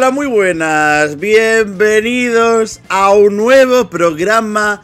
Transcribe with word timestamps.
Hola, 0.00 0.12
muy 0.12 0.28
buenas. 0.28 1.18
Bienvenidos 1.20 2.80
a 2.88 3.12
un 3.12 3.36
nuevo 3.36 3.90
programa 3.90 4.80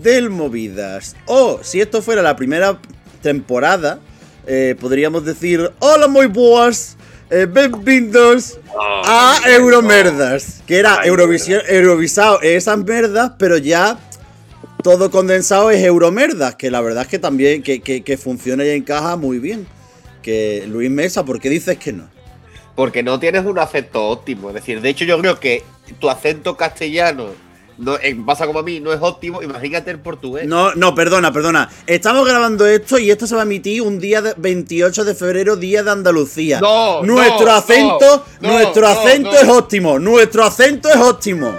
del 0.00 0.30
Movidas. 0.30 1.16
O, 1.26 1.58
si 1.64 1.80
esto 1.80 2.02
fuera 2.02 2.22
la 2.22 2.36
primera 2.36 2.80
temporada, 3.20 3.98
eh, 4.46 4.76
podríamos 4.78 5.24
decir: 5.24 5.72
Hola, 5.80 6.06
muy 6.06 6.26
buenas. 6.26 6.96
Eh, 7.30 7.48
bienvenidos 7.52 8.60
a 8.78 9.40
Euromerdas. 9.48 10.62
Que 10.68 10.78
era 10.78 11.04
Eurovisión, 11.04 11.62
Eurovisado 11.68 12.40
esas 12.40 12.78
merdas, 12.78 13.32
pero 13.40 13.58
ya 13.58 13.98
todo 14.84 15.10
condensado 15.10 15.72
es 15.72 15.84
Euromerdas. 15.84 16.54
Que 16.54 16.70
la 16.70 16.80
verdad 16.80 17.02
es 17.02 17.08
que 17.08 17.18
también 17.18 17.64
que, 17.64 17.80
que, 17.80 18.04
que 18.04 18.16
funciona 18.16 18.64
y 18.64 18.68
encaja 18.68 19.16
muy 19.16 19.40
bien. 19.40 19.66
Que 20.22 20.64
Luis 20.68 20.92
Mesa, 20.92 21.24
¿por 21.24 21.40
qué 21.40 21.50
dices 21.50 21.76
que 21.76 21.92
no? 21.92 22.19
Porque 22.80 23.02
no 23.02 23.20
tienes 23.20 23.44
un 23.44 23.58
acento 23.58 24.06
óptimo. 24.06 24.48
Es 24.48 24.54
decir, 24.54 24.80
de 24.80 24.88
hecho, 24.88 25.04
yo 25.04 25.18
creo 25.18 25.38
que 25.38 25.62
tu 25.98 26.08
acento 26.08 26.56
castellano 26.56 27.26
no, 27.76 27.96
eh, 27.96 28.16
pasa 28.24 28.46
como 28.46 28.60
a 28.60 28.62
mí, 28.62 28.80
no 28.80 28.90
es 28.90 29.00
óptimo. 29.02 29.42
Imagínate 29.42 29.90
el 29.90 29.98
portugués. 29.98 30.46
No, 30.46 30.74
no, 30.74 30.94
perdona, 30.94 31.30
perdona. 31.30 31.68
Estamos 31.86 32.26
grabando 32.26 32.66
esto 32.66 32.98
y 32.98 33.10
esto 33.10 33.26
se 33.26 33.34
va 33.34 33.42
a 33.42 33.44
emitir 33.44 33.82
un 33.82 33.98
día 33.98 34.22
de 34.22 34.32
28 34.34 35.04
de 35.04 35.14
febrero, 35.14 35.56
día 35.56 35.82
de 35.82 35.90
Andalucía. 35.90 36.58
No, 36.58 37.02
nuestro 37.02 37.48
no, 37.48 37.52
acento, 37.52 38.24
no, 38.40 38.50
nuestro 38.50 38.88
acento 38.88 39.30
es 39.30 39.46
óptimo. 39.46 39.98
Nuestro 39.98 40.42
acento 40.42 40.88
es 40.88 40.96
óptimo. 40.96 41.52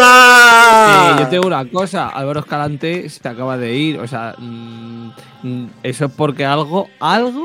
Sí, 0.00 1.20
yo 1.20 1.28
tengo 1.28 1.46
una 1.46 1.68
cosa, 1.68 2.08
Álvaro 2.08 2.40
Escalante 2.40 3.08
se 3.08 3.20
te 3.20 3.28
acaba 3.28 3.56
de 3.56 3.74
ir, 3.74 3.98
o 3.98 4.06
sea, 4.06 4.34
mm, 4.38 5.12
mm, 5.42 5.70
eso 5.82 6.06
es 6.06 6.12
porque 6.12 6.44
algo, 6.44 6.88
algo 6.98 7.44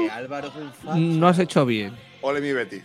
no 0.96 1.28
has 1.28 1.40
hecho 1.40 1.66
bien. 1.66 1.94
Ole 2.22 2.42
mi 2.42 2.54
Betty. 2.54 2.82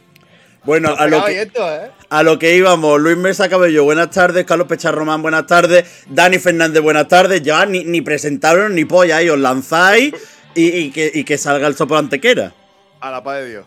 Bueno, 0.63 0.95
a 0.97 1.07
lo, 1.07 1.25
que, 1.25 1.41
esto, 1.41 1.73
¿eh? 1.73 1.91
a 2.11 2.23
lo 2.23 2.39
que 2.39 2.55
íbamos, 2.55 3.01
Luis 3.01 3.17
Mesa 3.17 3.49
Cabello, 3.49 3.85
buenas 3.85 4.11
tardes, 4.11 4.45
Carlos 4.45 4.67
Pecharromán, 4.67 5.23
buenas 5.23 5.47
tardes, 5.47 6.05
Dani 6.09 6.39
Fernández, 6.39 6.83
buenas 6.83 7.09
tardes, 7.09 7.41
ya 7.41 7.65
ni, 7.65 7.85
ni 7.85 8.03
presentaron 8.03 8.75
ni 8.75 8.85
polla, 8.85 9.17
ahí 9.17 9.31
os 9.31 9.39
lanzáis 9.39 10.13
y, 10.55 10.69
y 10.69 10.91
que, 10.91 11.11
y 11.15 11.25
que 11.25 11.39
salga 11.39 11.67
el 11.67 11.77
sopo 11.77 11.97
antequera. 11.97 12.53
A 13.01 13.11
la 13.11 13.23
paz 13.23 13.39
de 13.39 13.49
Dios. 13.49 13.67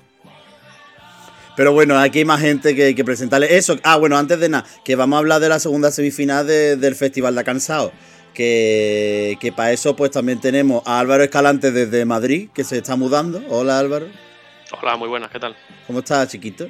Pero 1.56 1.72
bueno, 1.72 1.98
aquí 2.00 2.20
hay 2.20 2.26
más 2.26 2.42
gente 2.42 2.76
que, 2.76 2.96
que 2.96 3.04
presentarle. 3.06 3.56
Eso, 3.58 3.78
ah, 3.84 3.98
bueno, 3.98 4.18
antes 4.18 4.40
de 4.40 4.50
nada, 4.50 4.66
que 4.84 4.96
vamos 4.96 5.18
a 5.18 5.20
hablar 5.20 5.40
de 5.40 5.50
la 5.50 5.60
segunda 5.60 5.92
semifinal 5.92 6.48
de- 6.48 6.76
del 6.78 6.96
Festival 6.96 7.36
de 7.36 7.44
Cansado. 7.44 7.92
Que, 8.34 9.38
que 9.40 9.52
para 9.52 9.72
eso, 9.72 9.96
pues 9.96 10.10
también 10.10 10.42
tenemos 10.42 10.82
a 10.88 11.00
Álvaro 11.00 11.24
Escalante 11.24 11.72
desde 11.72 12.04
Madrid, 12.06 12.50
que 12.54 12.64
se 12.64 12.78
está 12.80 12.96
mudando. 12.96 13.40
Hola 13.50 13.78
Álvaro, 13.78 14.08
Hola, 14.82 14.98
muy 14.98 15.08
buenas, 15.08 15.30
¿qué 15.30 15.40
tal? 15.40 15.56
¿cómo 15.86 16.00
estás, 16.00 16.30
chiquito? 16.30 16.68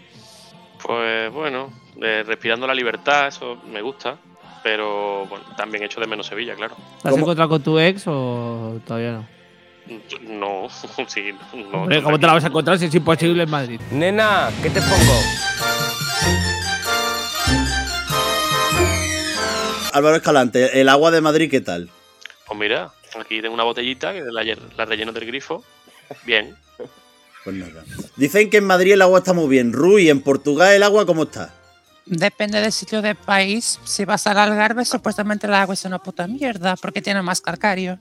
Pues 0.85 1.31
bueno, 1.31 1.71
eh, 2.01 2.23
respirando 2.27 2.67
la 2.67 2.73
libertad, 2.75 3.27
eso 3.29 3.55
me 3.71 3.81
gusta, 3.81 4.17
pero 4.61 5.25
bueno, 5.27 5.45
también 5.55 5.83
echo 5.85 6.01
de 6.01 6.07
menos 6.07 6.27
Sevilla, 6.27 6.53
claro. 6.55 6.75
¿Te 7.01 7.07
has 7.07 7.11
¿Cómo? 7.13 7.23
encontrado 7.23 7.49
con 7.49 7.63
tu 7.63 7.79
ex 7.79 8.03
o 8.07 8.81
todavía 8.85 9.11
no? 9.13 9.27
No, 10.21 10.67
sí, 11.07 11.33
no. 11.53 11.83
Hombre, 11.83 12.01
¿cómo 12.01 12.19
te 12.19 12.25
la 12.27 12.33
vas 12.33 12.43
a 12.43 12.47
encontrar 12.47 12.79
si 12.79 12.85
es 12.85 12.95
imposible 12.95 13.43
en 13.43 13.49
Madrid? 13.49 13.79
Nena, 13.91 14.49
¿qué 14.61 14.69
te 14.69 14.81
pongo? 14.81 15.19
Álvaro 19.91 20.15
Escalante, 20.15 20.81
el 20.81 20.89
agua 20.89 21.11
de 21.11 21.21
Madrid, 21.21 21.51
¿qué 21.51 21.61
tal? 21.61 21.89
Pues 22.47 22.59
mira, 22.59 22.91
aquí 23.19 23.41
tengo 23.41 23.53
una 23.53 23.63
botellita 23.63 24.11
que 24.13 24.21
la, 24.21 24.43
la 24.75 24.85
relleno 24.85 25.11
del 25.11 25.25
grifo. 25.25 25.63
Bien. 26.25 26.55
Pues 27.43 27.55
nada. 27.55 27.83
Dicen 28.15 28.49
que 28.49 28.57
en 28.57 28.65
Madrid 28.65 28.93
el 28.93 29.01
agua 29.01 29.19
está 29.19 29.33
muy 29.33 29.47
bien. 29.47 29.73
Rui, 29.73 30.09
en 30.09 30.21
Portugal 30.21 30.73
el 30.73 30.83
agua, 30.83 31.05
¿cómo 31.05 31.23
está? 31.23 31.53
Depende 32.05 32.59
del 32.59 32.71
sitio 32.71 33.01
del 33.01 33.15
país. 33.15 33.79
Si 33.83 34.05
vas 34.05 34.25
al 34.27 34.37
Algarve, 34.37 34.83
supuestamente 34.85 35.47
el 35.47 35.53
agua 35.53 35.73
es 35.73 35.85
una 35.85 35.99
puta 35.99 36.27
mierda 36.27 36.75
porque 36.77 37.01
tiene 37.01 37.21
más 37.21 37.41
calcario. 37.41 37.99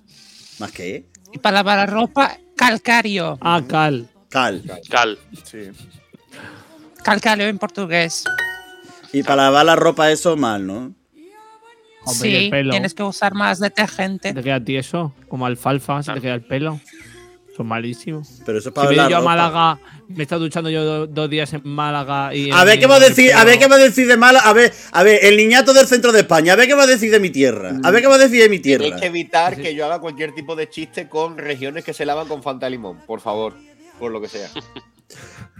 ¿Más 0.59 0.72
que? 0.72 1.06
Y 1.32 1.38
para 1.38 1.56
lavar 1.56 1.78
la 1.78 1.87
ropa, 1.87 2.37
calcario. 2.56 3.38
Ah, 3.41 3.62
Cal. 3.66 4.09
Cal. 4.28 4.62
Cal. 4.88 5.19
Sí. 5.44 5.70
Calcario 7.03 7.47
en 7.48 7.59
portugués. 7.59 8.25
Y 9.12 9.22
para 9.22 9.44
lavar 9.44 9.66
la 9.66 9.76
ropa 9.76 10.10
eso 10.10 10.37
mal, 10.37 10.66
¿no? 10.66 10.94
Hombre, 12.04 12.37
el 12.37 12.44
sí, 12.44 12.50
pelo. 12.50 12.70
tienes 12.70 12.94
que 12.94 13.03
usar 13.03 13.34
más 13.34 13.60
detergente. 13.60 14.32
¿Te 14.34 14.43
queda 14.43 14.59
tieso? 14.62 15.15
Como 15.28 15.47
alfalfa, 15.47 16.03
se 16.03 16.12
te 16.15 16.20
queda 16.20 16.34
el 16.34 16.43
pelo. 16.43 16.81
Son 17.56 17.66
malísimos. 17.66 18.41
Pero 18.44 18.59
eso 18.59 18.70
es 18.70 18.75
Si 18.75 18.81
para 18.81 18.91
me 18.91 19.00
a 19.00 19.09
ropa. 19.09 19.20
Málaga, 19.20 19.78
me 20.15 20.21
he 20.21 20.23
estado 20.23 20.43
duchando 20.43 20.71
yo 20.71 20.84
do- 20.84 21.06
dos 21.06 21.28
días 21.31 21.53
en 21.53 21.62
Málaga 21.65 22.34
y. 22.34 22.50
A 22.50 22.65
ver 22.65 22.78
qué 22.78 22.87
va 22.87 22.97
a 22.97 23.00
decir, 23.00 23.33
a 23.33 23.45
ver 23.45 23.59
qué 23.59 23.67
va 23.69 23.77
a 23.77 23.78
decir 23.78 24.06
de 24.06 24.17
mala, 24.17 24.41
a 24.41 24.53
ver, 24.53 24.73
a 24.93 25.03
ver, 25.03 25.25
el 25.25 25.37
niñato 25.37 25.73
del 25.73 25.87
centro 25.87 26.12
de 26.12 26.21
España, 26.21 26.53
a 26.53 26.56
ver 26.56 26.67
qué 26.67 26.75
va 26.75 26.84
a 26.84 26.87
decir 26.87 27.11
de 27.11 27.21
mi 27.21 27.31
tierra, 27.31 27.73
a 27.83 27.91
ver 27.91 28.00
qué 28.03 28.09
va 28.09 28.15
a 28.15 28.19
decir 28.19 28.43
de 28.43 28.49
mi 28.49 28.59
tierra. 28.61 28.83
Tienes 28.84 29.00
que 29.00 29.06
evitar 29.09 29.56
que 29.56 29.75
yo 29.75 29.84
haga 29.87 29.99
cualquier 30.00 30.34
tipo 30.34 30.55
de 30.56 30.69
chiste 30.69 31.09
con 31.09 31.37
regiones 31.39 31.84
que 31.84 31.93
se 31.95 32.05
lavan 32.06 32.28
con 32.28 32.43
Fanta 32.43 32.69
limón, 32.71 32.99
por 33.06 33.21
favor. 33.21 33.55
Por 33.99 34.11
lo 34.11 34.21
que 34.21 34.28
sea. 34.28 34.49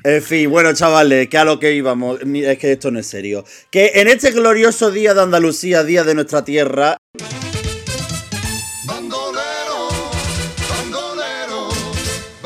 En 0.05 0.21
fin, 0.21 0.51
bueno, 0.51 0.73
chavales, 0.75 1.29
que 1.29 1.39
a 1.39 1.45
lo 1.45 1.61
que 1.61 1.75
íbamos, 1.75 2.19
es 2.23 2.59
que 2.59 2.73
esto 2.73 2.91
no 2.91 2.99
es 2.99 3.07
serio. 3.07 3.45
Que 3.71 3.93
en 3.95 4.09
este 4.09 4.33
glorioso 4.33 4.91
día 4.91 5.15
de 5.15 5.23
Andalucía, 5.23 5.85
día 5.85 6.03
de 6.03 6.15
nuestra 6.17 6.45
tierra, 6.45 6.97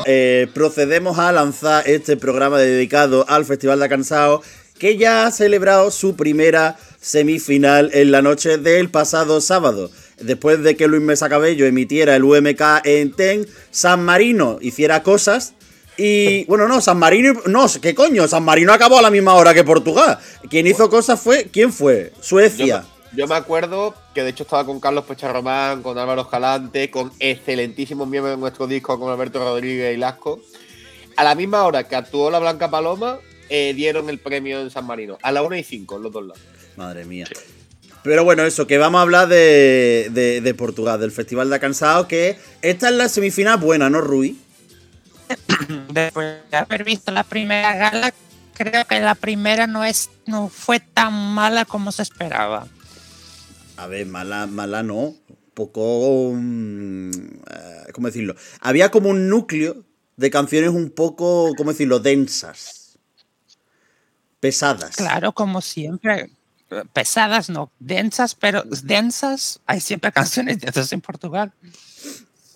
eh, 0.09 0.47
procedemos 0.53 1.19
a 1.19 1.33
lanzar 1.33 1.85
este 1.85 2.15
programa 2.15 2.57
dedicado 2.57 3.25
al 3.27 3.43
Festival 3.43 3.81
de 3.81 3.89
Cansado, 3.89 4.41
que 4.79 4.95
ya 4.95 5.27
ha 5.27 5.31
celebrado 5.31 5.91
su 5.91 6.15
primera 6.15 6.77
semifinal 7.01 7.91
en 7.93 8.11
la 8.11 8.21
noche 8.21 8.57
del 8.57 8.89
pasado 8.89 9.41
sábado. 9.41 9.91
Después 10.21 10.63
de 10.63 10.77
que 10.77 10.87
Luis 10.87 11.01
Mesa 11.01 11.27
Cabello 11.27 11.65
emitiera 11.65 12.15
el 12.15 12.23
UMK 12.23 12.61
en 12.85 13.11
TEN, 13.11 13.47
San 13.69 14.05
Marino 14.05 14.59
hiciera 14.61 15.03
cosas. 15.03 15.53
Y 15.97 16.45
bueno, 16.45 16.69
no, 16.69 16.79
San 16.79 16.97
Marino. 16.97 17.33
No, 17.45 17.65
¿qué 17.81 17.93
coño? 17.93 18.29
San 18.29 18.43
Marino 18.43 18.71
acabó 18.71 18.99
a 18.99 19.01
la 19.01 19.11
misma 19.11 19.33
hora 19.33 19.53
que 19.53 19.65
Portugal. 19.65 20.19
Quien 20.49 20.67
hizo 20.67 20.89
cosas 20.89 21.19
fue. 21.19 21.49
¿Quién 21.51 21.73
fue? 21.73 22.13
Suecia. 22.21 22.65
yo 22.65 22.96
me 23.13 23.35
acuerdo 23.35 23.95
que 24.13 24.23
de 24.23 24.29
hecho 24.31 24.43
estaba 24.43 24.65
con 24.65 24.79
Carlos 24.79 25.05
Pecharromán, 25.05 25.81
con 25.81 25.97
Álvaro 25.97 26.21
Escalante, 26.23 26.91
con 26.91 27.11
excelentísimos 27.19 28.07
miembros 28.07 28.35
de 28.35 28.39
nuestro 28.41 28.67
disco, 28.67 28.99
con 28.99 29.11
Alberto 29.11 29.39
Rodríguez 29.39 29.95
y 29.95 29.97
Lasco. 29.97 30.39
A 31.15 31.23
la 31.23 31.33
misma 31.35 31.63
hora 31.63 31.83
que 31.87 31.95
actuó 31.95 32.29
la 32.29 32.39
Blanca 32.39 32.69
Paloma, 32.69 33.17
eh, 33.49 33.73
dieron 33.73 34.09
el 34.09 34.19
premio 34.19 34.59
en 34.61 34.69
San 34.69 34.85
Marino. 34.85 35.17
A 35.23 35.31
la 35.31 35.41
1 35.41 35.55
y 35.55 35.63
5, 35.63 35.95
en 35.97 36.03
los 36.03 36.11
dos 36.11 36.25
lados. 36.27 36.41
Madre 36.75 37.05
mía. 37.05 37.25
Pero 38.03 38.23
bueno, 38.23 38.43
eso, 38.43 38.67
que 38.67 38.77
vamos 38.77 38.99
a 38.99 39.01
hablar 39.01 39.27
de, 39.27 40.09
de- 40.11 40.41
de 40.41 40.53
Portugal, 40.53 40.99
del 40.99 41.11
Festival 41.11 41.49
de 41.49 41.59
Cansado, 41.59 42.07
que 42.07 42.37
esta 42.61 42.89
es 42.89 42.95
la 42.95 43.09
semifinal 43.09 43.57
buena, 43.57 43.89
¿no, 43.89 44.01
Rui? 44.01 44.37
Después 45.91 46.37
de 46.51 46.57
haber 46.57 46.83
visto 46.83 47.11
la 47.11 47.23
primera 47.23 47.75
gala, 47.75 48.13
creo 48.53 48.85
que 48.85 48.99
la 48.99 49.15
primera 49.15 49.67
no, 49.67 49.83
es, 49.83 50.09
no 50.25 50.47
fue 50.49 50.79
tan 50.79 51.13
mala 51.33 51.65
como 51.65 51.91
se 51.91 52.03
esperaba. 52.03 52.67
A 53.77 53.87
ver, 53.87 54.05
mala, 54.07 54.47
mala 54.47 54.83
no. 54.83 55.15
Poco. 55.53 56.33
eh, 56.35 57.11
¿Cómo 57.93 58.07
decirlo? 58.07 58.35
Había 58.59 58.91
como 58.91 59.09
un 59.09 59.29
núcleo 59.29 59.83
de 60.17 60.29
canciones 60.29 60.71
un 60.71 60.89
poco, 60.89 61.53
¿cómo 61.55 61.71
decirlo?, 61.71 61.99
densas. 61.99 62.97
Pesadas. 64.39 64.95
Claro, 64.95 65.31
como 65.31 65.61
siempre. 65.61 66.29
Pesadas, 66.91 67.49
no, 67.49 67.71
densas, 67.79 68.35
pero 68.35 68.63
densas. 68.83 69.59
Hay 69.65 69.79
siempre 69.79 70.11
canciones 70.13 70.59
densas 70.59 70.91
en 70.91 71.01
Portugal. 71.01 71.53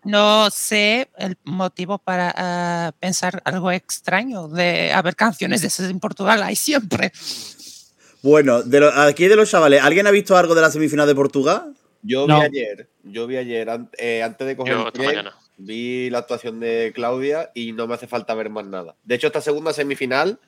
No 0.03 0.50
sé 0.50 1.09
el 1.18 1.38
motivo 1.44 2.00
para 2.00 2.33
ah, 2.35 2.91
pensar 3.00 3.41
algo 3.45 3.71
extraño 3.71 4.47
de 4.47 4.91
haber 4.91 5.15
canciones 5.15 5.62
densas 5.62 5.89
en 5.89 6.00
Portugal. 6.00 6.41
Hay 6.41 6.56
siempre. 6.56 7.12
Bueno, 8.23 8.62
de 8.63 8.79
lo- 8.79 8.91
aquí 8.94 9.27
de 9.27 9.35
los 9.35 9.50
chavales, 9.50 9.81
¿alguien 9.81 10.06
ha 10.07 10.12
visto 10.12 10.38
algo 10.38 10.53
de 10.56 10.62
la 10.62 10.71
semifinal 10.71 11.07
de 11.07 11.15
Portugal? 11.15 11.73
Yo 12.03 12.27
No. 12.27 12.39
vi 12.39 12.45
ayer, 12.45 12.89
yo 13.03 13.27
vi 13.27 13.38
ayer, 13.38 13.69
an- 13.69 13.89
eh, 13.97 14.23
antes 14.23 14.47
de 14.47 14.56
coger 14.56 14.73
Yo 14.73 14.79
el 14.81 14.88
esta 14.88 14.97
tren, 14.97 15.06
mañana. 15.07 15.35
Vi 15.57 16.09
la 16.09 16.19
actuación 16.19 16.59
de 16.59 16.91
Claudia 16.95 17.51
y 17.53 17.71
no 17.73 17.85
me 17.88 17.94
hace 17.95 18.07
falta 18.07 18.33
ver 18.33 18.50
más 18.50 18.65
nada. 18.65 18.95
De 19.03 19.15
hecho, 19.15 19.27
esta 19.27 19.41
segunda 19.41 19.73
semifinal, 19.73 20.39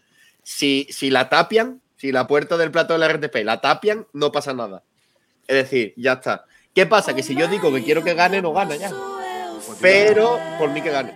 si, 0.43 0.87
si 0.89 1.09
la 1.09 1.29
tapian, 1.29 1.81
si 1.97 2.11
la 2.11 2.27
puerta 2.27 2.57
del 2.57 2.71
plato 2.71 2.93
de 2.93 2.99
la 2.99 3.07
RTP 3.07 3.43
la 3.43 3.61
tapian, 3.61 4.07
no 4.13 4.31
pasa 4.31 4.53
nada. 4.53 4.83
Es 5.47 5.55
decir, 5.55 5.93
ya 5.97 6.13
está. 6.13 6.45
¿Qué 6.73 6.85
pasa? 6.87 7.15
Que 7.15 7.21
si 7.21 7.35
yo 7.35 7.47
digo 7.47 7.71
que 7.73 7.83
quiero 7.83 8.03
que 8.03 8.13
gane, 8.15 8.41
no 8.41 8.51
gana 8.53 8.75
ya. 8.75 8.91
Pero 9.79 10.39
por 10.57 10.69
mí 10.71 10.81
que 10.81 10.89
gane. 10.89 11.13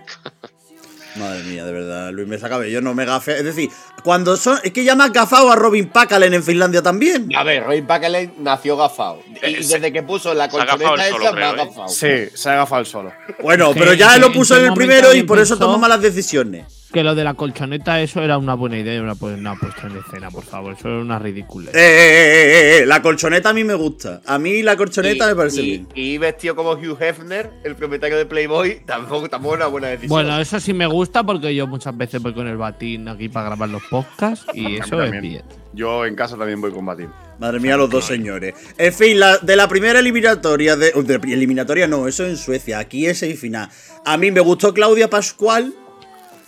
Madre 1.16 1.42
mía, 1.44 1.64
de 1.64 1.72
verdad, 1.72 2.10
Luis 2.12 2.28
me 2.28 2.38
saca 2.38 2.64
yo 2.66 2.80
no 2.80 2.94
me 2.94 3.04
gafe. 3.04 3.38
Es 3.38 3.44
decir, 3.44 3.70
cuando 4.04 4.36
son. 4.36 4.58
Es 4.62 4.72
que 4.72 4.84
ya 4.84 4.94
me 4.94 5.04
has 5.04 5.12
gafado 5.12 5.50
a 5.50 5.56
Robin 5.56 5.88
Pakalen 5.88 6.34
en 6.34 6.44
Finlandia 6.44 6.82
también. 6.82 7.28
A 7.34 7.42
ver, 7.42 7.64
Roy 7.64 7.82
Pakelen 7.82 8.34
nació 8.38 8.76
gafado. 8.76 9.20
Y 9.26 9.54
Eh, 9.54 9.62
se- 9.62 9.74
desde 9.74 9.92
que 9.92 10.02
puso 10.02 10.32
la 10.34 10.46
gafado 10.46 10.66
colchoneta 10.78 11.08
esa, 11.08 11.32
me 11.32 11.44
ha 11.44 11.50
¿eh? 11.50 11.56
gafado. 11.56 11.88
Sí, 11.88 12.08
se 12.34 12.48
ha 12.48 12.52
agafado 12.52 12.80
el 12.80 12.86
solo. 12.86 13.12
Bueno, 13.42 13.72
pero 13.74 13.94
ya 13.94 14.16
lo 14.18 14.32
puso 14.32 14.56
¿en 14.56 14.66
el 14.66 14.74
primero 14.74 15.12
y 15.14 15.22
por 15.24 15.38
eso 15.38 15.58
toma 15.58 15.76
malas 15.78 16.00
decisiones. 16.02 16.66
Que 16.92 17.02
lo 17.04 17.14
de 17.14 17.22
la 17.22 17.34
colchoneta, 17.34 18.00
eso 18.00 18.22
era 18.22 18.38
una 18.38 18.54
buena 18.54 18.78
idea 18.78 18.94
y 18.96 18.98
una, 18.98 19.14
pu- 19.14 19.36
una 19.38 19.54
puesta 19.56 19.88
en 19.88 19.98
escena, 19.98 20.30
por 20.30 20.42
favor. 20.42 20.72
Eso 20.72 20.88
era 20.88 20.98
una 21.00 21.18
ridícula. 21.18 21.70
Eh, 21.72 21.74
eh, 21.74 21.80
eh, 21.80 22.78
eh, 22.78 22.78
eh, 22.82 22.86
la 22.86 23.02
colchoneta 23.02 23.50
a 23.50 23.52
mí 23.52 23.62
me 23.62 23.74
gusta. 23.74 24.22
A 24.24 24.38
mí 24.38 24.62
la 24.62 24.74
colchoneta 24.74 25.26
Y- 25.26 25.28
me 25.28 25.34
parece 25.36 25.60
y, 25.62 25.66
bien. 25.66 25.88
y 25.94 26.16
vestido 26.16 26.56
como 26.56 26.70
Hugh 26.72 26.96
Hefner, 26.98 27.50
el 27.62 27.76
propietario 27.76 28.16
de 28.16 28.24
Playboy, 28.24 28.80
tampoco, 28.86 29.28
tampoco 29.28 29.54
es 29.54 29.58
una 29.58 29.66
buena 29.66 29.88
decisión. 29.88 30.08
Bueno, 30.08 30.40
eso 30.40 30.58
sí 30.60 30.72
me 30.72 30.86
gusta 30.86 31.22
porque 31.24 31.54
yo 31.54 31.66
muchas 31.66 31.94
veces 31.94 32.22
voy 32.22 32.32
con 32.32 32.46
el 32.48 32.56
batín 32.56 33.06
aquí 33.08 33.28
para 33.28 33.46
grabar 33.48 33.68
los 33.68 33.82
podcasts 33.84 34.46
y 34.54 34.76
eso 34.76 35.02
es 35.02 35.10
bien. 35.20 35.42
Yo 35.74 36.06
en 36.06 36.14
casa 36.14 36.38
también 36.38 36.58
voy 36.60 36.72
con 36.72 36.86
batín. 36.86 37.10
Madre 37.38 37.60
mía, 37.60 37.76
los 37.76 37.90
dos 37.90 38.06
señores. 38.06 38.54
En 38.78 38.92
fin, 38.94 39.20
la- 39.20 39.36
de 39.36 39.56
la 39.56 39.68
primera 39.68 39.98
eliminatoria, 39.98 40.74
de, 40.74 40.90
de 40.92 41.14
eliminatoria 41.34 41.86
no, 41.86 42.08
eso 42.08 42.24
en 42.24 42.38
Suecia, 42.38 42.78
aquí 42.78 43.04
es 43.06 43.18
semifinal. 43.18 43.68
A 44.06 44.16
mí 44.16 44.30
me 44.30 44.40
gustó 44.40 44.72
Claudia 44.72 45.10
Pascual, 45.10 45.74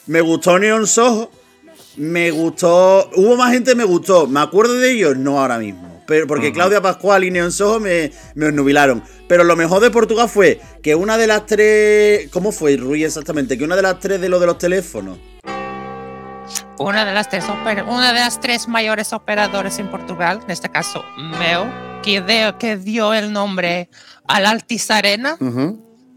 me 0.06 0.20
gustó 0.20 0.58
Neon 0.58 0.86
Soho, 0.86 1.30
me 1.96 2.30
gustó. 2.30 3.10
Hubo 3.16 3.36
más 3.36 3.52
gente 3.52 3.72
que 3.72 3.76
me 3.76 3.84
gustó, 3.84 4.26
¿me 4.26 4.40
acuerdo 4.40 4.74
de 4.74 4.92
ellos? 4.92 5.16
No 5.16 5.40
ahora 5.40 5.58
mismo. 5.58 5.88
Pero 6.06 6.26
porque 6.26 6.52
Claudia 6.52 6.80
Pascual 6.82 7.22
y 7.22 7.30
Neon 7.30 7.52
Soho 7.52 7.78
me, 7.78 8.10
me 8.34 8.46
obnubilaron. 8.46 9.02
Pero 9.28 9.44
lo 9.44 9.54
mejor 9.54 9.80
de 9.80 9.90
Portugal 9.90 10.28
fue 10.28 10.60
que 10.82 10.94
una 10.96 11.16
de 11.16 11.26
las 11.28 11.46
tres. 11.46 12.28
¿Cómo 12.32 12.50
fue, 12.50 12.76
Rui, 12.76 13.04
exactamente? 13.04 13.56
Que 13.56 13.62
una 13.64 13.76
de 13.76 13.82
las 13.82 14.00
tres 14.00 14.20
de 14.20 14.28
lo 14.28 14.40
de 14.40 14.46
los 14.46 14.58
teléfonos. 14.58 15.18
Una 16.78 17.04
de 17.04 17.12
las 17.12 17.28
tres, 17.28 17.44
oper- 17.44 17.84
una 17.86 18.12
de 18.12 18.20
las 18.20 18.40
tres 18.40 18.66
mayores 18.66 19.12
operadores 19.12 19.78
en 19.78 19.88
Portugal, 19.90 20.40
en 20.44 20.50
este 20.50 20.70
caso 20.70 21.04
Meo, 21.38 21.66
que, 22.02 22.22
de- 22.22 22.54
que 22.58 22.76
dio 22.76 23.12
el 23.14 23.32
nombre 23.32 23.88
al 24.26 24.46
Altis 24.46 24.90
Arena, 24.90 25.36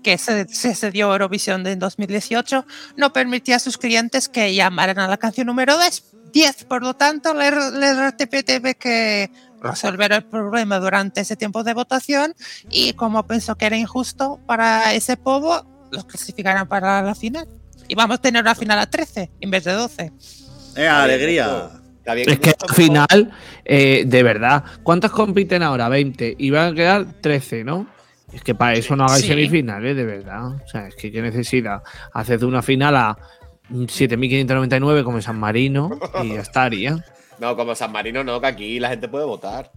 que 0.03 0.17
se, 0.17 0.47
se, 0.47 0.91
dio 0.91 1.11
Eurovisión 1.11 1.65
en 1.65 1.79
2018, 1.79 2.65
no 2.97 3.13
permitía 3.13 3.55
a 3.55 3.59
sus 3.59 3.77
clientes 3.77 4.29
que 4.29 4.53
llamaran 4.53 4.99
a 4.99 5.07
la 5.07 5.17
canción 5.17 5.47
número 5.47 5.79
10. 5.79 6.03
10, 6.33 6.65
por 6.65 6.83
lo 6.83 6.95
tanto, 6.95 7.33
la 7.33 7.49
la 7.51 8.09
RTP 8.09 8.43
tuvo 8.45 8.73
que 8.77 9.31
resolver 9.61 10.11
el 10.11 10.23
problema 10.23 10.79
durante 10.79 11.21
ese 11.21 11.35
tiempo 11.35 11.63
de 11.63 11.73
votación 11.73 12.35
y 12.69 12.93
como 12.93 13.25
pensó 13.25 13.55
que 13.55 13.65
era 13.65 13.77
injusto 13.77 14.39
para 14.45 14.93
ese 14.93 15.15
povo, 15.15 15.65
los 15.91 16.05
clasificaron 16.05 16.67
para 16.67 17.01
la 17.01 17.15
final. 17.15 17.47
Y 17.87 17.95
vamos 17.95 18.17
a 18.17 18.21
tener 18.21 18.41
una 18.41 18.55
final 18.55 18.79
a 18.79 18.89
13 18.89 19.31
en 19.39 19.51
vez 19.51 19.63
de 19.63 19.73
12. 19.73 20.11
¡Eh, 20.75 20.87
alegría! 20.87 21.69
Es 22.05 22.39
que 22.39 22.53
al 22.59 22.75
final, 22.75 23.31
eh, 23.63 24.03
de 24.05 24.23
verdad, 24.23 24.63
¿cuántas 24.83 25.11
compiten 25.11 25.63
ahora? 25.63 25.87
20. 25.87 26.35
Y 26.37 26.49
van 26.49 26.73
a 26.73 26.75
quedar 26.75 27.05
13, 27.21 27.63
¿no? 27.63 27.87
Es 28.33 28.41
que 28.43 28.55
para 28.55 28.73
eso 28.73 28.95
no 28.95 29.05
hagáis 29.05 29.21
Sí. 29.21 29.27
semifinales, 29.27 29.95
de 29.95 30.05
verdad. 30.05 30.47
O 30.55 30.67
sea, 30.67 30.87
es 30.87 30.95
que 30.95 31.11
qué 31.11 31.21
necesidad. 31.21 31.83
Haced 32.13 32.41
una 32.43 32.61
final 32.61 32.95
a 32.95 33.17
mm, 33.69 33.83
7.599 33.85 35.03
como 35.03 35.21
San 35.21 35.39
Marino 35.39 35.89
y 36.23 36.29
ya 36.33 36.41
estaría. 36.41 37.03
No, 37.39 37.57
como 37.57 37.73
San 37.73 37.91
Marino 37.91 38.23
no, 38.23 38.39
que 38.39 38.45
aquí 38.47 38.79
la 38.79 38.89
gente 38.89 39.07
puede 39.09 39.25
votar. 39.25 39.71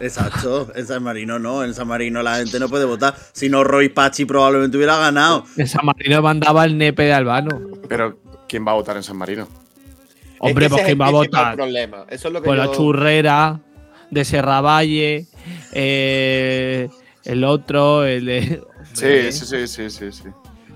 Exacto, 0.00 0.68
en 0.74 0.86
San 0.86 1.02
Marino 1.04 1.38
no, 1.38 1.62
en 1.64 1.72
San 1.72 1.86
Marino 1.86 2.20
la 2.22 2.36
gente 2.38 2.58
no 2.58 2.68
puede 2.68 2.84
votar. 2.84 3.14
Si 3.32 3.48
no, 3.48 3.62
Roy 3.64 3.88
Pachi 3.88 4.24
probablemente 4.26 4.76
hubiera 4.76 4.98
ganado. 4.98 5.44
En 5.56 5.68
San 5.68 5.86
Marino 5.86 6.20
mandaba 6.20 6.64
el 6.64 6.76
nepe 6.76 7.04
de 7.04 7.12
Albano. 7.14 7.60
Pero, 7.88 8.18
¿quién 8.48 8.66
va 8.66 8.72
a 8.72 8.74
votar 8.74 8.96
en 8.96 9.04
San 9.04 9.16
Marino? 9.16 9.46
Hombre, 10.40 10.66
Es 10.66 10.72
que 10.72 10.74
pues 10.76 10.86
¿quién 10.86 11.00
va 11.00 11.06
a 11.06 11.10
votar? 11.10 11.54
problema. 11.54 12.04
Eso 12.10 12.28
es 12.28 12.34
lo 12.34 12.42
que 12.42 12.46
Pues 12.46 12.58
la 12.58 12.66
yo- 12.66 12.74
churrera 12.74 13.60
de 14.10 14.24
Serravalle, 14.24 15.26
eh, 15.72 16.88
el 17.26 17.44
otro, 17.44 18.04
el 18.04 18.24
de. 18.26 18.62
Sí, 18.92 19.32
sí, 19.32 19.44
sí, 19.46 19.66
sí, 19.66 19.90
sí, 19.90 20.12
sí. 20.12 20.28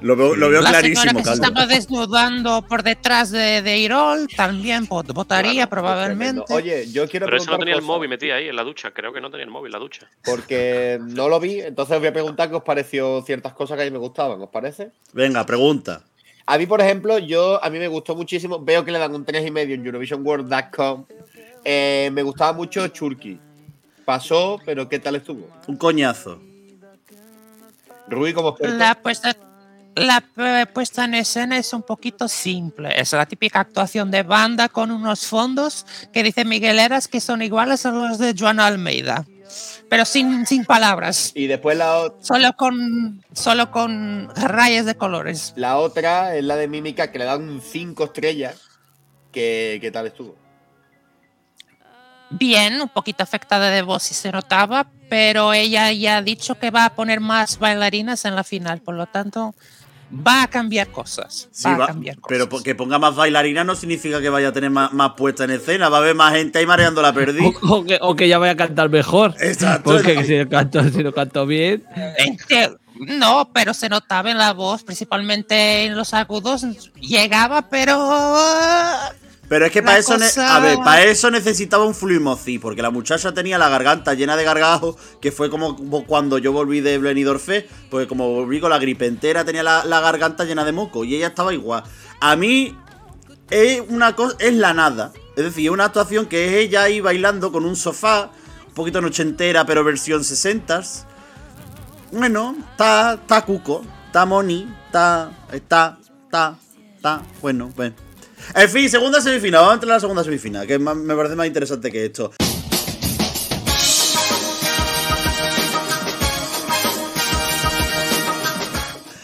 Lo 0.02 0.17
veo, 0.17 0.35
lo 0.35 0.49
veo 0.49 0.62
La 0.62 0.70
clarísimo, 0.70 1.02
señora 1.02 1.19
que 1.19 1.25
se 1.29 1.35
estaba 1.35 1.67
desnudando 1.67 2.62
por 2.67 2.82
detrás 2.82 3.31
de, 3.31 3.61
de 3.61 3.76
Irol 3.79 4.26
también 4.35 4.88
vot- 4.88 5.12
votaría 5.12 5.52
Claro, 5.67 5.70
probablemente. 5.70 6.43
tremendo. 6.43 6.55
Oye, 6.55 6.91
yo 6.91 7.06
quiero 7.06 7.26
Pero 7.26 7.37
eso 7.37 7.44
no 7.44 7.58
preguntar 7.58 7.58
tenía 7.58 7.75
el 7.75 7.82
móvil 7.82 8.08
metido 8.08 8.35
ahí 8.35 8.49
en 8.49 8.56
la 8.56 8.62
ducha. 8.64 8.93
Creo 8.93 9.12
que 9.12 9.20
no 9.20 9.31
tenía 9.31 9.44
el 9.44 9.50
móvil 9.50 9.69
en 9.69 9.73
la 9.73 9.79
ducha. 9.79 10.06
Porque 10.25 10.99
no 11.02 11.29
lo 11.29 11.38
vi, 11.38 11.61
entonces 11.61 11.94
os 11.97 12.00
voy 12.00 12.08
a 12.08 12.12
preguntar 12.14 12.49
qué 12.49 12.56
os 12.56 12.62
pareció 12.62 13.20
ciertas 13.26 13.52
cosas 13.52 13.76
que 13.76 13.82
a 13.82 13.85
mí 13.85 13.91
me 13.91 13.99
gustaban, 13.99 14.41
¿os 14.41 14.49
parece? 14.49 14.91
Venga, 15.12 15.44
pregunta. 15.44 16.02
A 16.47 16.56
mí, 16.56 16.64
por 16.67 16.81
ejemplo, 16.81 17.19
yo 17.19 17.62
a 17.62 17.69
mí 17.69 17.79
me 17.79 17.87
gustó 17.88 18.17
muchísimo. 18.17 18.58
Veo 18.58 18.82
que 18.85 18.93
le 18.93 18.99
dan 18.99 19.14
un 19.14 19.26
3,5 19.26 19.70
en 19.70 19.85
EurovisionWorld.com. 19.87 21.05
Eh, 21.62 22.08
me 22.11 22.23
gustaba 22.23 22.55
mucho 22.55 22.88
Churki. 22.88 23.38
Pasó, 24.05 24.58
pero 24.64 24.88
¿qué 24.88 24.99
tal 24.99 25.17
estuvo? 25.17 25.49
Un 25.67 25.76
coñazo. 25.76 26.41
Rui 28.08 28.32
como 28.32 28.50
experto. 28.50 28.76
La 28.76 28.94
puesta, 28.97 29.37
la 29.94 30.23
eh, 30.37 30.67
puesta 30.73 31.05
en 31.05 31.14
escena 31.14 31.58
es 31.58 31.73
un 31.73 31.82
poquito 31.82 32.26
simple. 32.29 32.99
Es 33.00 33.12
la 33.12 33.26
típica 33.26 33.61
actuación 33.61 34.11
de 34.11 34.23
banda 34.23 34.69
con 34.69 34.91
unos 34.91 35.26
fondos 35.26 35.87
que 36.12 36.23
dice 36.23 36.44
Miguel 36.44 36.79
Eras 36.79 37.06
que 37.08 37.20
son 37.20 37.43
iguales 37.43 37.87
a 37.87 37.91
los 37.93 38.19
de 38.19 38.35
Joana 38.37 38.67
Almeida. 38.67 39.25
Pero 39.88 40.05
sin, 40.05 40.47
sin 40.47 40.64
palabras. 40.64 41.32
Y 41.35 41.47
después 41.49 41.76
la, 41.76 41.99
o- 41.99 42.17
Solo 42.20 42.52
con, 42.56 43.25
solo 43.32 43.70
con 43.73 44.29
rayas 44.37 44.87
de 44.87 44.94
colores. 44.97 45.52
la 45.56 45.79
otra 45.79 46.37
es 46.37 46.44
la 46.44 46.55
de 46.56 46.69
Mímica, 46.69 47.11
que 47.11 47.19
le 47.19 47.25
dan 47.25 47.49
un 47.49 47.61
5 47.61 48.05
estrellas. 48.05 48.61
¿Qué, 49.32 49.79
¿Qué 49.81 49.91
tal 49.91 50.06
estuvo? 50.06 50.37
Bien, 52.30 52.80
un 52.80 52.88
poquito 52.88 53.22
afectada 53.22 53.70
de 53.70 53.82
voz 53.82 54.04
si 54.04 54.14
se 54.14 54.30
notaba, 54.30 54.86
pero 55.08 55.52
ella 55.52 55.90
ya 55.92 56.18
ha 56.18 56.22
dicho 56.22 56.58
que 56.58 56.70
va 56.70 56.84
a 56.84 56.94
poner 56.94 57.20
más 57.20 57.58
bailarinas 57.58 58.25
en 58.25 58.37
la 58.37 58.44
final, 58.44 58.80
por 58.80 58.94
lo 58.94 59.06
tanto 59.06 59.54
va 60.12 60.42
a 60.44 60.46
cambiar 60.49 60.88
cosas. 60.90 61.49
Sí, 61.52 61.64
va, 61.68 61.78
va- 61.78 61.84
a 61.84 61.87
cambiar 61.88 62.16
cosas. 62.18 62.46
pero 62.49 62.62
que 62.62 62.75
ponga 62.75 62.99
más 62.99 63.14
bailarina 63.14 63.62
no 63.64 63.75
significa 63.76 64.20
que 64.20 64.28
vaya 64.28 64.49
a 64.49 64.52
tener 64.52 64.70
más, 64.70 64.92
más 64.92 65.12
puesta 65.16 65.44
en 65.44 65.50
escena. 65.50 65.88
Va 65.88 65.99
a 65.99 66.00
haber 66.00 66.14
más 66.16 66.32
gente 66.34 66.58
ahí 66.58 66.66
mareando 66.66 67.00
la 67.02 67.12
perdiz. 67.12 67.54
O, 67.62 67.76
o 67.78 67.84
que, 67.84 67.99
o 68.00 68.14
que 68.16 68.26
ya 68.28 68.38
vaya 68.38 68.52
a 68.52 68.56
cantar 68.56 68.88
mejor. 68.90 69.34
Exacto. 69.40 69.90
Porque 69.92 70.25
si 70.25 70.37
lo 70.38 70.49
canto, 70.49 70.82
si 70.90 71.02
lo 71.02 71.12
canto 71.12 71.46
bien. 71.46 71.84
Ente- 72.18 72.76
No, 73.06 73.50
pero 73.54 73.72
se 73.72 73.88
notaba 73.88 74.30
en 74.30 74.38
la 74.38 74.52
voz, 74.52 74.82
principalmente 74.82 75.84
en 75.84 75.96
los 75.96 76.12
agudos. 76.12 76.62
Llegaba, 77.00 77.68
pero. 77.70 77.96
Pero 79.50 79.66
es 79.66 79.73
que 79.73 79.83
para 79.83 79.99
eso, 79.99 80.16
ne- 80.16 80.26
cosa- 80.26 80.57
a 80.57 80.61
ver, 80.61 80.78
para 80.78 81.02
eso 81.02 81.28
necesitaba 81.28 81.85
un 81.85 81.92
fluimocí, 81.95 82.61
porque 82.61 82.83
la 82.83 82.90
muchacha 82.90 83.35
tenía 83.35 83.59
la 83.59 83.69
garganta 83.69 84.14
llena 84.14 84.37
de 84.37 84.45
gargajos, 84.45 84.95
que 85.21 85.33
fue 85.33 85.50
como 85.50 85.76
cuando 86.07 86.38
yo 86.38 86.52
volví 86.52 86.80
de 86.80 86.99
Benidorm 86.99 87.40
Fest, 87.40 87.66
porque 87.90 88.07
como 88.07 88.33
volví 88.33 88.61
con 88.61 88.71
la 88.71 88.78
gripe 88.78 89.07
entera, 89.07 89.45
tenía 89.45 89.64
la, 89.64 89.85
la 89.85 89.99
garganta 90.00 90.45
llena 90.45 90.64
de 90.64 90.71
moco, 90.71 91.04
y 91.04 91.16
ella 91.16 91.26
estaba 91.26 91.52
igual. 91.52 91.83
A 92.21 92.37
mí 92.37 92.78
es 93.50 93.83
una 93.88 94.14
cosa, 94.14 94.37
es 94.38 94.54
la 94.54 94.73
nada. 94.73 95.12
Es 95.37 95.42
decir, 95.42 95.64
es 95.66 95.71
una 95.73 95.87
actuación 95.87 96.26
que 96.26 96.47
es 96.47 96.66
ella 96.66 96.85
ahí 96.85 97.00
bailando 97.00 97.50
con 97.50 97.64
un 97.64 97.75
sofá, 97.75 98.30
un 98.69 98.75
poquito 98.75 99.00
nochentera, 99.00 99.66
pero 99.66 99.83
versión 99.83 100.23
60s. 100.23 101.07
Bueno, 102.12 102.54
está, 102.71 103.14
está 103.14 103.45
cuco, 103.45 103.83
está 104.07 104.26
moni, 104.26 104.73
está, 104.87 105.33
está, 105.52 105.99
está, 106.25 106.57
está, 106.95 107.23
bueno, 107.42 107.73
bueno. 107.75 107.97
En 108.54 108.69
fin, 108.69 108.88
segunda 108.90 109.21
semifinal. 109.21 109.61
Vamos 109.61 109.71
a 109.73 109.75
entrar 109.75 109.92
a 109.92 109.95
la 109.97 110.00
segunda 110.00 110.25
semifinal, 110.25 110.66
que 110.66 110.78
me 110.78 111.14
parece 111.14 111.37
más 111.37 111.47
interesante 111.47 111.90
que 111.90 112.07
esto. 112.07 112.33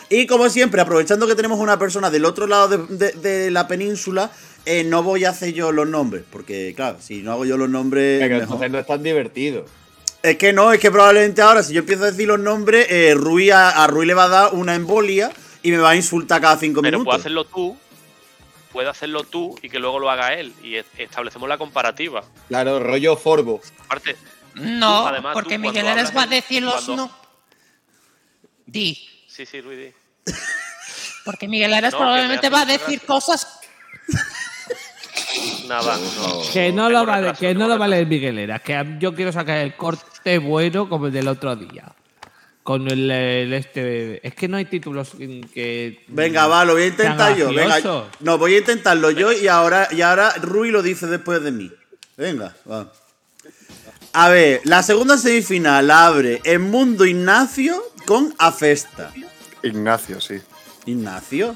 Y 0.09 0.27
como 0.27 0.49
siempre, 0.49 0.81
aprovechando 0.81 1.27
que 1.27 1.35
tenemos 1.35 1.59
una 1.59 1.79
persona 1.79 2.11
del 2.11 2.25
otro 2.25 2.47
lado 2.47 2.69
de, 2.69 2.79
de- 2.97 3.13
de 3.13 3.51
la 3.51 3.67
península, 3.67 4.31
eh, 4.65 4.85
no 4.85 5.03
voy 5.03 5.25
a 5.25 5.31
hacer 5.31 5.53
yo 5.53 5.73
los 5.73 5.89
nombres. 5.89 6.23
Porque, 6.31 6.73
claro, 6.77 6.99
si 7.01 7.23
no 7.23 7.33
hago 7.33 7.45
yo 7.45 7.57
los 7.57 7.69
nombres. 7.69 8.21
Pero 8.21 8.35
mejor. 8.37 8.43
entonces 8.45 8.71
no 8.71 8.79
es 8.79 8.87
tan 8.87 9.03
divertido. 9.03 9.65
Es 10.23 10.37
que 10.39 10.53
no, 10.53 10.73
es 10.73 10.79
que 10.81 10.91
probablemente 10.93 11.43
ahora, 11.43 11.63
si 11.63 11.73
yo 11.75 11.81
empiezo 11.81 12.05
a 12.05 12.11
decir 12.11 12.29
los 12.29 12.39
nombres, 12.39 12.87
eh, 12.89 13.15
Rui 13.17 13.51
a, 13.51 13.69
a 13.71 13.87
Rui 13.89 14.07
le 14.07 14.15
va 14.15 14.25
a 14.25 14.29
dar 14.29 14.55
una 14.55 14.75
embolia 14.77 15.31
y 15.63 15.73
me 15.73 15.79
va 15.79 15.91
a 15.91 15.97
insultar 15.97 16.41
cada 16.41 16.57
cinco 16.57 16.83
Pero 16.83 16.99
minutos. 16.99 17.07
puedes 17.13 17.21
hacerlo 17.21 17.45
tú. 17.45 17.77
Puedes 18.77 18.91
hacerlo 18.91 19.25
tú 19.25 19.59
y 19.63 19.71
que 19.71 19.79
luego 19.79 19.99
lo 19.99 20.11
haga 20.11 20.35
él. 20.35 20.53
Y 20.63 20.75
es- 20.75 20.85
establecemos 20.99 21.49
la 21.49 21.57
comparativa. 21.57 22.23
Claro, 22.49 22.79
rollo 22.79 23.17
Forbo. 23.17 23.63
Aparte, 23.87 24.17
No, 24.53 25.01
Tú, 25.05 25.09
además, 25.09 25.33
porque 25.33 25.55
tú, 25.55 25.63
Miguel 25.63 25.87
Eras 25.87 26.15
va 26.15 26.25
a 26.25 26.27
decir 26.27 26.63
los 26.63 26.75
cuando- 26.85 26.97
no. 27.07 27.11
Di. 28.67 29.09
sí, 29.29 29.47
sí, 29.47 29.63
Ruiz. 29.63 29.79
di. 30.27 30.33
Porque 31.25 31.49
Miguel 31.49 31.73
Aras 31.73 31.93
No, 31.95 32.01
probablemente 32.01 32.51
va 32.51 32.61
a 32.61 32.65
decir 32.67 32.99
gracia. 33.01 33.07
cosas. 33.07 33.61
Nada, 35.69 35.97
no. 35.97 36.43
Que 36.53 36.71
no 36.71 36.91
lo 36.91 37.07
vale, 37.07 37.33
que 37.33 37.55
no 37.55 37.69
lo 37.69 37.79
vale 37.79 37.97
retraso. 37.97 38.03
el 38.03 38.07
Miguelera, 38.09 38.59
que 38.59 38.97
yo 38.99 39.15
quiero 39.15 39.33
sacar 39.33 39.57
el 39.57 39.75
corte 39.75 40.37
bueno 40.37 40.87
como 40.87 41.07
el 41.07 41.13
del 41.15 41.29
otro 41.29 41.57
día. 41.57 41.85
Con 42.67 42.91
el, 42.91 43.09
el 43.09 43.53
este. 43.53 44.27
Es 44.27 44.35
que 44.35 44.49
no 44.49 44.57
hay 44.57 44.65
títulos 44.65 45.11
que. 45.17 45.41
que- 45.55 46.05
Venga, 46.09 46.49
va, 46.49 46.65
lo 46.65 46.73
voy 46.73 46.83
a 46.83 46.87
intentar 46.89 47.37
yo. 47.37 47.51
Venga, 47.53 48.09
no, 48.19 48.39
voy 48.39 48.57
a 48.57 48.59
intentarlo 48.59 49.13
yo 49.13 49.31
y 49.31 49.47
ahora, 49.47 49.87
y 49.93 50.01
ahora 50.03 50.33
Rui 50.43 50.73
lo 50.73 50.83
dice 50.83 51.07
después 51.07 51.41
de 51.45 51.53
mí. 51.53 51.73
Venga, 52.17 52.57
va. 52.69 52.93
A 54.13 54.29
ver, 54.31 54.63
la 54.65 54.83
segunda 54.83 55.17
semifinal 55.17 55.87
la 55.87 56.07
abre 56.09 56.41
el 56.43 56.59
Mundo 56.59 57.07
Ignacio 57.07 57.81
con 58.05 58.35
Afesta. 58.37 59.13
Ignacio, 59.63 60.21
sí. 60.21 60.41
Ignacio. 60.87 61.55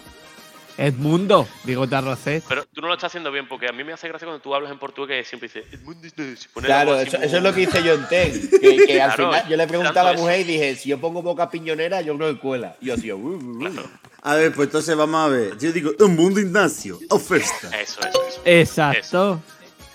Edmundo, 0.82 1.46
digo 1.64 1.86
te 1.86 1.94
arrocé. 1.94 2.42
Pero 2.48 2.64
tú 2.72 2.80
no 2.80 2.88
lo 2.88 2.94
estás 2.94 3.08
haciendo 3.10 3.30
bien, 3.30 3.46
porque 3.46 3.68
a 3.68 3.72
mí 3.72 3.84
me 3.84 3.92
hace 3.92 4.08
gracia 4.08 4.26
cuando 4.26 4.40
tú 4.42 4.54
hablas 4.54 4.72
en 4.72 4.78
portugués 4.78 5.22
que 5.24 5.28
siempre 5.28 5.48
dices. 5.48 5.66
"Edmundo 5.74 6.06
Ignacio", 6.06 6.50
pone 6.54 6.68
la 6.68 6.74
Claro, 6.82 6.98
eso, 7.00 7.18
muy- 7.18 7.26
eso 7.26 7.36
es 7.36 7.42
lo 7.42 7.52
que 7.54 7.60
hice 7.60 7.82
yo 7.82 7.92
en 7.94 8.08
TEN. 8.08 8.50
Que, 8.50 8.76
que 8.86 9.02
al 9.02 9.14
Claro, 9.14 9.30
final 9.30 9.48
yo 9.50 9.56
le 9.58 9.66
pregunté 9.66 9.98
a 9.98 10.02
la 10.04 10.12
mujer 10.14 10.40
y 10.40 10.44
dije, 10.44 10.76
si 10.76 10.88
yo 10.88 10.98
pongo 10.98 11.20
boca 11.20 11.50
piñonera, 11.50 12.00
yo 12.00 12.16
creo 12.16 12.34
que 12.34 12.40
cuela. 12.40 12.76
Y 12.80 12.86
yo 12.86 12.94
así, 12.94 13.12
"Uh, 13.12 13.16
uh, 13.18 13.64
uh". 13.68 13.90
A 14.22 14.34
ver, 14.36 14.52
pues 14.54 14.68
entonces 14.68 14.96
vamos 14.96 15.20
a 15.22 15.28
ver. 15.28 15.58
Yo 15.58 15.70
digo, 15.70 15.90
el 15.98 16.08
Mundo 16.08 16.40
Ignacio, 16.40 16.98
Afesta. 17.10 17.68
Eso, 17.78 18.00
eso, 18.00 18.22
eso. 18.28 18.40
Exacto. 18.44 19.42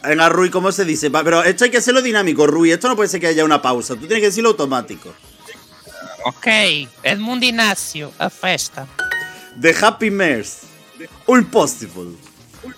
Venga, 0.03 0.29
Rui, 0.29 0.51
¿cómo 0.51 0.71
se 0.71 0.85
dice? 0.85 1.09
Pero 1.09 1.43
esto 1.43 1.63
hay 1.63 1.71
que 1.71 1.77
hacerlo 1.77 2.03
dinámico, 2.03 2.45
Rui. 2.45 2.71
Esto 2.71 2.87
no 2.87 2.95
puede 2.95 3.09
ser 3.09 3.19
que 3.19 3.25
haya 3.27 3.43
una 3.43 3.59
pausa. 3.59 3.95
Tú 3.95 4.01
tienes 4.01 4.19
que 4.19 4.27
decirlo 4.27 4.49
automático. 4.51 5.11
Ok, 6.25 6.45
Edmundo 7.01 7.43
Inácio, 7.45 8.11
a 8.19 8.29
festa. 8.29 8.87
The 9.59 9.75
Happy 9.81 10.11
Mess. 10.11 10.61
O 11.27 11.37
Impossible. 11.37 12.15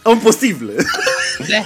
O 0.06 0.12
Imposible. 0.14 0.78
The, 1.38 1.66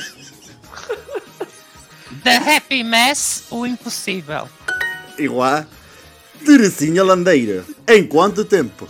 The 2.24 2.38
Happy 2.38 2.84
Mess, 2.84 3.44
o 3.50 3.66
impossível. 3.66 4.48
Igual. 5.18 5.66
Teresinha 6.46 7.04
Landeira. 7.04 7.64
Em 7.88 8.06
quanto 8.06 8.46
tempo? 8.46 8.88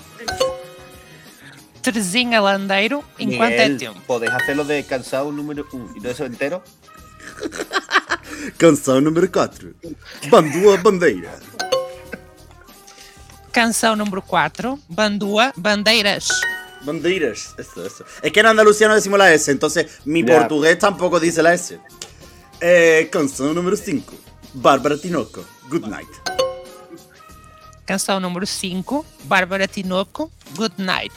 Terezinha 1.82 2.40
Landeiro, 2.40 3.04
em 3.18 3.36
quanto 3.36 3.54
é 3.54 3.76
tempo? 3.76 4.00
¿Podés 4.06 4.32
hacerlo 4.32 4.64
de 4.64 4.84
cansado 4.84 5.32
número 5.32 5.68
uno 5.74 5.92
y 5.96 6.00
no 6.00 6.10
eso 6.10 6.26
entero? 6.26 6.62
Canção 8.58 9.02
número 9.02 9.28
4. 9.30 9.76
Bandua 10.30 10.78
Bandeira. 10.78 11.40
Canção 13.52 13.96
número 13.96 14.22
4, 14.22 14.80
Bandua 14.88 15.52
Bandeiras. 15.58 16.30
Bandeiras. 16.84 17.54
Eso, 17.58 17.86
eso. 17.86 18.06
Es 18.22 18.32
que 18.32 18.40
en 18.40 18.46
Andalucía 18.48 18.88
no 18.88 18.96
decimos 18.96 19.20
la 19.20 19.32
S, 19.34 19.52
entonces 19.52 19.88
mi 20.06 20.24
Ya. 20.24 20.40
portugués 20.40 20.78
tampoco 20.80 21.20
dice 21.20 21.42
la 21.44 21.54
S. 21.54 21.80
Eh, 22.60 23.10
canção 23.12 23.54
número 23.54 23.76
5. 23.76 24.14
Bárbara 24.54 24.98
Tinoco. 24.98 25.44
Good 25.70 25.88
night. 25.88 26.10
Canção 27.86 28.20
número 28.20 28.46
5, 28.46 29.06
Bárbara 29.26 29.68
Tinoco, 29.68 30.32
Good 30.56 30.74
Night. 30.78 31.14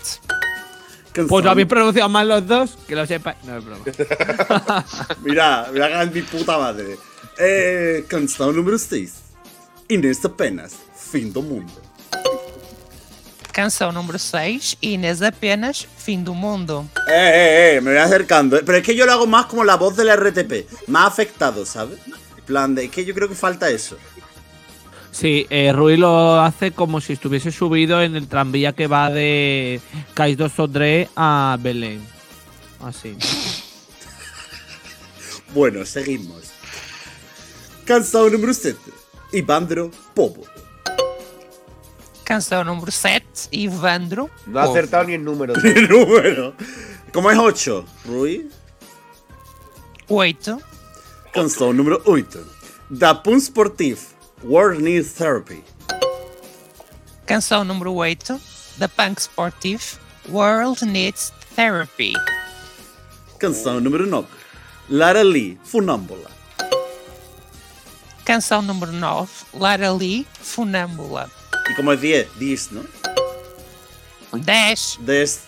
Canção- 1.12 1.28
Pues 1.28 1.44
lo 1.44 1.50
habéis 1.52 1.68
pronunciado 1.68 2.08
mal 2.08 2.26
los 2.26 2.46
dos, 2.46 2.76
que 2.88 2.96
lo 2.96 3.06
sepáis. 3.06 3.36
No 3.44 3.58
es 3.58 3.64
broma. 3.64 3.84
Mira, 5.22 5.68
me 5.72 5.82
hagan 5.84 6.12
mi 6.12 6.22
puta 6.22 6.58
madre. 6.58 6.98
Eh, 7.38 8.04
canção 8.08 8.52
número 8.52 8.76
6. 8.78 9.12
Inês 9.88 10.24
apenas. 10.24 10.72
Fim 10.96 11.30
do 11.30 11.42
mundo. 11.42 11.70
Canção 13.54 13.92
número 13.92 14.18
6, 14.18 14.76
Inês 14.82 15.22
apenas, 15.22 15.86
Fim 15.96 16.24
do 16.24 16.34
Mundo. 16.34 16.90
Eh, 17.06 17.12
eh, 17.12 17.76
eh, 17.76 17.80
me 17.80 17.92
voy 17.92 18.00
acercando. 18.00 18.60
Pero 18.66 18.78
es 18.78 18.84
que 18.84 18.96
yo 18.96 19.06
lo 19.06 19.12
hago 19.12 19.28
más 19.28 19.46
como 19.46 19.62
la 19.62 19.76
voz 19.76 19.96
del 19.96 20.10
RTP. 20.10 20.88
Más 20.88 21.06
afectado, 21.06 21.64
¿sabes? 21.64 22.00
En 22.36 22.44
plan, 22.44 22.74
de, 22.74 22.86
es 22.86 22.90
que 22.90 23.04
yo 23.04 23.14
creo 23.14 23.28
que 23.28 23.36
falta 23.36 23.70
eso. 23.70 23.96
Sí, 25.12 25.46
eh, 25.50 25.72
Rui 25.72 25.96
lo 25.96 26.40
hace 26.40 26.72
como 26.72 27.00
si 27.00 27.12
estuviese 27.12 27.52
subido 27.52 28.02
en 28.02 28.16
el 28.16 28.26
tranvía 28.26 28.72
que 28.72 28.88
va 28.88 29.08
de 29.08 29.80
Cais 30.14 30.36
dos 30.36 30.50
Sodré 30.50 31.08
a 31.14 31.56
Belén. 31.60 32.04
Así. 32.80 33.16
Bueno, 35.54 35.86
seguimos. 35.86 36.50
Canção 37.84 38.28
número 38.28 38.52
7. 38.52 38.76
Ivandro 39.34 39.92
Pobo. 40.12 40.53
Canção 42.24 42.64
número 42.64 42.90
7, 42.90 43.48
Ivandro. 43.52 44.30
No 44.46 44.58
ha 44.58 44.64
acertado 44.64 45.04
ni 45.04 45.14
el 45.14 45.24
número. 45.24 45.54
tío. 45.60 45.88
Número. 45.88 46.54
¿Cómo 47.12 47.30
es 47.30 47.38
8? 47.38 47.84
Rui. 48.06 48.50
8, 50.08 50.58
Canção 51.32 51.72
número 51.72 52.02
8. 52.04 52.46
Da 52.90 53.14
Pun 53.14 53.40
Sportif. 53.40 54.14
World 54.44 54.82
Needs 54.82 55.14
Therapy. 55.14 55.64
Canção 57.26 57.64
número 57.64 57.94
8, 57.94 58.38
The 58.78 58.88
Punk 58.88 59.18
Sportive, 59.18 59.98
World 60.28 60.84
Needs 60.84 61.32
Therapy. 61.56 62.12
Canção 63.38 63.80
número 63.80 64.06
9. 64.06 64.28
Lara 64.90 65.22
Lee, 65.22 65.58
Funâmbula. 65.64 66.30
Canção 68.26 68.60
número 68.60 68.92
9, 68.92 69.30
Lara 69.54 69.90
Lee, 69.90 70.26
Funâmbula. 70.38 71.30
Y 71.70 71.74
como 71.74 71.92
es 71.92 72.00
10, 72.00 72.38
10, 72.38 72.72
¿no? 72.72 72.82
10, 74.32 74.98
Des. 75.00 75.40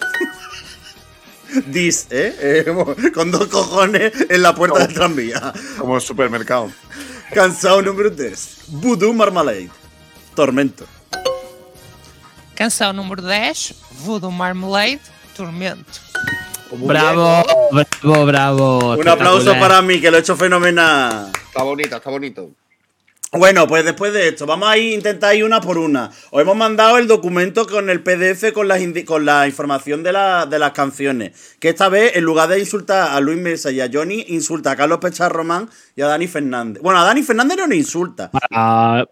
Dis, 1.66 2.06
¿eh? 2.10 2.64
Eh, 2.66 3.10
Con 3.14 3.30
dos 3.30 3.46
cojones 3.48 4.12
en 4.28 4.42
la 4.42 4.54
puerta 4.54 4.78
del 4.80 4.94
tranvía. 4.94 5.52
Como 5.78 5.96
el 5.96 6.02
supermercado. 6.02 6.70
Canção 7.32 7.82
número 7.82 8.10
10. 8.10 8.64
Voodoo 8.68 9.12
Marmalade. 9.12 9.70
Tormento. 10.34 10.86
Canção 12.56 12.92
número 12.92 13.20
10, 13.20 13.74
Voodoo 14.00 14.30
Marmalade, 14.30 15.00
Tormento. 15.36 16.00
Bravo, 16.72 17.44
bravo, 17.70 18.26
bravo. 18.26 18.96
Un 18.96 19.08
aplauso 19.08 19.52
para 19.60 19.82
mí, 19.82 20.00
que 20.00 20.10
lo 20.10 20.16
he 20.16 20.20
hecho 20.20 20.36
fenomenal. 20.36 21.30
Está 21.48 21.62
bonito, 21.62 21.96
está 21.96 22.10
bonito. 22.10 22.50
Bueno, 23.32 23.66
pues 23.66 23.84
después 23.84 24.12
de 24.12 24.28
esto, 24.28 24.46
vamos 24.46 24.68
a 24.68 24.76
ir- 24.78 24.94
intentar 24.94 25.34
ir 25.34 25.44
una 25.44 25.60
por 25.60 25.76
una. 25.78 26.10
Os 26.30 26.40
hemos 26.40 26.56
mandado 26.56 26.96
el 26.96 27.06
documento 27.08 27.66
con 27.66 27.90
el 27.90 28.00
PDF 28.02 28.52
con, 28.52 28.68
las 28.68 28.80
con 29.04 29.24
la 29.26 29.46
información 29.46 30.02
de, 30.02 30.12
la- 30.12 30.46
de 30.46 30.58
las 30.58 30.70
canciones. 30.72 31.56
Que 31.58 31.68
esta 31.68 31.88
vez, 31.88 32.16
en 32.16 32.24
lugar 32.24 32.48
de 32.48 32.58
insultar 32.60 33.10
a 33.14 33.20
Luis 33.20 33.36
Mesa 33.38 33.70
y 33.72 33.80
a 33.80 33.90
Johnny, 33.92 34.24
insulta 34.28 34.70
a 34.70 34.76
Carlos 34.76 34.98
Pechar 35.00 35.32
Román 35.32 35.68
y 35.96 36.02
a 36.02 36.06
Dani 36.06 36.28
Fernández. 36.28 36.82
Bueno, 36.82 37.00
a 37.00 37.04
Dani 37.04 37.22
Fernández 37.24 37.58
no 37.58 37.66
le 37.66 37.76
insulta. 37.76 38.30
Para, 38.30 39.06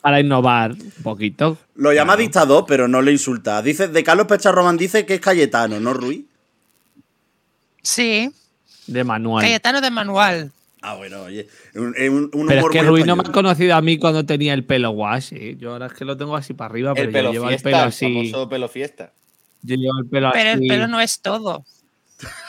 para 0.00 0.20
innovar 0.20 0.72
un 0.72 0.92
poquito. 1.02 1.56
Lo 1.74 1.92
llama 1.92 2.16
dictador, 2.16 2.66
pero 2.68 2.86
no 2.86 3.00
le 3.02 3.12
insulta. 3.12 3.60
Dice, 3.62 3.88
de 3.88 4.04
Carlos 4.04 4.26
Pechar 4.26 4.54
Román 4.54 4.76
dice 4.76 5.04
que 5.06 5.14
es 5.14 5.20
Cayetano, 5.20 5.80
¿no, 5.80 5.94
Ruiz? 5.94 6.24
Sí, 7.82 8.30
De 8.86 9.04
manual. 9.04 9.42
Cayetano 9.42 9.80
de 9.80 9.90
Manual. 9.90 10.52
Ah, 10.86 10.96
bueno, 10.96 11.22
oye. 11.22 11.48
Un, 11.74 11.94
un- 12.10 12.30
un 12.34 12.46
Pero 12.46 12.60
es 12.60 12.66
que 12.70 12.82
Rui 12.82 13.04
no 13.04 13.16
me 13.16 13.22
ha 13.26 13.32
conocido 13.32 13.74
a 13.74 13.80
mí 13.80 13.96
cuando 13.98 14.26
tenía 14.26 14.52
el 14.52 14.64
pelo 14.64 14.90
guay. 14.90 15.56
Yo 15.58 15.72
ahora 15.72 15.86
es 15.86 15.94
que 15.94 16.04
lo 16.04 16.14
tengo 16.16 16.36
así 16.36 16.52
para 16.52 16.70
arriba, 16.70 16.92
pero 16.94 17.08
El 17.08 17.24
yo 17.24 17.32
llevo 17.32 17.48
el 17.48 17.58
pelo 17.62 17.76
el 17.78 17.82
así. 17.84 18.04
famoso 18.04 18.48
pelo 18.50 18.68
fiesta. 18.68 19.12
Yo 19.62 19.76
llevo 19.76 19.98
el 20.02 20.06
pelo 20.10 20.30
Pero 20.34 20.50
así. 20.50 20.62
el 20.62 20.68
pelo 20.68 20.86
no 20.88 21.00
es 21.00 21.20
todo. 21.20 21.64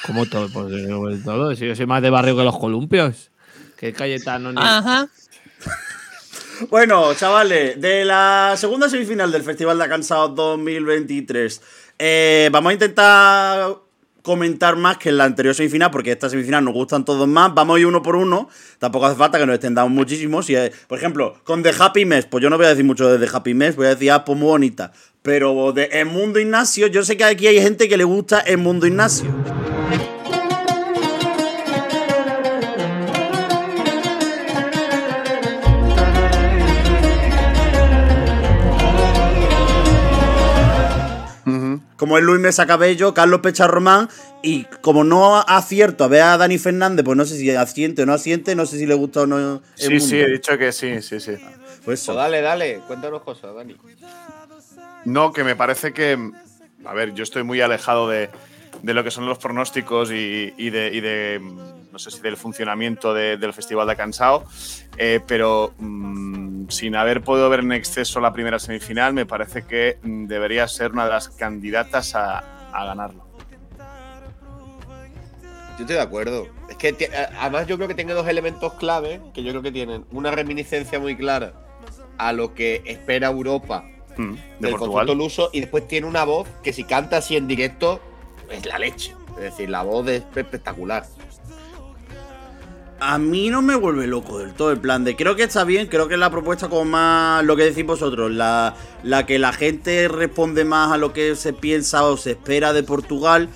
Como 0.06 0.26
todo, 0.26 0.50
pues 0.52 0.70
yo 0.70 0.78
llevo 0.78 1.08
el 1.10 1.24
todo. 1.24 1.56
Si 1.56 1.66
yo 1.66 1.76
soy 1.78 1.86
más 1.86 2.02
de 2.02 2.10
barrio 2.10 2.36
que 2.36 2.44
los 2.44 2.58
columpios. 2.60 3.32
Que 3.78 3.94
Cayetano 3.94 4.52
ni. 4.52 4.62
Ajá. 4.62 5.08
Bueno, 6.70 7.14
chavales, 7.16 7.80
de 7.82 8.06
la 8.06 8.54
segunda 8.58 8.88
semifinal 8.90 9.30
del 9.32 9.44
Festival 9.44 9.78
de 9.78 9.90
Cansados 9.90 10.36
2023, 10.36 11.62
eh, 12.00 12.50
vamos 12.52 12.70
a 12.70 12.74
intentar 12.74 13.76
comentar 14.26 14.76
más 14.76 14.98
que 14.98 15.10
en 15.10 15.18
la 15.18 15.24
anterior 15.24 15.54
semifinal, 15.56 15.92
porque 15.92 16.12
esta 16.12 16.30
semifinal 16.30 16.66
nos 16.66 16.74
gustan 16.74 17.06
todos 17.06 17.28
más. 17.28 17.54
Vamos 17.54 17.78
a 17.78 17.80
ir 17.80 17.86
uno 17.86 18.02
por 18.02 18.16
uno. 18.16 18.50
Tampoco 18.80 19.06
hace 19.06 19.16
falta 19.16 19.38
que 19.38 19.46
nos 19.46 19.56
extendamos 19.56 19.92
muchísimo. 19.92 20.42
Si, 20.42 20.56
eh, 20.56 20.72
por 20.88 20.98
ejemplo, 20.98 21.36
con 21.44 21.64
The 21.64 21.72
Happy 21.78 22.06
Mess, 22.06 22.26
pues 22.26 22.42
yo 22.42 22.50
no 22.50 22.58
voy 22.58 22.66
a 22.66 22.70
decir 22.70 22.84
mucho 22.84 23.08
de 23.08 23.26
The 23.26 23.32
Happy 23.34 23.54
Mess, 23.54 23.76
voy 23.76 23.86
a 23.86 23.90
decir, 23.90 24.12
ah, 24.12 24.26
pues 24.26 24.38
muy 24.38 24.48
bonita. 24.48 24.92
Pero 25.22 25.72
de 25.72 25.86
El 25.86 26.08
Mundo 26.08 26.40
Ignacio, 26.40 26.88
yo 26.88 27.04
sé 27.04 27.16
que 27.16 27.24
aquí 27.24 27.48
hay 27.48 27.62
gente 27.62 27.88
que 27.88 27.98
le 27.98 28.04
gusta 28.04 28.40
El 28.40 28.58
Mundo 28.58 28.88
Ignacio. 28.88 29.30
Como 42.06 42.20
es 42.20 42.24
Luis 42.24 42.40
Mesa 42.40 42.68
Cabello, 42.68 43.16
Carlos 43.16 43.40
Pecha 43.40 43.66
Román. 43.66 44.08
Y 44.44 44.66
como 44.82 45.04
no 45.04 45.38
acierto 45.40 46.04
a 46.04 46.08
ver 46.08 46.22
a 46.22 46.38
Dani 46.38 46.60
Fernández, 46.60 47.04
pues 47.04 47.18
no 47.18 47.26
sé 47.26 47.36
si 47.36 47.50
asiente 47.50 48.04
o 48.04 48.06
no 48.06 48.14
asiente, 48.14 48.56
no 48.56 48.68
sé 48.68 48.78
si 48.78 48.86
le 48.86 48.94
gusta 48.94 49.22
o 49.22 49.26
no. 49.26 49.56
el 49.56 49.62
Sí, 49.74 49.90
mundo. 49.90 50.06
sí, 50.06 50.18
he 50.20 50.30
dicho 50.30 50.56
que 50.56 50.72
sí, 50.72 51.02
sí, 51.02 51.20
sí. 51.20 51.32
Pues 51.84 52.02
eso. 52.02 52.14
Pues 52.14 52.18
dale, 52.24 52.42
dale, 52.42 52.80
cuéntanos 52.86 53.24
cosas, 53.24 53.56
Dani. 53.56 53.76
No, 55.06 55.34
que 55.34 55.44
me 55.44 55.56
parece 55.56 55.94
que 55.94 56.16
a 56.86 56.94
ver, 56.94 57.16
yo 57.16 57.24
estoy 57.24 57.42
muy 57.42 57.60
alejado 57.62 58.08
de, 58.08 58.30
de 58.84 58.94
lo 58.94 59.04
que 59.04 59.10
son 59.10 59.26
los 59.26 59.40
pronósticos 59.40 60.12
y, 60.12 60.54
y 60.58 60.70
de, 60.70 60.92
y 60.94 61.02
de, 61.02 61.42
no 61.96 62.00
sé 62.00 62.12
si 62.12 62.20
del 62.20 62.36
funcionamiento 62.36 63.14
de- 63.14 63.38
del 63.38 63.54
Festival 63.54 63.88
de 63.88 63.96
Cansao, 63.96 64.44
eh, 64.98 65.22
pero 65.26 65.74
mm, 65.80 66.68
sin 66.68 66.94
haber 66.98 67.22
podido 67.24 67.50
ver 67.50 67.62
en 67.62 67.72
exceso 67.72 68.20
la 68.20 68.34
primera 68.34 68.60
semifinal, 68.60 69.14
me 69.14 69.26
parece 69.26 69.64
que 69.66 69.98
mm, 70.04 70.26
debería 70.28 70.68
ser 70.68 70.92
una 70.92 71.06
de 71.06 71.12
las 71.12 71.30
candidatas 71.30 72.14
a, 72.16 72.40
a 72.74 72.86
ganarlo. 72.86 73.26
Yo 75.78 75.82
estoy 75.84 75.96
de 75.96 76.02
acuerdo. 76.02 76.48
Es 76.70 76.76
que 76.76 77.10
además 77.40 77.66
yo 77.68 77.78
creo 77.78 77.88
que 77.88 77.96
tiene 77.96 78.12
dos 78.14 78.28
elementos 78.28 78.74
clave 78.74 79.22
que 79.34 79.42
yo 79.44 79.52
creo 79.52 79.62
que 79.62 79.72
tienen 79.72 80.04
una 80.12 80.32
reminiscencia 80.32 81.00
muy 81.00 81.16
clara 81.16 81.54
a 82.18 82.34
lo 82.34 82.54
que 82.54 82.82
espera 82.86 83.28
Europa 83.28 83.86
Mm, 84.18 84.32
de 84.34 84.38
del 84.60 84.72
Portugal. 84.72 84.80
concepto 85.08 85.16
luso 85.16 85.50
y 85.54 85.60
después 85.62 85.88
tiene 85.90 86.08
una 86.08 86.24
voz 86.26 86.48
que 86.64 86.72
si 86.72 86.84
canta 86.86 87.18
así 87.18 87.36
en 87.38 87.48
directo 87.48 88.00
es 88.50 88.66
la 88.66 88.80
leche. 88.80 89.14
Es 89.36 89.42
decir, 89.44 89.70
la 89.70 89.84
voz 89.84 90.08
es 90.08 90.24
espectacular. 90.38 91.06
A 93.00 93.18
mí 93.18 93.50
no 93.50 93.62
me 93.62 93.76
vuelve 93.76 94.08
loco 94.08 94.40
del 94.40 94.54
todo 94.54 94.72
el 94.72 94.80
plan 94.80 95.04
de 95.04 95.16
creo 95.18 95.36
que 95.36 95.44
está 95.44 95.66
bien, 95.66 95.88
creo 95.88 96.08
que 96.08 96.14
es 96.14 96.20
la 96.20 96.30
propuesta 96.32 96.70
como 96.70 96.86
más 96.86 97.44
lo 97.44 97.56
que 97.58 97.64
decís 97.66 97.86
vosotros, 97.86 98.32
la, 98.32 98.74
la 99.04 99.26
que 99.26 99.38
la 99.38 99.52
gente 99.52 100.08
responde 100.08 100.64
más 100.64 100.94
a 100.94 100.98
lo 100.98 101.12
que 101.12 101.36
se 101.36 101.52
piensa 101.52 102.06
o 102.06 102.16
se 102.16 102.32
espera 102.32 102.72
de 102.72 102.84
Portugal, 102.84 103.50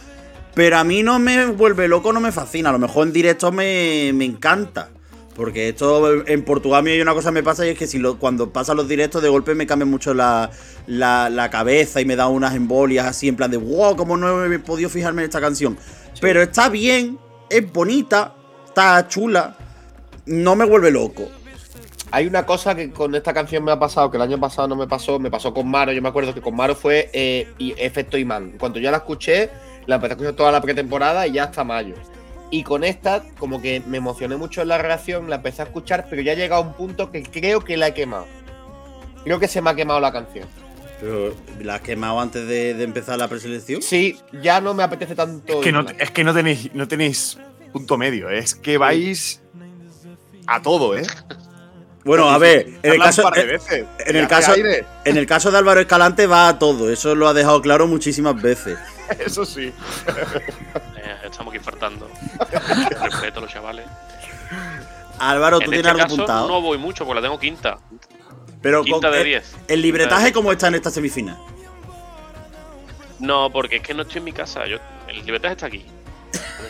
pero 0.55 0.77
a 0.77 0.83
mí 0.83 1.03
no 1.03 1.19
me 1.19 1.45
vuelve 1.45 1.87
loco, 1.87 2.11
no 2.11 2.19
me 2.19 2.33
fascina, 2.33 2.69
a 2.69 2.73
lo 2.73 2.79
mejor 2.79 3.07
en 3.07 3.13
directo 3.13 3.51
me, 3.51 4.11
me 4.13 4.25
encanta. 4.25 4.89
Porque 5.35 5.69
esto 5.69 6.27
en 6.27 6.43
Portugal 6.43 6.79
a 6.79 6.83
mí 6.83 6.99
una 6.99 7.13
cosa 7.13 7.31
me 7.31 7.41
pasa 7.41 7.65
y 7.65 7.69
es 7.69 7.77
que 7.77 7.87
si 7.87 7.97
lo- 7.97 8.19
cuando 8.19 8.51
pasan 8.51 8.75
los 8.75 8.89
directos 8.89 9.21
de 9.23 9.29
golpe 9.29 9.55
me 9.55 9.65
cambia 9.65 9.85
mucho 9.85 10.13
la, 10.13 10.49
la, 10.85 11.29
la 11.29 11.49
cabeza 11.49 12.01
y 12.01 12.05
me 12.05 12.17
da 12.17 12.27
unas 12.27 12.55
embolias 12.55 13.05
así 13.07 13.29
en 13.29 13.37
plan 13.37 13.49
de 13.49 13.55
wow, 13.55 13.95
como 13.95 14.17
no 14.17 14.43
he 14.45 14.59
podido 14.59 14.89
fijarme 14.89 15.21
en 15.21 15.29
esta 15.29 15.39
canción. 15.39 15.77
Pero 16.19 16.41
está 16.41 16.67
bien, 16.67 17.17
es 17.49 17.71
bonita, 17.71 18.35
está 18.79 19.07
chula, 19.07 19.55
no 20.25 20.55
me 20.55 20.65
vuelve 20.65 20.91
loco. 20.91 21.27
Hay 22.11 22.25
una 22.25 22.45
cosa 22.45 22.73
que 22.75 22.91
con 22.91 23.13
esta 23.13 23.33
canción 23.33 23.63
me 23.63 23.71
ha 23.71 23.77
pasado, 23.77 24.09
que 24.09 24.17
el 24.17 24.23
año 24.23 24.39
pasado 24.39 24.69
no 24.69 24.75
me 24.75 24.87
pasó, 24.87 25.19
me 25.19 25.29
pasó 25.29 25.53
con 25.53 25.67
Maro. 25.67 25.91
Yo 25.91 26.01
me 26.01 26.09
acuerdo 26.09 26.33
que 26.33 26.41
con 26.41 26.55
Maro 26.55 26.75
fue 26.75 27.09
eh, 27.13 27.47
efecto 27.59 28.17
imán. 28.17 28.53
Cuando 28.57 28.79
yo 28.79 28.89
la 28.89 28.97
escuché, 28.97 29.49
la 29.85 29.95
empecé 29.95 30.13
a 30.13 30.15
escuchar 30.15 30.33
toda 30.33 30.51
la 30.51 30.61
pretemporada 30.61 31.27
y 31.27 31.33
ya 31.33 31.43
hasta 31.43 31.63
mayo. 31.63 31.95
Y 32.51 32.63
con 32.63 32.83
esta, 32.83 33.23
como 33.37 33.61
que 33.61 33.83
me 33.85 33.97
emocioné 33.97 34.37
mucho 34.37 34.61
en 34.63 34.69
la 34.69 34.79
reacción, 34.79 35.29
la 35.29 35.35
empecé 35.35 35.61
a 35.61 35.65
escuchar, 35.65 36.07
pero 36.09 36.21
ya 36.23 36.31
ha 36.31 36.35
llegado 36.35 36.63
a 36.63 36.65
un 36.65 36.73
punto 36.73 37.11
que 37.11 37.21
creo 37.21 37.63
que 37.63 37.77
la 37.77 37.89
he 37.89 37.93
quemado. 37.93 38.25
Creo 39.23 39.39
que 39.39 39.47
se 39.47 39.61
me 39.61 39.69
ha 39.69 39.75
quemado 39.75 39.99
la 39.99 40.11
canción. 40.11 40.47
Pero 40.99 41.35
la 41.61 41.75
has 41.75 41.81
quemado 41.81 42.19
antes 42.19 42.47
de, 42.47 42.73
de 42.73 42.83
empezar 42.83 43.19
la 43.19 43.27
preselección. 43.27 43.83
Sí, 43.83 44.17
ya 44.41 44.61
no 44.61 44.73
me 44.73 44.81
apetece 44.81 45.13
tanto. 45.13 45.59
Es 45.59 45.63
que 45.63 45.71
no, 45.71 45.81
es 45.81 46.11
que 46.11 46.23
no 46.23 46.33
tenéis, 46.33 46.73
no 46.73 46.87
tenéis 46.87 47.37
punto 47.71 47.97
medio, 47.97 48.29
es 48.29 48.55
que 48.55 48.77
vais 48.77 49.41
a 50.47 50.61
todo, 50.61 50.97
¿eh? 50.97 51.05
Bueno, 52.05 52.29
a 52.29 52.37
ver, 52.37 52.79
en 52.81 52.93
el 52.93 52.99
caso, 52.99 53.21
un 53.23 53.29
par 53.29 53.33
de 53.35 53.41
en, 53.41 53.47
veces. 53.49 53.85
en 53.99 54.15
el 54.15 54.27
caso, 54.27 54.53
en 54.55 55.17
el 55.17 55.25
caso 55.27 55.51
de 55.51 55.57
Álvaro 55.57 55.79
Escalante 55.81 56.27
va 56.27 56.47
a 56.47 56.57
todo, 56.57 56.89
eso 56.91 57.13
lo 57.13 57.27
ha 57.27 57.33
dejado 57.33 57.61
claro 57.61 57.87
muchísimas 57.87 58.41
veces. 58.41 58.77
Eso 59.19 59.43
sí. 59.43 59.65
Eh, 59.65 61.15
estamos 61.25 61.51
aquí 61.53 61.63
faltando. 61.63 62.07
Respeto 63.01 63.39
a 63.39 63.41
los 63.41 63.51
chavales. 63.51 63.85
Álvaro, 65.17 65.57
¿tú 65.57 65.65
en 65.65 65.69
tienes 65.71 65.79
este 65.79 65.89
algo 65.89 66.03
caso 66.03 66.13
apuntado? 66.15 66.47
no 66.47 66.61
voy 66.61 66.77
mucho 66.77 67.05
porque 67.05 67.19
la 67.21 67.27
tengo 67.27 67.39
quinta. 67.39 67.77
Pero 68.61 68.83
quinta 68.83 69.07
con- 69.07 69.11
de 69.13 69.17
el- 69.21 69.25
10. 69.25 69.55
El 69.67 69.81
libretaje, 69.81 70.31
¿cómo 70.31 70.51
está 70.51 70.67
en 70.67 70.75
esta 70.75 70.91
semifinal? 70.91 71.37
No, 73.19 73.51
porque 73.51 73.77
es 73.77 73.81
que 73.81 73.93
no 73.95 74.03
estoy 74.03 74.19
en 74.19 74.23
mi 74.25 74.31
casa. 74.31 74.65
Yo, 74.67 74.77
el 75.07 75.25
libertad 75.25 75.51
está 75.51 75.65
aquí. 75.65 75.83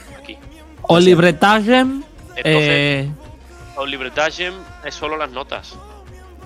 O 0.91 0.99
libretagem. 0.99 2.04
Entonces, 2.36 2.43
Eh, 2.45 3.12
libretagem 3.88 4.54
es 4.84 4.95
solo 4.95 5.15
las 5.17 5.30
notas. 5.32 5.75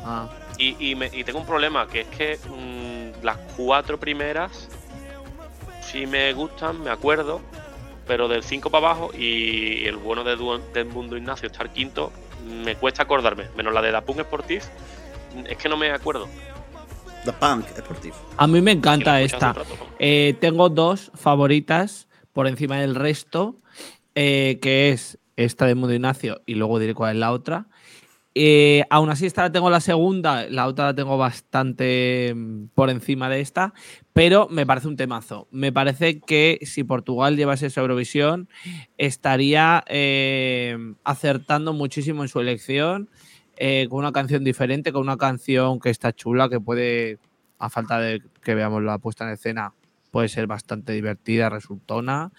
ah, 0.05 0.27
Y, 0.57 0.91
y 0.91 0.95
me- 0.95 1.09
y 1.11 1.23
tengo 1.23 1.39
un 1.39 1.45
problema, 1.47 1.87
que 1.87 2.01
es 2.01 2.07
que 2.09 2.37
mm, 2.47 3.25
las 3.25 3.37
cuatro 3.57 3.99
primeras 3.99 4.67
sí 5.81 6.05
me 6.05 6.31
gustan, 6.33 6.79
me 6.83 6.91
acuerdo, 6.91 7.41
pero 8.05 8.27
del 8.27 8.43
5 8.43 8.69
para 8.69 8.87
abajo 8.91 9.11
y 9.17 9.85
el 9.85 9.95
bueno 9.97 10.23
de, 10.23 10.35
del 10.73 10.85
Mundo 10.89 11.17
Ignacio 11.17 11.47
estar 11.47 11.69
quinto, 11.71 12.11
me 12.63 12.75
cuesta 12.75 13.01
acordarme, 13.03 13.45
menos 13.57 13.73
la 13.73 13.81
de 13.81 13.91
Da 13.91 14.01
Punk 14.01 14.19
Sportif, 14.21 14.65
es 15.49 15.57
que 15.57 15.69
no 15.69 15.75
me 15.77 15.89
acuerdo. 15.91 16.27
The 17.25 17.31
Punk 17.33 17.65
Sportivo. 17.75 18.15
a 18.37 18.45
mí 18.45 18.61
me 18.61 18.73
encanta 18.73 19.21
esta. 19.21 19.55
Eh, 19.97 20.35
tengo 20.39 20.69
dos 20.69 21.11
favoritas 21.15 22.07
por 22.33 22.45
encima 22.47 22.77
del 22.77 22.93
resto, 22.93 23.55
eh, 24.15 24.59
que 24.61 24.91
es 24.91 25.19
esta 25.35 25.65
de 25.65 25.75
Mundo 25.75 25.93
Ignacio 25.93 26.41
y 26.45 26.55
luego 26.55 26.79
diré 26.79 26.93
cuál 26.93 27.15
es 27.15 27.19
la 27.19 27.31
otra. 27.31 27.67
Eh, 28.35 28.83
aún 28.89 29.11
así, 29.11 29.27
esta 29.27 29.43
la 29.43 29.51
tengo 29.51 29.69
la 29.69 29.79
segunda, 29.79 30.49
la 30.49 30.65
otra 30.65 30.85
la 30.85 30.95
tengo 30.95 31.17
bastante 31.17 32.33
mm, 32.35 32.69
por 32.73 32.89
encima 32.89 33.29
de 33.29 33.41
esta, 33.41 33.73
pero 34.11 34.47
me 34.49 34.65
parece 34.65 34.87
un 34.87 34.95
temazo. 34.95 35.47
Me 35.51 35.71
parece 35.71 36.19
que 36.19 36.59
si 36.63 36.83
Portugal 36.83 37.37
llevase 37.37 37.67
esa 37.67 37.81
Eurovisión, 37.81 38.49
estaría 38.97 39.83
eh, 39.87 40.77
acertando 41.03 41.73
muchísimo 41.73 42.23
en 42.23 42.29
su 42.29 42.39
elección, 42.39 43.09
eh, 43.57 43.87
con 43.89 43.99
una 43.99 44.11
canción 44.11 44.43
diferente, 44.43 44.91
con 44.91 45.03
una 45.03 45.17
canción 45.17 45.79
que 45.79 45.91
está 45.91 46.11
chula, 46.13 46.49
que 46.49 46.59
puede, 46.59 47.19
a 47.59 47.69
falta 47.69 47.99
de 47.99 48.23
que 48.41 48.55
veamos 48.55 48.81
la 48.81 48.97
puesta 48.97 49.25
en 49.25 49.31
escena, 49.33 49.73
puede 50.09 50.27
ser 50.27 50.47
bastante 50.47 50.93
divertida, 50.93 51.49
resultona. 51.49 52.31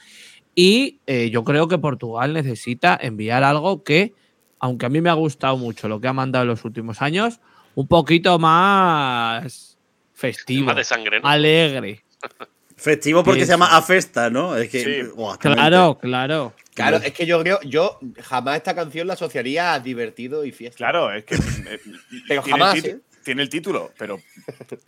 Y 0.54 1.00
eh, 1.06 1.30
yo 1.30 1.44
creo 1.44 1.68
que 1.68 1.78
Portugal 1.78 2.32
necesita 2.32 2.98
enviar 3.00 3.42
algo 3.42 3.82
que, 3.82 4.12
aunque 4.58 4.86
a 4.86 4.88
mí 4.88 5.00
me 5.00 5.10
ha 5.10 5.14
gustado 5.14 5.56
mucho 5.56 5.88
lo 5.88 6.00
que 6.00 6.08
ha 6.08 6.12
mandado 6.12 6.44
en 6.44 6.48
los 6.48 6.64
últimos 6.64 7.02
años, 7.02 7.40
un 7.74 7.88
poquito 7.88 8.38
más 8.38 9.76
festivo, 10.12 10.66
Más 10.66 10.76
de 10.76 10.84
sangre, 10.84 11.20
¿no? 11.20 11.28
alegre. 11.28 12.04
Festivo 12.76 13.22
porque 13.22 13.46
se 13.46 13.52
llama 13.52 13.68
sí. 13.68 13.76
Afesta, 13.76 14.30
¿no? 14.30 14.56
Es 14.56 14.68
que. 14.68 14.82
Sí. 15.04 15.10
Claro, 15.38 15.96
claro. 16.00 16.52
Claro, 16.74 16.96
es 16.96 17.12
que 17.12 17.24
yo 17.24 17.40
creo, 17.40 17.60
yo 17.62 18.00
jamás 18.20 18.56
esta 18.56 18.74
canción 18.74 19.06
la 19.06 19.14
asociaría 19.14 19.74
a 19.74 19.80
divertido 19.80 20.44
y 20.44 20.50
fiesta. 20.50 20.78
Claro, 20.78 21.12
es 21.12 21.24
que. 21.24 21.36
eh, 21.36 21.80
Pero 22.28 22.42
tiene 22.42 22.58
jamás, 22.58 22.74
el 22.76 22.86
¿eh? 22.86 22.98
Tiene 23.22 23.42
el 23.42 23.48
título, 23.48 23.90
pero 23.96 24.20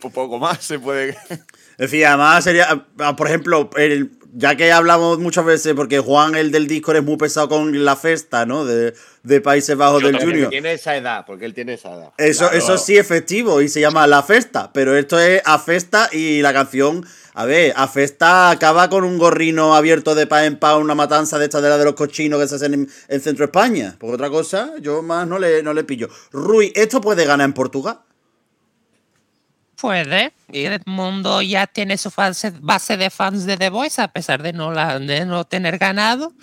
un 0.03 0.11
poco 0.11 0.37
más 0.37 0.63
se 0.63 0.77
puede. 0.77 1.09
Es 1.29 1.77
decir, 1.77 2.05
además 2.05 2.43
sería, 2.43 2.85
ah, 2.99 3.15
por 3.15 3.25
ejemplo, 3.27 3.67
el- 3.77 4.11
ya 4.33 4.55
que 4.55 4.71
hablamos 4.71 5.19
muchas 5.19 5.45
veces, 5.45 5.73
porque 5.73 5.99
Juan, 5.99 6.35
el 6.35 6.51
del 6.51 6.67
Discord, 6.67 6.97
es 6.97 7.03
muy 7.03 7.17
pesado 7.17 7.49
con 7.49 7.85
la 7.85 7.95
festa, 7.95 8.45
¿no? 8.45 8.65
De, 8.65 8.93
de 9.23 9.41
Países 9.41 9.75
Bajos 9.75 10.01
Yo 10.01 10.07
del 10.07 10.19
Junior. 10.19 10.49
tiene 10.49 10.73
esa 10.73 10.95
edad, 10.95 11.25
porque 11.25 11.45
él 11.45 11.53
tiene 11.53 11.73
esa 11.73 11.93
edad. 11.95 12.09
Eso, 12.17 12.45
Claro. 12.49 12.57
eso 12.57 12.77
sí 12.77 12.97
es 12.97 13.07
festivo 13.07 13.61
y 13.61 13.69
se 13.69 13.81
llama 13.81 14.05
La 14.07 14.23
Festa, 14.23 14.71
pero 14.73 14.95
esto 14.95 15.19
es 15.19 15.41
A 15.45 15.59
Festa 15.59 16.09
y 16.11 16.41
la 16.41 16.53
canción, 16.53 17.05
a 17.33 17.45
ver, 17.45 17.73
A 17.75 17.87
Festa 17.87 18.49
acaba 18.49 18.89
con 18.89 19.03
un 19.03 19.17
gorrino 19.17 19.75
abierto 19.75 20.15
de 20.15 20.27
pa 20.27 20.45
en 20.45 20.57
pa, 20.57 20.75
una 20.77 20.95
matanza 20.95 21.37
de 21.39 21.45
esta 21.45 21.61
de 21.61 21.69
la 21.69 21.77
de 21.77 21.85
los 21.85 21.93
cochinos 21.95 22.39
que 22.39 22.47
se 22.47 22.55
hacen 22.55 22.73
en, 22.73 22.89
en 23.07 23.21
Centro 23.21 23.45
España. 23.45 23.95
Por 23.99 24.13
otra 24.15 24.29
cosa, 24.29 24.71
yo 24.81 25.01
más 25.01 25.27
no 25.27 25.39
le, 25.39 25.61
no 25.63 25.73
le 25.73 25.83
pillo. 25.83 26.09
Rui, 26.31 26.71
¿esto 26.75 27.01
puede 27.01 27.25
ganar 27.25 27.45
en 27.45 27.53
Portugal? 27.53 27.99
Puede. 29.79 30.33
Y 30.51 30.65
el 30.65 30.81
mundo 30.85 31.41
ya 31.41 31.67
tiene 31.67 31.97
su 31.97 32.09
fase- 32.09 32.53
base 32.59 32.97
de 32.97 33.09
fans 33.09 33.45
de 33.45 33.57
The 33.57 33.69
Voice, 33.69 34.01
a 34.01 34.07
pesar 34.07 34.41
de 34.41 34.53
no, 34.53 34.71
la, 34.71 34.99
de 34.99 35.25
no 35.25 35.45
tener 35.45 35.77
ganado. 35.77 36.33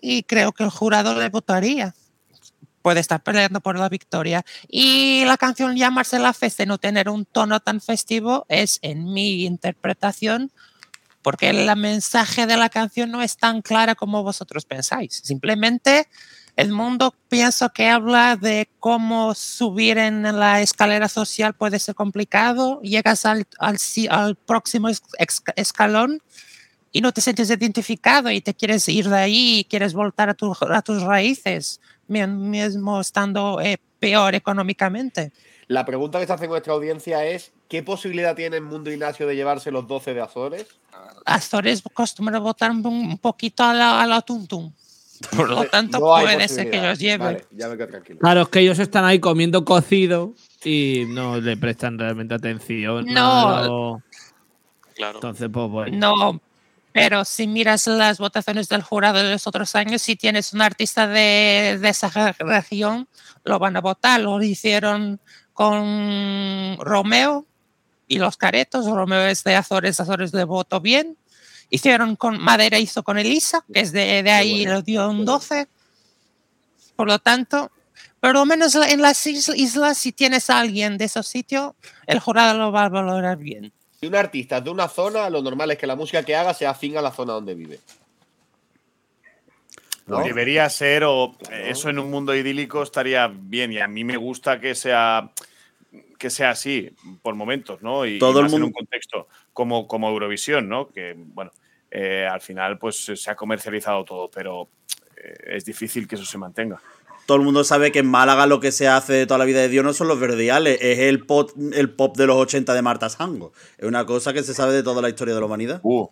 Y 0.00 0.24
creo 0.24 0.52
que 0.52 0.64
el 0.64 0.70
jurado 0.70 1.14
le 1.14 1.28
votaría. 1.28 1.94
Puede 2.82 3.00
estar 3.00 3.22
peleando 3.22 3.60
por 3.60 3.78
la 3.78 3.88
victoria. 3.88 4.44
Y 4.68 5.24
la 5.26 5.36
canción 5.36 5.76
llamarse 5.76 6.18
La 6.18 6.32
Festa 6.32 6.64
y 6.64 6.66
no 6.66 6.78
tener 6.78 7.08
un 7.08 7.24
tono 7.24 7.60
tan 7.60 7.80
festivo 7.80 8.46
es, 8.48 8.78
en 8.82 9.12
mi 9.12 9.44
interpretación, 9.44 10.52
porque 11.22 11.50
el 11.50 11.74
mensaje 11.76 12.46
de 12.46 12.56
la 12.56 12.68
canción 12.68 13.10
no 13.10 13.22
es 13.22 13.36
tan 13.36 13.62
clara 13.62 13.94
como 13.96 14.22
vosotros 14.22 14.64
pensáis. 14.64 15.20
Simplemente 15.24 16.08
el 16.56 16.72
mundo 16.72 17.14
pienso 17.28 17.68
que 17.70 17.88
habla 17.88 18.36
de 18.36 18.68
cómo 18.80 19.34
subir 19.34 19.98
en 19.98 20.22
la 20.22 20.62
escalera 20.62 21.08
social 21.08 21.54
puede 21.54 21.78
ser 21.78 21.94
complicado, 21.94 22.80
llegas 22.80 23.26
al, 23.26 23.46
al, 23.58 24.36
próximo 24.36 24.88
escalón 25.56 26.22
y 26.92 27.00
no 27.02 27.12
te 27.12 27.20
sientes 27.20 27.50
identificado 27.50 28.30
y 28.30 28.40
te 28.40 28.54
quieres 28.54 28.88
ir 28.88 29.08
de 29.08 29.16
ahí 29.18 29.58
y 29.60 29.64
quieres 29.64 29.92
voltar 29.92 30.30
a, 30.30 30.34
tu- 30.34 30.56
a 30.70 30.80
tus 30.82 31.02
raíces, 31.02 31.80
mi- 32.08 32.26
mismo 32.26 33.00
estando 33.00 33.60
eh, 33.60 33.76
peor 33.98 34.34
económicamente. 34.34 35.32
La 35.68 35.84
pregunta 35.84 36.20
que 36.20 36.26
se 36.26 36.32
hace 36.32 36.48
nuestra 36.48 36.72
audiencia 36.72 37.24
es: 37.26 37.52
¿qué 37.68 37.82
posibilidad 37.82 38.34
tiene 38.36 38.56
el 38.56 38.62
Mundo 38.62 38.90
Ignacio 38.90 39.26
de 39.26 39.34
llevarse 39.36 39.70
los 39.72 39.86
12 39.86 40.14
de 40.14 40.20
Azores? 40.22 40.66
Azores 41.26 41.82
acostumbran 41.84 42.36
a 42.36 42.38
votar 42.38 42.70
un, 42.70 42.86
un 42.86 43.18
poquito 43.18 43.64
a 43.64 43.74
la, 43.74 44.00
a 44.00 44.06
la 44.06 44.22
tuntum. 44.22 44.72
Por 45.36 45.48
lo 45.50 45.64
tanto, 45.66 45.98
No 45.98 46.06
puede 46.06 46.48
ser 46.48 46.70
que 46.70 46.80
los 46.80 46.98
lleve. 46.98 47.24
Vale, 47.24 47.46
ya 47.50 47.68
me 47.68 47.76
quedo 47.76 47.88
tranquilo. 47.88 48.18
Claro, 48.20 48.42
es 48.42 48.48
que 48.48 48.60
ellos 48.60 48.78
están 48.78 49.04
ahí 49.04 49.18
comiendo 49.18 49.64
cocido 49.64 50.34
y 50.64 51.04
no 51.08 51.40
le 51.40 51.56
prestan 51.56 51.98
realmente 51.98 52.34
atención. 52.34 53.04
No. 53.06 53.62
lo- 53.66 54.02
Claro. 54.94 55.16
Entonces, 55.18 55.48
pues 55.52 55.68
bueno. 55.68 55.96
No, 55.98 56.40
pero 56.92 57.24
si 57.26 57.46
miras 57.46 57.86
las 57.86 58.16
votaciones 58.18 58.66
del 58.70 58.80
jurado 58.82 59.18
de 59.22 59.30
los 59.30 59.46
otros 59.46 59.74
años, 59.76 60.00
si 60.00 60.16
tienes 60.16 60.54
un 60.54 60.62
artista 60.62 61.06
de, 61.06 61.78
de 61.80 61.88
esa 61.90 62.08
re- 62.08 62.32
región, 62.38 63.06
lo 63.44 63.58
van 63.58 63.76
a 63.76 63.82
votar. 63.82 64.20
Lo 64.22 64.42
hicieron 64.42 65.20
con 65.52 66.78
Romeo 66.80 67.44
y 68.08 68.18
los 68.18 68.36
caretos. 68.38 68.86
Romeo 68.86 69.26
es 69.26 69.44
de 69.44 69.54
Azores, 69.56 70.00
Azores 70.00 70.32
le 70.32 70.44
votó 70.44 70.80
bien. 70.80 71.16
Hicieron 71.70 72.16
con 72.16 72.38
Madera, 72.40 72.78
hizo 72.78 73.02
con 73.02 73.18
Elisa, 73.18 73.64
que 73.72 73.80
es 73.80 73.92
de, 73.92 74.22
de 74.22 74.30
ahí, 74.30 74.58
bueno, 74.64 74.74
lo 74.74 74.82
dio 74.82 75.02
un 75.08 75.18
qué 75.18 75.24
bueno. 75.24 75.32
12. 75.32 75.68
Por 76.94 77.08
lo 77.08 77.18
tanto, 77.18 77.70
por 78.20 78.32
lo 78.34 78.44
menos 78.46 78.74
en 78.76 79.02
las 79.02 79.26
is- 79.26 79.48
islas, 79.54 79.98
si 79.98 80.12
tienes 80.12 80.48
a 80.48 80.60
alguien 80.60 80.96
de 80.96 81.06
esos 81.06 81.26
sitios, 81.26 81.72
el 82.06 82.20
jurado 82.20 82.56
lo 82.58 82.70
va 82.72 82.84
a 82.84 82.88
valorar 82.88 83.36
bien. 83.36 83.72
Si 84.00 84.06
un 84.06 84.14
artista 84.14 84.58
es 84.58 84.64
de 84.64 84.70
una 84.70 84.88
zona, 84.88 85.28
lo 85.30 85.42
normal 85.42 85.70
es 85.72 85.78
que 85.78 85.86
la 85.86 85.96
música 85.96 86.22
que 86.22 86.36
haga 86.36 86.54
sea 86.54 86.70
afín 86.70 86.96
a 86.96 87.02
la 87.02 87.10
zona 87.12 87.32
donde 87.32 87.54
vive. 87.54 87.80
¿No? 90.06 90.22
Debería 90.22 90.68
ser, 90.70 91.02
o 91.04 91.36
eso 91.50 91.90
en 91.90 91.98
un 91.98 92.10
mundo 92.10 92.34
idílico 92.34 92.82
estaría 92.82 93.26
bien. 93.26 93.72
Y 93.72 93.78
a 93.80 93.88
mí 93.88 94.04
me 94.04 94.16
gusta 94.16 94.60
que 94.60 94.74
sea 94.74 95.30
que 96.18 96.30
sea 96.30 96.50
así 96.50 96.90
por 97.22 97.34
momentos, 97.34 97.82
¿no? 97.82 98.06
Y, 98.06 98.18
Todo 98.18 98.38
y 98.38 98.40
el 98.40 98.46
en 98.46 98.50
mundo- 98.52 98.66
un 98.68 98.72
contexto 98.72 99.28
como, 99.56 99.88
como 99.88 100.10
Eurovisión, 100.10 100.68
¿no? 100.68 100.88
Que, 100.88 101.14
bueno, 101.16 101.50
eh, 101.90 102.28
al 102.30 102.42
final 102.42 102.76
pues 102.78 103.10
se 103.14 103.30
ha 103.30 103.34
comercializado 103.34 104.04
todo, 104.04 104.30
pero 104.30 104.68
eh, 105.16 105.56
es 105.56 105.64
difícil 105.64 106.06
que 106.06 106.16
eso 106.16 106.26
se 106.26 106.36
mantenga. 106.36 106.78
Todo 107.24 107.38
el 107.38 107.42
mundo 107.42 107.64
sabe 107.64 107.90
que 107.90 108.00
en 108.00 108.06
Málaga 108.06 108.46
lo 108.46 108.60
que 108.60 108.70
se 108.70 108.86
hace 108.86 109.14
de 109.14 109.26
toda 109.26 109.38
la 109.38 109.46
vida 109.46 109.60
de 109.60 109.70
Dios 109.70 109.82
no 109.82 109.94
son 109.94 110.08
los 110.08 110.20
verdiales, 110.20 110.78
es 110.82 110.98
el 110.98 111.24
pop, 111.24 111.50
el 111.72 111.88
pop 111.88 112.18
de 112.18 112.26
los 112.26 112.36
80 112.36 112.74
de 112.74 112.82
Marta 112.82 113.08
Sango. 113.08 113.54
Es 113.78 113.88
una 113.88 114.04
cosa 114.04 114.34
que 114.34 114.42
se 114.42 114.52
sabe 114.52 114.74
de 114.74 114.82
toda 114.82 115.00
la 115.00 115.08
historia 115.08 115.32
de 115.32 115.40
la 115.40 115.46
humanidad. 115.46 115.80
Uh, 115.82 116.06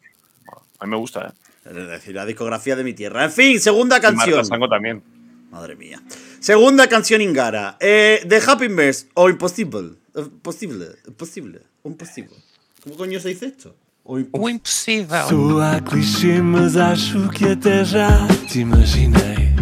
a 0.79 0.87
mí 0.87 0.91
me 0.91 0.97
gusta, 0.97 1.29
¿eh? 1.29 1.69
Es 1.69 1.75
decir, 1.75 2.15
la 2.15 2.25
discografía 2.25 2.77
de 2.77 2.85
mi 2.85 2.95
tierra. 2.95 3.25
En 3.25 3.31
fin, 3.31 3.61
segunda 3.61 3.99
Y 3.99 4.01
Marta 4.01 4.17
canción. 4.17 4.45
Sango 4.47 4.69
también. 4.69 5.03
Madre 5.51 5.77
mía. 5.77 6.03
Segunda 6.41 6.89
canción 6.89 7.21
Ingara. 7.21 7.77
Eh, 7.79 8.25
The 8.27 8.41
Happiness 8.47 9.09
o 9.15 9.29
Impossible. 9.29 9.97
Eh, 10.15 10.23
Posible. 10.43 10.87
Posible. 11.17 11.61
Impossible. 11.85 12.37
¿Cómo 12.85 12.97
coño 12.97 13.19
se 13.21 13.31
dice 13.31 13.47
esto? 13.47 13.75
O 14.05 14.19
impo- 14.19 14.39
O 14.41 14.49
impossível. 14.51 15.25
Soa 15.29 15.81
clichê, 15.81 16.43
mas 16.43 16.77
acho 16.77 17.29
que 17.31 17.47
até 17.53 17.83
já 17.85 18.09
te 18.53 18.61
imaginei. 18.61 19.55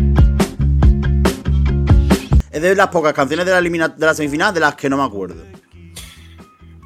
Es 2.50 2.60
de 2.60 2.74
las 2.74 2.88
pocas 2.88 3.12
canciones 3.12 3.46
de 3.46 3.52
la, 3.52 3.58
elimina- 3.60 3.88
de 3.88 4.04
la 4.06 4.14
semifinal 4.14 4.52
de 4.52 4.60
las 4.60 4.74
que 4.74 4.90
no 4.90 4.96
me 4.96 5.04
acuerdo. 5.04 5.42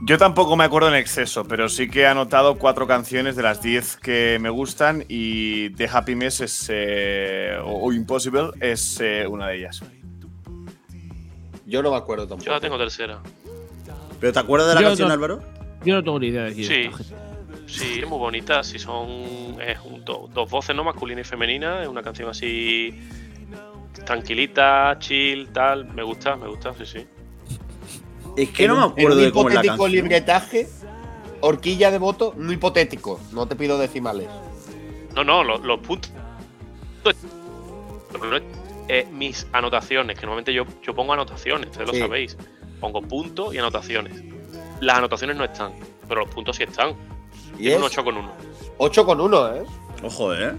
Yo 0.07 0.18
tampoco 0.18 0.55
me 0.57 0.64
acuerdo 0.64 0.88
en 0.90 0.94
exceso, 0.94 1.44
pero 1.49 1.68
sí 1.68 1.88
que 1.88 2.03
he 2.03 2.07
anotado 2.07 2.59
cuatro 2.59 2.87
canciones 2.87 3.35
de 3.35 3.42
las 3.42 3.61
diez 3.62 3.96
que 3.96 4.38
me 4.40 4.51
gustan 4.51 5.05
y 5.09 5.70
The 5.70 5.88
Happy 5.90 6.14
Mess 6.14 6.42
es, 6.42 6.66
eh, 6.68 7.57
o, 7.64 7.87
o 7.88 7.92
Impossible 7.92 8.51
es 8.61 9.01
eh, 9.01 9.27
una 9.27 9.49
de 9.49 9.59
ellas. 9.59 9.81
Yo 11.66 11.83
no 11.83 11.90
me 11.90 11.96
acuerdo 11.96 12.29
tampoco. 12.29 12.44
Yo 12.46 12.53
la 12.53 12.61
tengo 12.61 12.79
tercera. 12.79 13.20
¿Pero 14.20 14.33
te 14.33 14.38
acuerdas 14.38 14.68
de 14.68 14.75
la 14.77 14.81
Yo 14.83 14.87
canción, 14.88 15.09
no- 15.09 15.14
Álvaro? 15.14 15.56
Yo 15.87 15.94
no 15.94 16.05
tengo 16.05 16.18
ni 16.18 16.27
idea 16.27 16.42
de 16.44 16.53
quién 16.55 16.66
Sí. 16.66 16.90
es. 17.01 17.12
Sí, 17.66 18.01
es 18.03 18.09
muy 18.09 18.18
bonita. 18.18 18.62
Si 18.62 18.79
son 18.79 19.09
es 19.61 19.79
un- 19.85 20.05
do- 20.05 20.29
dos 20.33 20.51
voces, 20.51 20.75
¿no? 20.77 20.85
Masculina 20.85 21.20
y 21.20 21.25
femenina. 21.25 21.83
Es 21.83 21.88
una 21.88 22.03
canción 22.03 22.29
así 22.29 22.94
tranquilita, 24.05 24.96
chill, 24.99 25.49
tal. 25.53 25.87
Me 25.94 26.03
gusta, 26.03 26.37
me 26.37 26.46
gusta, 26.49 26.75
sí, 26.75 26.85
sí. 26.87 27.07
Es 28.37 28.51
que 28.51 28.64
En 28.64 28.70
no 28.70 28.77
me 28.77 28.83
acuerdo 28.92 29.16
un 29.18 29.25
de 29.25 29.33
cómo 29.33 29.49
es 29.49 29.55
la 29.55 29.61
hipotético 29.61 29.85
canción. 29.85 29.92
libretaje, 29.92 30.68
horquilla 31.40 31.90
de 31.90 31.99
voto, 31.99 32.35
no 32.37 32.53
hipotético. 32.53 33.18
No 33.33 33.46
te 33.46 33.57
pido 33.57 33.79
decimales. 33.79 34.29
No, 35.14 35.25
no, 35.25 35.42
los, 35.42 35.62
los 35.62 35.79
puntos. 35.81 36.11
Eh, 38.88 39.07
mis 39.12 39.46
anotaciones, 39.53 40.16
que 40.16 40.22
normalmente 40.27 40.53
yo, 40.53 40.64
yo 40.83 40.94
pongo 40.94 41.12
anotaciones, 41.12 41.70
ustedes 41.70 41.90
Sí. 41.90 41.99
lo 41.99 42.07
sabéis. 42.07 42.37
Pongo 42.81 43.03
puntos 43.03 43.55
y 43.55 43.59
anotaciones. 43.59 44.22
Las 44.81 44.99
anotaciones 44.99 45.37
no 45.37 45.45
están, 45.45 45.73
pero 46.09 46.21
los 46.23 46.31
puntos 46.35 46.57
sí 46.57 46.62
están. 46.65 46.91
Y 47.55 47.62
Tiene 47.62 47.73
es 47.75 47.79
un 47.79 47.85
8 47.85 48.05
con 48.05 48.17
1. 48.17 48.33
8 48.79 49.07
con 49.07 49.21
1, 49.21 49.55
¿eh? 49.57 49.62
Ojo, 50.03 50.35
¿eh? 50.35 50.53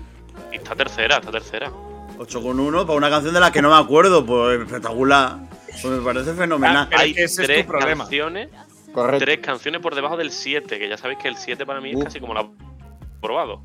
Y 0.52 0.56
está 0.58 0.76
tercera, 0.76 1.18
está 1.18 1.32
tercera. 1.32 1.72
8 2.20 2.42
con 2.42 2.60
1 2.60 2.86
para 2.88 2.98
una 2.98 3.10
canción 3.10 3.34
de 3.34 3.40
la 3.40 3.52
que 3.52 3.62
no 3.62 3.70
me 3.70 3.76
acuerdo. 3.78 4.26
Pues 4.26 4.60
espectacular. 4.62 5.38
Pues 5.68 5.86
me 5.86 6.02
parece 6.02 6.34
fenomenal. 6.34 6.88
Pero 6.90 7.02
Hay 7.02 7.12
ese 7.12 7.24
es 7.24 7.36
tu 7.36 7.44
tres 7.44 7.66
problema. 7.66 8.04
canciones, 8.06 8.50
Correcto. 8.94 9.24
tres 9.26 9.40
canciones 9.40 9.82
por 9.82 9.94
debajo 9.94 10.18
del 10.18 10.32
7, 10.32 10.80
que 10.80 10.90
ya 10.90 10.98
sabéis 10.98 11.20
que 11.20 11.28
el 11.28 11.38
7 11.38 11.66
para 11.68 11.80
mí 11.82 11.92
es 11.92 11.98
Uf. 11.98 12.04
casi 12.06 12.20
como 12.20 12.34
la 12.34 12.48
probado. 13.22 13.62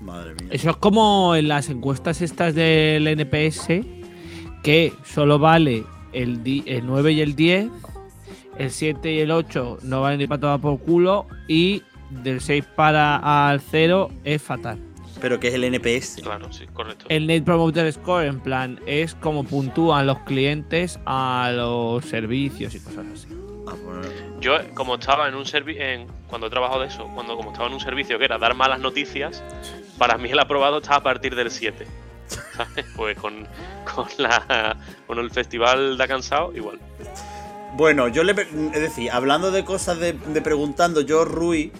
Madre 0.00 0.34
mía. 0.34 0.48
Eso 0.50 0.70
es 0.70 0.76
como 0.76 1.34
en 1.34 1.48
las 1.48 1.68
encuestas 1.68 2.22
estas 2.22 2.54
del 2.54 3.06
NPS, 3.08 3.68
que 4.62 4.92
solo 5.04 5.38
vale 5.40 5.84
el 6.12 6.40
9 6.84 7.12
y 7.12 7.20
el 7.20 7.34
10, 7.34 7.66
el 8.58 8.70
7 8.70 9.12
y 9.12 9.20
el 9.20 9.30
8 9.30 9.78
no 9.82 10.02
valen 10.02 10.18
ni 10.18 10.26
para 10.26 10.40
tomar 10.40 10.60
por 10.60 10.78
culo, 10.80 11.26
y 11.48 11.82
del 12.10 12.40
6 12.40 12.64
para 12.76 13.48
al 13.48 13.60
0 13.60 14.10
es 14.24 14.42
fatal. 14.42 14.78
Pero 15.20 15.38
que 15.38 15.48
es 15.48 15.54
el 15.54 15.64
NPS. 15.64 16.20
Claro, 16.22 16.52
sí, 16.52 16.66
correcto. 16.72 17.06
El 17.08 17.28
Net 17.28 17.44
Promoter 17.44 17.90
Score, 17.92 18.26
en 18.26 18.40
plan, 18.40 18.80
es 18.86 19.14
como 19.14 19.44
puntúan 19.44 20.06
los 20.06 20.18
clientes 20.20 20.98
a 21.06 21.52
los 21.54 22.04
servicios 22.04 22.74
y 22.74 22.80
cosas 22.80 23.06
así. 23.14 23.28
Ah, 23.68 23.74
pues, 23.84 24.08
Yo, 24.40 24.56
como 24.74 24.96
estaba 24.96 25.28
en 25.28 25.36
un 25.36 25.46
servicio, 25.46 25.82
cuando 26.26 26.48
he 26.48 26.50
trabajado 26.50 26.80
de 26.80 26.88
eso, 26.88 27.08
cuando 27.14 27.36
como 27.36 27.52
estaba 27.52 27.68
en 27.68 27.74
un 27.74 27.80
servicio 27.80 28.18
que 28.18 28.24
era 28.24 28.36
dar 28.38 28.54
malas 28.54 28.80
noticias, 28.80 29.44
para 29.96 30.18
mí 30.18 30.30
el 30.30 30.38
aprobado 30.40 30.78
estaba 30.78 30.96
a 30.96 31.02
partir 31.04 31.36
del 31.36 31.52
7. 31.52 31.86
¿Sabes? 32.26 32.86
Pues 32.96 33.16
con, 33.16 33.46
con, 33.94 34.08
la, 34.18 34.76
con 35.06 35.20
el 35.20 35.30
festival 35.30 35.96
da 35.96 36.08
cansado, 36.08 36.52
igual. 36.56 36.80
Bueno, 37.74 38.08
yo 38.08 38.22
le. 38.22 38.32
Es 38.32 38.80
decir, 38.80 39.10
hablando 39.10 39.50
de 39.50 39.64
cosas 39.64 39.98
de, 39.98 40.12
de 40.12 40.42
preguntando, 40.42 41.00
yo, 41.00 41.24
Rui. 41.24 41.72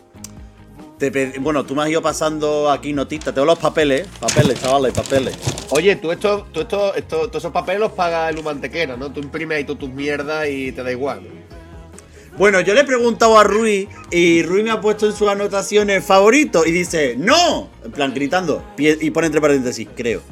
Te 0.98 1.10
bueno, 1.40 1.66
tú 1.66 1.74
me 1.74 1.82
has 1.82 1.88
ido 1.88 2.00
pasando 2.00 2.70
aquí 2.70 2.92
notitas. 2.92 3.34
Tengo 3.34 3.44
los 3.44 3.58
papeles. 3.58 4.06
Papeles, 4.20 4.62
chavales, 4.62 4.92
papeles. 4.92 5.36
Oye, 5.70 5.96
tú 5.96 6.12
esto, 6.12 6.46
tú 6.52 6.60
esto, 6.60 6.94
esto, 6.94 7.26
todos 7.26 7.42
esos 7.42 7.52
papeles 7.52 7.80
los 7.80 7.92
paga 7.92 8.28
el 8.28 8.38
Humantequera, 8.38 8.96
¿no? 8.96 9.12
Tú 9.12 9.20
imprimes 9.20 9.58
ahí 9.58 9.64
todas 9.64 9.80
tus 9.80 9.90
mierdas 9.90 10.48
y 10.48 10.70
te 10.70 10.82
da 10.82 10.92
igual. 10.92 11.24
¿no? 11.24 12.38
Bueno, 12.38 12.60
yo 12.60 12.72
le 12.72 12.82
he 12.82 12.84
preguntado 12.84 13.36
a 13.36 13.42
Rui 13.42 13.88
y 14.10 14.42
Rui 14.44 14.62
me 14.62 14.70
ha 14.70 14.80
puesto 14.80 15.06
en 15.06 15.12
sus 15.12 15.28
anotaciones 15.28 16.04
favorito 16.04 16.64
y 16.64 16.70
dice, 16.70 17.16
¡No! 17.18 17.68
En 17.84 17.90
plan, 17.90 18.14
gritando. 18.14 18.64
Y 18.78 19.10
pone 19.10 19.26
entre 19.26 19.40
paréntesis, 19.40 19.88
creo. 19.94 20.22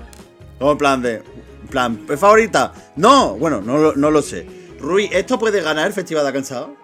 Como 0.59 0.73
en 0.73 0.79
plan 0.79 1.03
de. 1.03 1.17
En 1.17 1.69
plan, 1.69 2.07
¿es 2.09 2.21
favorita? 2.21 2.73
No, 2.97 3.35
bueno, 3.37 3.61
no 3.61 4.11
lo 4.11 4.23
sé. 4.23 4.60
Rui, 4.81 5.09
¿esto 5.13 5.39
puede 5.39 5.61
ganar 5.63 5.87
el 5.89 5.93
Festival 5.93 6.25
de 6.27 6.33
Cansado? 6.33 6.75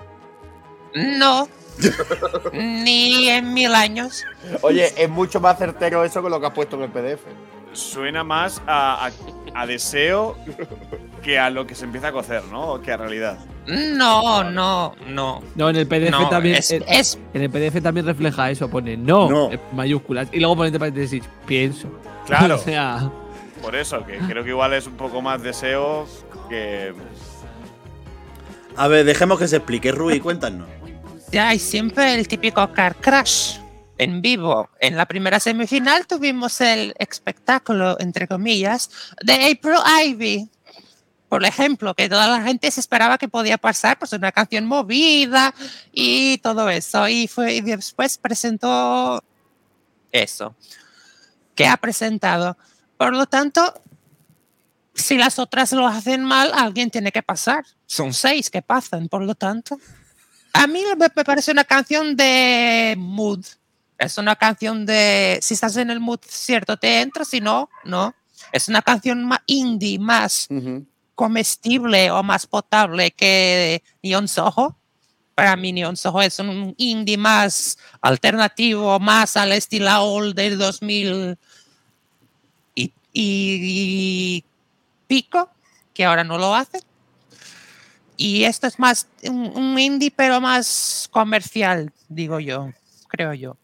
No. 0.95 1.49
Ni 2.53 3.29
en 3.29 3.53
mil 3.53 3.75
años. 3.75 4.25
Oye, 4.63 4.93
es 4.97 5.09
mucho 5.11 5.41
más 5.41 5.59
certero 5.59 6.05
eso 6.05 6.23
que 6.23 6.31
lo 6.31 6.41
que 6.41 6.47
has 6.47 6.53
puesto 6.53 6.77
en 6.77 6.83
el 6.83 6.91
PDF. 6.91 7.21
Suena 7.73 8.25
más 8.25 8.63
a, 8.67 9.07
a- 9.07 9.11
a 9.55 9.67
deseo 9.67 10.37
que 11.23 11.39
a 11.39 11.51
lo 11.51 11.67
que 11.67 11.75
se 11.75 11.85
empieza 11.85 12.09
a 12.09 12.13
cocer, 12.13 12.43
¿no? 12.51 12.81
Que 12.81 12.93
a 12.93 12.97
realidad. 12.97 13.39
No, 13.67 14.43
no, 14.45 14.95
no. 15.09 15.43
No, 15.55 15.69
en 15.69 15.77
el 15.77 15.87
PDF 15.87 16.11
No, 16.11 16.29
también. 16.31 16.57
es, 16.57 16.71
en, 16.71 16.85
es- 16.89 17.19
en 17.35 17.43
el 17.43 17.51
PDF 17.51 17.83
también 17.83 18.07
refleja 18.07 18.51
eso, 18.51 18.71
pone 18.71 18.97
no, 18.97 19.29
No. 19.29 19.53
en 19.53 19.61
mayúsculas. 19.73 20.29
Y 20.33 20.39
luego 20.41 20.57
pone 20.57 20.69
entre 20.69 20.79
paréntesis, 20.79 21.23
pienso. 21.47 21.89
Claro. 22.27 22.55
o 22.57 22.59
sea, 22.59 23.11
Por 23.61 23.77
eso, 23.77 24.05
que 24.07 24.17
creo 24.19 24.43
que 24.45 24.51
igual 24.51 24.73
es 24.73 24.87
un 24.87 24.97
poco 24.97 25.21
más 25.21 25.43
deseo 25.43 26.07
que. 26.49 26.95
A 28.77 28.89
ver, 28.89 29.05
dejemos 29.07 29.39
que 29.39 29.49
se 29.49 29.57
explique. 29.57 29.91
Rui, 29.91 30.21
cuéntanos. 30.21 30.69
ya 31.33 31.49
hay 31.49 31.59
siempre 31.59 32.15
el 32.15 32.29
típico 32.29 32.73
car 32.73 32.95
crash 32.97 33.59
en 33.99 34.21
vivo. 34.21 34.69
En 34.81 34.97
la 34.97 35.07
primera 35.07 35.41
semifinal 35.41 36.07
tuvimos 36.07 36.61
el 36.61 36.95
espectáculo, 36.99 37.97
entre 38.01 38.29
comillas, 38.29 38.91
de 39.23 39.35
April 39.35 39.79
Ivy. 40.05 40.51
Por 41.29 41.45
ejemplo, 41.45 41.95
que 41.95 42.09
toda 42.09 42.29
la 42.29 42.43
gente 42.43 42.71
se 42.71 42.81
esperaba 42.81 43.19
que 43.19 43.29
podía 43.29 43.59
pasar, 43.59 43.99
pues 43.99 44.13
una 44.13 44.31
canción 44.31 44.67
movida 44.67 45.55
y 45.93 46.39
todo 46.39 46.69
eso. 46.69 47.09
Y, 47.09 47.27
fue, 47.27 47.55
y 47.55 47.61
después 47.63 48.19
presentó 48.19 49.25
eso, 50.13 50.55
que 51.55 51.67
ha 51.67 51.77
presentado. 51.79 52.57
Por 52.97 53.15
lo 53.15 53.27
tanto, 53.27 53.75
si 54.97 55.17
las 55.17 55.39
otras 55.39 55.73
lo 55.73 55.87
hacen 55.87 56.25
mal, 56.25 56.51
alguien 56.55 56.91
tiene 56.91 57.13
que 57.13 57.23
pasar. 57.23 57.65
Son 57.87 58.13
seis 58.13 58.51
que 58.51 58.63
pasan, 58.63 59.09
por 59.09 59.23
lo 59.23 59.35
tanto. 59.35 59.79
A 60.53 60.67
mí 60.67 60.83
me, 60.99 61.11
parece 61.11 61.53
una 61.53 61.65
canción 61.65 62.17
de 62.17 62.95
mood. 62.99 63.45
Es 63.99 64.19
una 64.19 64.37
canción 64.37 64.85
de, 64.87 65.39
si 65.43 65.55
estás 65.55 65.77
en 65.77 65.91
el 65.91 66.01
mood 66.01 66.21
cierto, 66.27 66.77
te 66.77 67.01
entras, 67.01 67.29
si 67.29 67.41
no, 67.41 67.69
no. 67.85 68.15
Es 68.53 68.69
una 68.69 68.83
canción 68.83 69.25
más 69.25 69.41
indie, 69.47 69.99
más 69.99 70.49
comestible 71.15 72.11
o 72.11 72.23
más 72.23 72.47
potable 72.47 73.11
que 73.11 73.83
Neon 74.03 74.29
Soho. 74.29 74.77
para 75.35 75.55
Minions. 75.57 76.05
Ojo, 76.07 76.23
es 76.23 76.39
un 76.39 76.75
indie 76.79 77.19
más 77.19 77.77
alternativo, 78.01 78.99
más 78.99 79.37
al 79.37 79.53
estilo 79.53 80.03
old 80.03 80.35
del 80.35 80.57
2000 80.57 81.37
y, 82.75 82.85
y- 82.85 82.93
y 83.13 84.45
pico, 85.07 85.51
que 85.95 86.05
ahora 86.05 86.25
no 86.25 86.39
lo 86.39 86.55
hace. 86.55 86.81
Y 88.17 88.45
esto 88.45 88.67
es 88.67 88.79
más 88.79 89.09
un, 89.25 89.57
un 89.57 89.79
indie, 89.79 90.11
pero 90.11 90.41
más 90.41 91.09
comercial, 91.11 91.93
digo 92.09 92.41
yo, 92.41 92.71
creo 93.09 93.35
yo. 93.35 93.57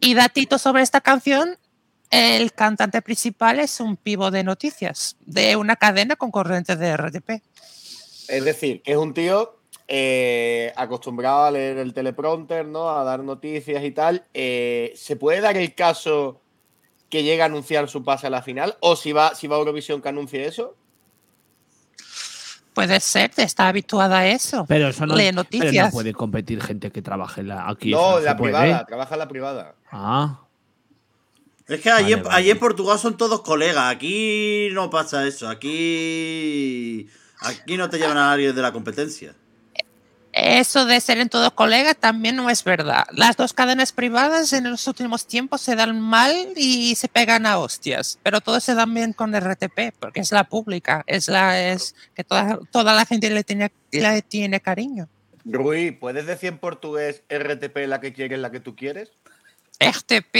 Y 0.00 0.14
datito 0.14 0.58
sobre 0.58 0.82
esta 0.82 1.00
canción, 1.00 1.58
el 2.10 2.52
cantante 2.52 3.02
principal 3.02 3.60
es 3.60 3.80
un 3.80 3.96
pivo 3.96 4.30
de 4.30 4.44
noticias 4.44 5.16
de 5.20 5.56
una 5.56 5.76
cadena 5.76 6.16
concurrente 6.16 6.76
de 6.76 6.96
RTP. 6.96 7.30
Es 8.28 8.44
decir, 8.44 8.82
que 8.82 8.92
es 8.92 8.98
un 8.98 9.12
tío 9.12 9.58
eh, 9.88 10.72
acostumbrado 10.76 11.44
a 11.44 11.50
leer 11.50 11.78
el 11.78 11.94
teleprompter, 11.94 12.66
¿no? 12.66 12.90
A 12.90 13.04
dar 13.04 13.24
noticias 13.24 13.82
y 13.82 13.90
tal. 13.90 14.26
Eh, 14.34 14.92
¿Se 14.96 15.16
puede 15.16 15.40
dar 15.40 15.56
el 15.56 15.74
caso 15.74 16.42
que 17.08 17.22
llegue 17.22 17.42
a 17.42 17.46
anunciar 17.46 17.88
su 17.88 18.04
pase 18.04 18.26
a 18.26 18.30
la 18.30 18.42
final? 18.42 18.76
¿O 18.80 18.96
si 18.96 19.12
va, 19.12 19.34
si 19.34 19.46
va 19.46 19.56
a 19.56 19.58
Eurovisión 19.60 20.00
que 20.02 20.08
anuncie 20.08 20.46
eso? 20.46 20.74
Puede 22.74 23.00
ser, 23.00 23.32
está 23.36 23.68
habituada 23.68 24.18
a 24.20 24.26
eso. 24.28 24.64
Pero 24.68 24.88
eso 24.88 25.04
no, 25.04 25.16
Lee 25.16 25.24
pero 25.24 25.32
no 25.36 25.42
noticias. 25.42 25.92
puede 25.92 26.12
competir 26.12 26.62
gente 26.62 26.92
que 26.92 27.02
trabaje 27.02 27.40
en 27.40 27.48
la, 27.48 27.68
aquí. 27.68 27.90
no, 27.90 28.20
la 28.20 28.30
se 28.32 28.36
puede. 28.36 28.52
privada, 28.54 28.84
trabaja 28.86 29.14
en 29.14 29.18
la 29.18 29.28
privada. 29.28 29.74
Ah, 29.90 30.40
Es 31.66 31.80
que 31.80 31.90
allí, 31.90 32.04
Vale, 32.12 32.16
en- 32.18 32.22
vale. 32.22 32.36
allí 32.36 32.50
en 32.50 32.58
Portugal 32.58 32.98
son 32.98 33.16
todos 33.16 33.40
colegas. 33.42 33.92
Aquí 33.92 34.68
no 34.72 34.90
pasa 34.90 35.26
eso. 35.26 35.48
Aquí. 35.48 37.08
Aquí 37.40 37.76
no 37.76 37.90
te 37.90 37.98
llevan 37.98 38.16
a 38.16 38.26
nadie 38.30 38.52
de 38.52 38.62
la 38.62 38.72
competencia. 38.72 39.34
Eso 40.32 40.84
de 40.84 41.00
ser 41.00 41.18
en 41.18 41.28
todos 41.28 41.52
colegas 41.52 41.96
también 41.96 42.36
no 42.36 42.50
es 42.50 42.62
verdad. 42.62 43.06
Las 43.12 43.36
dos 43.36 43.52
cadenas 43.52 43.92
privadas 43.92 44.52
en 44.52 44.70
los 44.70 44.86
últimos 44.86 45.26
tiempos 45.26 45.62
se 45.62 45.74
dan 45.74 46.00
mal 46.00 46.32
y 46.56 46.94
se 46.96 47.08
pegan 47.08 47.46
a 47.46 47.58
hostias, 47.58 48.18
pero 48.22 48.40
todos 48.40 48.62
se 48.62 48.74
dan 48.74 48.92
bien 48.92 49.12
con 49.12 49.34
RTP 49.34 49.94
porque 49.98 50.20
es 50.20 50.30
la 50.30 50.44
pública, 50.44 51.02
es 51.06 51.28
la 51.28 51.60
es 51.60 51.94
que 52.14 52.24
toda, 52.24 52.58
toda 52.70 52.94
la 52.94 53.06
gente 53.06 53.30
le 53.30 53.42
tiene, 53.42 53.72
le 53.90 54.22
tiene 54.22 54.60
cariño. 54.60 55.08
Rui, 55.44 55.92
¿puedes 55.92 56.26
decir 56.26 56.50
en 56.50 56.58
portugués 56.58 57.22
RTP 57.30 57.86
la 57.86 58.00
que 58.00 58.12
quieres, 58.12 58.38
la 58.38 58.50
que 58.50 58.60
tú 58.60 58.76
quieres? 58.76 59.10
RTP, 59.80 60.32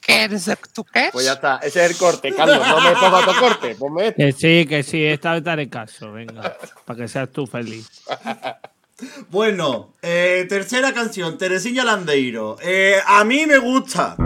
¿qué 0.00 0.24
eres 0.24 0.46
lo 0.46 0.56
que 0.56 0.70
tú 0.72 0.82
quieres? 0.84 1.12
Pues 1.12 1.26
ya 1.26 1.34
está, 1.34 1.60
ese 1.62 1.84
es 1.84 1.90
el 1.90 1.96
corte, 1.96 2.34
Carlos. 2.34 2.66
No 2.66 2.80
me 2.80 2.92
pongas 2.92 3.28
otro 3.28 3.40
corte, 3.40 3.74
ponme 3.74 4.08
este. 4.08 4.24
que 4.24 4.32
sí, 4.32 4.66
que 4.66 4.82
sí, 4.82 5.04
esta 5.04 5.34
vez 5.34 5.46
haré 5.46 5.68
caso, 5.68 6.12
venga, 6.12 6.56
para 6.86 6.98
que 6.98 7.06
seas 7.06 7.30
tú 7.30 7.46
feliz. 7.46 7.86
Bueno, 9.30 9.92
eh, 10.02 10.44
tercera 10.48 10.92
canción, 10.92 11.38
Teresina 11.38 11.84
Landeiro. 11.84 12.56
Eh, 12.62 12.96
a 13.06 13.22
mí 13.24 13.46
me 13.46 13.58
gusta. 13.58 14.16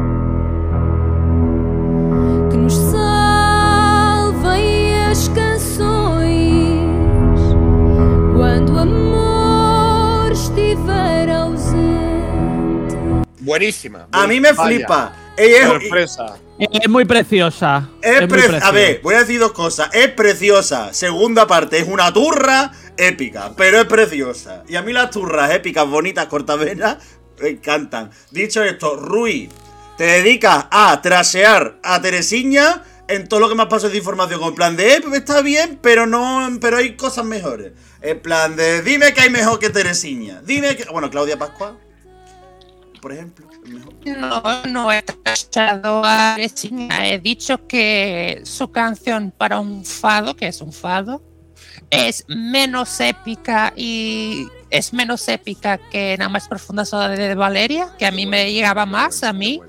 que 2.51 2.57
nos 2.57 2.73
salvem 2.91 4.95
as 5.11 5.29
canções 5.29 6.81
quando 8.35 8.73
o 8.75 8.79
amor 8.79 10.33
estiver 10.33 11.31
ausente. 11.31 12.97
Buenísima. 13.41 14.09
A 14.11 14.27
mí 14.27 14.41
me 14.41 14.53
Vaya. 14.53 14.77
flipa. 14.79 15.13
Ella 15.37 15.59
es- 15.59 15.67
Sorpresa. 15.69 16.35
Es 16.59 16.89
muy 16.89 17.05
preciosa. 17.05 17.89
Es 18.01 18.21
muy 18.21 18.29
pre- 18.29 18.45
a 18.45 18.49
preciosa. 18.49 18.71
ver, 18.71 19.01
voy 19.03 19.15
a 19.17 19.19
decir 19.21 19.39
dos 19.41 19.53
cosas. 19.53 19.91
Es 19.93 20.09
preciosa. 20.09 20.95
Segunda 20.95 21.47
parte, 21.47 21.79
es 21.79 21.89
una 21.89 22.11
turra 22.13 22.71
épica, 22.97 23.53
pero 23.57 23.81
es 23.81 23.87
preciosa. 23.87 24.65
Y 24.69 24.77
a 24.77 24.83
mí 24.83 24.93
las 24.93 25.11
turras 25.11 25.51
épicas, 25.53 25.89
bonitas, 25.89 26.27
cortavenas, 26.27 26.99
me 27.41 27.51
encantan. 27.51 28.11
Dicho 28.31 28.63
esto, 28.63 28.97
Rui, 28.97 29.49
te 29.97 30.05
dedicas 30.05 30.67
a 30.71 31.01
trasear 31.03 31.79
a 31.83 32.01
Teresiña 32.01 32.85
en 33.09 33.29
todo 33.29 33.41
lo 33.41 33.49
que 33.49 33.55
más 33.55 33.67
paso 33.67 33.89
de 33.89 33.99
información. 33.99 34.43
En 34.43 34.55
plan 34.55 34.77
de, 34.77 34.95
eh, 34.95 35.03
está 35.15 35.43
bien, 35.43 35.79
pero 35.83 36.07
no, 36.07 36.49
pero 36.61 36.79
hay 36.79 36.97
cosas 36.97 37.25
mejores. 37.25 37.73
En 38.01 38.21
plan 38.21 38.57
de, 38.57 38.83
dime 38.83 39.13
que 39.13 39.23
hay 39.23 39.31
mejor 39.31 39.59
que 39.59 39.71
Teresiña. 39.71 40.41
Dime 40.43 40.77
que, 40.77 40.85
bueno, 40.85 41.11
Claudia 41.11 41.39
Pascual, 41.39 41.79
por 43.01 43.13
ejemplo. 43.13 43.47
No, 44.05 44.65
no 44.69 44.93
he 44.93 45.03
tachado 45.03 46.03
a 46.05 46.37
Regina. 46.37 47.09
He 47.09 47.19
dicho 47.19 47.67
que 47.67 48.41
su 48.45 48.71
canción 48.73 49.33
para 49.37 49.61
un 49.61 49.85
fado, 49.85 50.35
que 50.35 50.49
es 50.49 50.61
un 50.61 50.73
fado, 50.73 51.23
es 51.91 52.25
menos 52.29 53.01
épica 53.01 53.73
y 53.77 54.47
es 54.71 54.93
menos 54.93 55.29
épica 55.29 55.79
que 55.79 56.17
Nada 56.19 56.31
más 56.31 56.49
profunda 56.49 56.85
soda 56.85 57.09
de 57.09 57.35
Valeria, 57.35 57.95
que 57.99 58.07
a 58.07 58.11
mí 58.11 58.27
me 58.27 58.53
llegaba 58.53 58.87
más, 58.87 59.23
a 59.23 59.33
mí 59.33 59.61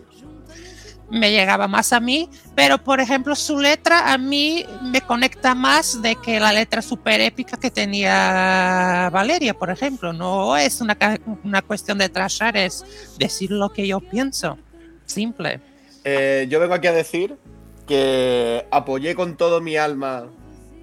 me 1.10 1.32
llegaba 1.32 1.68
más 1.68 1.94
a 1.94 2.00
mí, 2.00 2.28
pero 2.56 2.80
por 2.80 3.00
ejemplo 3.00 3.36
su 3.36 3.60
letra 3.60 4.12
a 4.14 4.18
mí 4.18 4.66
me 4.82 5.02
conecta 5.02 5.54
más 5.54 6.02
de 6.02 6.16
que 6.16 6.40
la 6.40 6.52
letra 6.52 6.82
super 6.82 7.22
épica 7.22 7.58
que 7.58 7.70
tenía 7.70 9.10
Valeria, 9.12 9.54
por 9.54 9.70
ejemplo. 9.70 10.12
No 10.12 10.58
es 10.58 10.82
una, 10.82 10.98
una 11.44 11.62
cuestión 11.62 12.00
de 12.00 12.10
trashar, 12.10 12.58
es 12.58 12.84
decir 13.20 13.52
lo 13.52 13.70
que 13.70 13.88
yo 13.88 14.00
pienso. 14.00 14.58
Simple. 15.06 15.62
Eh, 16.04 16.48
yo 16.50 16.60
vengo 16.60 16.74
aquí 16.74 16.88
a 16.88 16.94
decir 16.94 17.38
que 17.86 18.66
apoyé 18.72 19.14
con 19.14 19.38
todo 19.38 19.62
mi 19.62 19.78
alma 19.78 20.30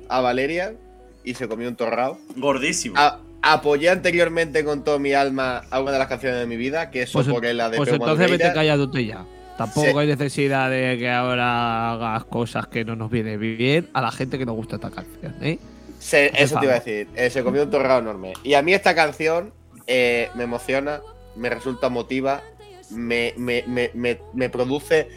a 0.08 0.20
Valeria 0.20 0.74
y 1.24 1.34
se 1.34 1.48
comió 1.48 1.68
un 1.68 1.76
torrao. 1.76 2.18
Gordísimo. 2.36 2.94
A- 2.98 3.18
apoyé 3.42 3.88
anteriormente 3.90 4.64
con 4.64 4.84
todo 4.84 4.98
mi 4.98 5.12
alma 5.14 5.62
a 5.70 5.80
una 5.80 5.92
de 5.92 5.98
las 5.98 6.08
canciones 6.08 6.38
de 6.40 6.46
mi 6.46 6.56
vida, 6.56 6.90
que 6.90 7.02
es 7.02 7.10
Pues, 7.12 7.26
por 7.26 7.42
la 7.44 7.70
de 7.70 7.76
pues 7.78 7.88
entonces 7.90 8.18
vete 8.18 8.44
Madureira. 8.44 8.52
callándote 8.52 9.06
ya. 9.06 9.24
Tampoco 9.56 9.88
Sí. 9.90 9.98
hay 9.98 10.06
necesidad 10.06 10.70
de 10.70 10.96
que 10.98 11.10
ahora 11.10 11.92
hagas 11.92 12.24
cosas 12.24 12.66
que 12.66 12.84
no 12.84 12.96
nos 12.96 13.10
viene 13.10 13.36
bien 13.36 13.88
a 13.92 14.00
la 14.00 14.10
gente 14.10 14.38
que 14.38 14.46
nos 14.46 14.56
gusta 14.56 14.76
esta 14.76 14.90
canción, 14.90 15.34
¿eh? 15.42 15.58
Se- 15.98 16.30
eso 16.42 16.58
te 16.58 16.64
iba 16.64 16.74
a 16.74 16.78
decir. 16.80 17.08
eh, 17.14 17.28
se 17.28 17.42
comió 17.42 17.62
un 17.64 17.70
torrado 17.70 18.00
enorme. 18.00 18.32
Y 18.42 18.54
a 18.54 18.62
mí 18.62 18.72
esta 18.72 18.94
canción 18.94 19.52
eh, 19.86 20.28
me 20.34 20.44
emociona, 20.44 21.00
me 21.36 21.50
resulta 21.50 21.88
emotiva, 21.88 22.42
me, 22.90 23.34
me- 23.36 23.64
me- 23.66 23.90
me- 23.94 24.18
me 24.32 24.48
produce 24.50 25.08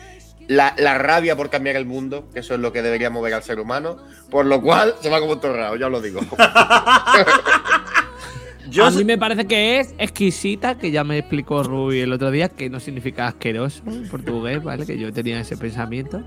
la, 0.47 0.75
la 0.77 0.97
rabia 0.97 1.35
por 1.35 1.49
cambiar 1.49 1.75
el 1.75 1.85
mundo, 1.85 2.29
que 2.33 2.39
eso 2.39 2.53
es 2.53 2.59
lo 2.59 2.71
que 2.71 2.81
debería 2.81 3.09
mover 3.09 3.33
al 3.33 3.43
ser 3.43 3.59
humano. 3.59 3.97
Por 4.29 4.45
lo 4.45 4.61
cual 4.61 4.95
se 5.01 5.09
va 5.09 5.19
como 5.19 5.33
un 5.33 5.39
torrado, 5.39 5.75
ya 5.75 5.87
os 5.87 5.91
lo 5.91 6.01
digo. 6.01 6.21
Yo 8.69 8.85
a 8.85 8.91
mí 8.91 9.03
me 9.03 9.17
parece 9.19 9.45
que 9.45 9.79
es 9.79 9.93
exquisita, 9.99 10.77
que 10.79 10.89
ya 10.89 11.03
me 11.03 11.19
explicó 11.19 11.61
Rui 11.61 11.99
el 11.99 12.11
otro 12.11 12.31
día, 12.31 12.49
que 12.49 12.69
no 12.71 12.79
significa 12.79 13.27
asqueroso 13.27 13.83
en 13.85 14.07
portugués, 14.07 14.63
¿vale? 14.63 14.85
Que 14.85 14.97
yo 14.97 15.13
tenía 15.13 15.39
ese 15.39 15.57
pensamiento. 15.57 16.23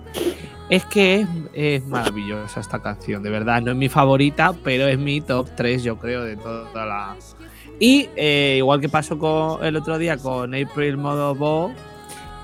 Es 0.71 0.85
que 0.85 1.23
es, 1.23 1.29
es 1.55 1.87
maravillosa 1.87 2.61
esta 2.61 2.81
canción, 2.81 3.25
de 3.25 3.31
verdad. 3.31 3.63
No 3.63 3.73
es 3.73 3.77
mi 3.77 3.89
favorita, 3.89 4.55
pero 4.63 4.87
es 4.87 4.97
mi 4.99 5.21
top 5.21 5.49
3, 5.57 5.83
yo 5.83 5.99
creo, 5.99 6.23
de 6.23 6.37
toda 6.37 6.87
la. 6.87 7.17
Y 7.81 8.11
eh, 8.15 8.57
igual 8.59 8.81
que 8.81 8.89
pasó 8.89 9.19
con 9.19 9.65
el 9.65 9.75
otro 9.75 9.99
día 9.99 10.17
con 10.17 10.55
April 10.55 10.99
Modo 10.99 11.35
Bo, 11.35 11.73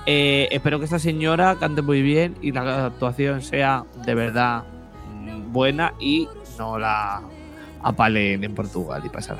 eh, 0.05 0.47
espero 0.51 0.79
que 0.79 0.85
esta 0.85 0.99
señora 0.99 1.57
cante 1.59 1.81
muy 1.81 2.01
bien 2.01 2.35
y 2.41 2.51
la 2.51 2.87
actuación 2.87 3.41
sea 3.41 3.83
de 4.05 4.15
verdad 4.15 4.63
mm, 5.13 5.51
buena 5.53 5.93
y 5.99 6.27
no 6.57 6.77
la 6.77 7.21
apalen 7.81 8.43
en 8.43 8.53
Portugal 8.55 9.01
y 9.05 9.09
pasar. 9.09 9.37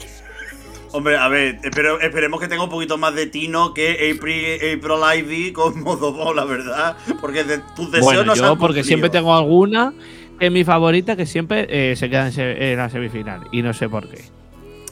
Hombre, 0.92 1.18
a 1.18 1.28
ver, 1.28 1.60
espero- 1.64 2.00
esperemos 2.02 2.40
que 2.40 2.48
tenga 2.48 2.64
un 2.64 2.70
poquito 2.70 2.98
más 3.00 3.16
de 3.16 3.26
tino 3.26 3.74
que 3.74 4.12
April, 4.16 4.56
April 4.78 5.20
Ivy 5.26 5.52
con 5.52 5.82
modo 5.84 6.14
Bo, 6.14 6.34
la 6.34 6.46
verdad. 6.46 6.96
Porque 7.20 7.44
de, 7.44 7.58
tus 7.76 7.88
deseos 7.92 8.04
Bueno, 8.06 8.24
no 8.26 8.36
se 8.36 8.42
yo 8.42 8.52
han 8.52 8.58
porque 8.60 8.84
siempre 8.84 9.10
tengo 9.10 9.36
alguna 9.36 9.94
que 10.40 10.46
es 10.48 10.52
mi 10.52 10.64
favorita 10.64 11.16
que 11.16 11.26
siempre 11.26 11.66
eh, 11.70 11.96
se 11.96 12.10
queda 12.10 12.28
en, 12.28 12.32
se- 12.34 12.72
en 12.74 12.78
la 12.78 12.90
semifinal 12.90 13.42
y 13.52 13.62
no 13.64 13.74
sé 13.74 13.90
por 13.90 14.08
qué. 14.08 14.22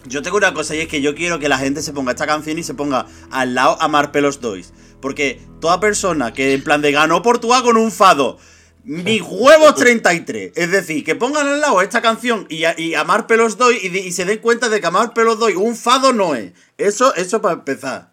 Yo 0.06 0.22
tengo 0.22 0.38
una 0.38 0.54
cosa 0.54 0.76
y 0.76 0.80
es 0.80 0.88
que 0.88 1.02
yo 1.02 1.14
quiero 1.14 1.40
que 1.40 1.50
la 1.50 1.58
gente 1.58 1.82
se 1.82 1.94
ponga 1.94 2.12
esta 2.12 2.26
canción 2.26 2.58
y 2.58 2.64
se 2.64 2.74
ponga 2.74 3.06
al 3.30 3.54
lado 3.54 3.78
a 3.80 3.88
Marpelos 3.88 4.42
2. 4.42 4.74
Porque 5.00 5.42
toda 5.60 5.80
persona 5.80 6.34
que 6.34 6.54
en 6.54 6.64
plan 6.64 6.82
de 6.82 6.92
ganó 6.92 7.22
Portugal 7.22 7.64
con 7.64 7.78
un 7.78 7.92
fado, 7.92 8.38
mis 8.84 9.22
huevos 9.22 9.76
33. 9.76 10.54
Es 10.56 10.72
decir, 10.72 11.04
que 11.04 11.16
pongan 11.16 11.48
al 11.48 11.62
lado 11.62 11.82
esta 11.82 12.02
canción 12.02 12.48
y 12.50 12.64
a, 12.64 12.80
y 12.80 12.96
a 12.96 13.04
Marpelos 13.04 13.58
2 13.58 13.84
y, 13.84 14.12
se 14.12 14.26
den 14.26 14.40
cuenta 14.40 14.70
de 14.70 14.82
que 14.82 14.88
a 14.88 14.92
Marpelos 14.92 15.40
2 15.40 15.56
un 15.56 15.76
fado 15.76 16.14
no 16.14 16.36
es. 16.36 16.54
Eso, 16.78 17.14
eso 17.16 17.42
para 17.42 17.56
empezar. 17.56 18.12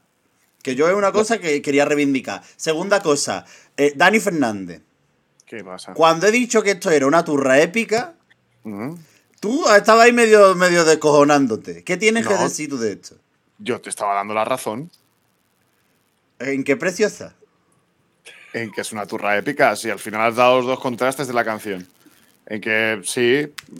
Que 0.62 0.74
yo 0.74 0.88
es 0.88 0.94
una 0.94 1.12
cosa 1.12 1.38
que 1.38 1.62
quería 1.62 1.84
reivindicar. 1.84 2.42
Segunda 2.56 3.00
cosa, 3.00 3.46
eh, 3.76 3.92
Dani 3.96 4.20
Fernández. 4.20 4.82
¿Qué 5.46 5.64
pasa? 5.64 5.94
Cuando 5.94 6.26
he 6.26 6.30
dicho 6.30 6.62
que 6.62 6.72
esto 6.72 6.90
era 6.90 7.06
una 7.06 7.24
turra 7.24 7.60
épica. 7.60 8.14
Tú 9.40 9.68
estabas 9.68 10.04
ahí 10.06 10.12
medio, 10.12 10.54
medio 10.54 10.84
descojonándote. 10.84 11.84
¿Qué 11.84 11.96
tienes 11.96 12.26
que 12.26 12.34
No. 12.34 12.42
decir 12.42 12.68
tú 12.68 12.78
de 12.78 12.92
esto? 12.92 13.16
Yo 13.58 13.80
te 13.80 13.90
estaba 13.90 14.14
dando 14.14 14.34
la 14.34 14.44
razón 14.44 14.90
¿En 16.38 16.62
qué 16.62 16.76
precio 16.76 17.06
está? 17.08 17.34
en 18.54 18.70
que 18.72 18.80
es 18.80 18.92
una 18.92 19.06
turra 19.06 19.36
épica. 19.36 19.74
Si 19.76 19.90
al 19.90 19.98
final 19.98 20.22
has 20.22 20.36
dado 20.36 20.58
los 20.58 20.66
dos 20.66 20.80
contrastes 20.80 21.26
de 21.26 21.34
la 21.34 21.44
canción. 21.44 21.86
En 22.46 22.60
que 22.62 23.00
sí, 23.04 23.34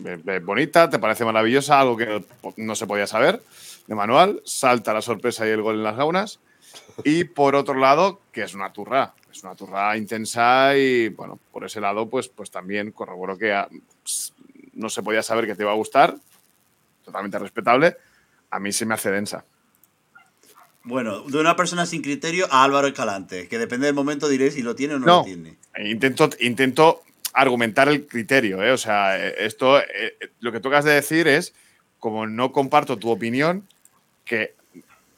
es- 0.05 0.27
es 0.27 0.45
bonita, 0.45 0.89
te 0.89 0.99
parece 0.99 1.25
maravillosa, 1.25 1.79
algo 1.79 1.97
que 1.97 2.23
no, 2.57 2.75
se 2.75 2.85
podía 2.85 3.07
saber 3.07 3.41
de 3.87 3.95
manual, 3.95 4.41
salta 4.45 4.93
la 4.93 5.01
sorpresa 5.01 5.47
y 5.47 5.49
el 5.49 5.61
gol 5.63 5.75
en 5.75 5.83
las 5.83 5.95
gaunas. 5.97 6.39
Y 7.03 7.23
por 7.23 7.55
otro 7.55 7.73
lado, 7.73 8.21
que 8.31 8.43
es 8.43 8.53
una 8.53 8.71
turra, 8.71 9.13
es 9.31 9.41
una 9.41 9.55
turra 9.55 9.97
intensa 9.97 10.77
y 10.77 11.07
bueno, 11.09 11.39
por 11.51 11.65
ese 11.65 11.81
lado, 11.81 12.07
pues, 12.07 12.27
pues 12.27 12.51
también 12.51 12.91
corroboro 12.91 13.37
que 13.39 13.57
no 14.79 14.89
se 14.89 15.03
podía 15.03 15.21
saber 15.21 15.45
que 15.45 15.55
te 15.55 15.63
iba 15.63 15.71
a 15.71 15.75
gustar, 15.75 16.15
totalmente 17.03 17.37
respetable. 17.37 17.97
A 18.49 18.59
mí 18.59 18.71
se 18.71 18.85
me 18.85 18.93
hace 18.95 19.11
densa. 19.11 19.45
Bueno, 20.83 21.21
de 21.21 21.37
una 21.39 21.55
persona 21.55 21.85
sin 21.85 22.01
criterio 22.01 22.47
a 22.49 22.63
Álvaro 22.63 22.87
Escalante, 22.87 23.47
que 23.47 23.57
depende 23.57 23.85
del 23.85 23.95
momento 23.95 24.29
diré 24.29 24.49
si 24.49 24.61
lo 24.61 24.75
tiene 24.75 24.95
o 24.95 24.99
no, 24.99 25.05
No. 25.05 25.17
lo 25.19 25.23
tiene. 25.25 25.57
Intento, 25.83 26.29
intento 26.39 27.01
argumentar 27.33 27.89
el 27.89 28.07
criterio, 28.07 28.63
¿eh? 28.63 28.71
O 28.71 28.77
sea, 28.77 29.19
eh, 29.23 29.35
esto, 29.39 29.79
eh, 29.79 29.85
eh, 30.19 30.29
lo 30.39 30.51
que 30.51 30.59
tocas 30.61 30.85
de 30.85 30.93
decir 30.93 31.27
es, 31.27 31.53
como 31.99 32.25
no 32.25 32.51
comparto 32.53 32.97
tu 32.97 33.09
opinión, 33.09 33.67
que 34.25 34.55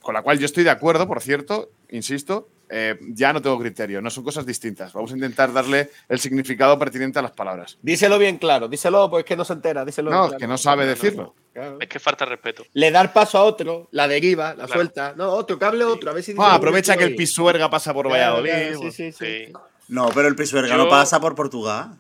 con 0.02 0.16
la 0.16 0.24
cual 0.24 0.40
yo 0.40 0.46
estoy 0.46 0.64
de 0.64 0.72
acuerdo, 0.72 1.08
por 1.08 1.22
cierto, 1.22 1.70
insisto, 1.90 2.50
eh, 2.72 2.98
ya 3.10 3.34
no 3.34 3.42
tengo 3.42 3.60
criterio, 3.60 4.02
no 4.02 4.10
son 4.10 4.24
cosas 4.24 4.46
distintas. 4.46 4.94
Vamos 4.94 5.12
a 5.12 5.16
intentar 5.16 5.52
darle 5.52 5.90
el 6.08 6.20
significado 6.20 6.80
pertinente 6.80 7.20
a 7.20 7.22
las 7.22 7.32
palabras. 7.32 7.78
Díselo 7.82 8.18
bien 8.18 8.38
claro, 8.38 8.68
díselo, 8.70 9.10
pues 9.10 9.26
que 9.26 9.36
no 9.36 9.44
se 9.44 9.54
entera, 9.54 9.84
díselo. 9.84 10.10
No, 10.10 10.24
claro. 10.28 10.38
que 10.40 10.48
no 10.48 10.58
sabe 10.58 10.86
decirlo. 10.86 11.36
Claro. 11.54 11.78
Es 11.82 11.90
que 11.90 12.00
falta 12.00 12.24
respeto. 12.24 12.64
Le 12.74 12.92
dar 12.92 13.12
paso 13.12 13.38
a 13.38 13.44
otro, 13.44 13.90
la 13.92 14.08
deriva, 14.08 14.50
la 14.50 14.66
Claro. 14.66 14.74
suelta. 14.74 15.14
No, 15.18 15.30
otro, 15.32 15.60
que 15.60 15.66
hable 15.66 15.84
otro, 15.84 16.10
a 16.10 16.14
ver 16.14 16.24
si. 16.24 16.34
Ah, 16.38 16.56
aprovecha 16.56 16.96
que 16.96 17.04
el. 17.04 17.16
Pisuerga 17.16 17.70
pasa 17.70 17.94
por 17.94 18.08
Claro, 18.08 18.36
Valladolid. 18.42 18.78
claro, 18.78 18.92
sí, 18.92 18.92
sí, 18.92 19.12
sí. 19.12 19.46
Sí. 19.48 19.54
No, 19.90 20.08
pero 20.16 20.30
el 20.30 20.36
Pisuerga 20.38 20.78
no 20.78 20.88
pasa 20.88 21.20
por 21.20 21.36
Portugal. 21.36 21.98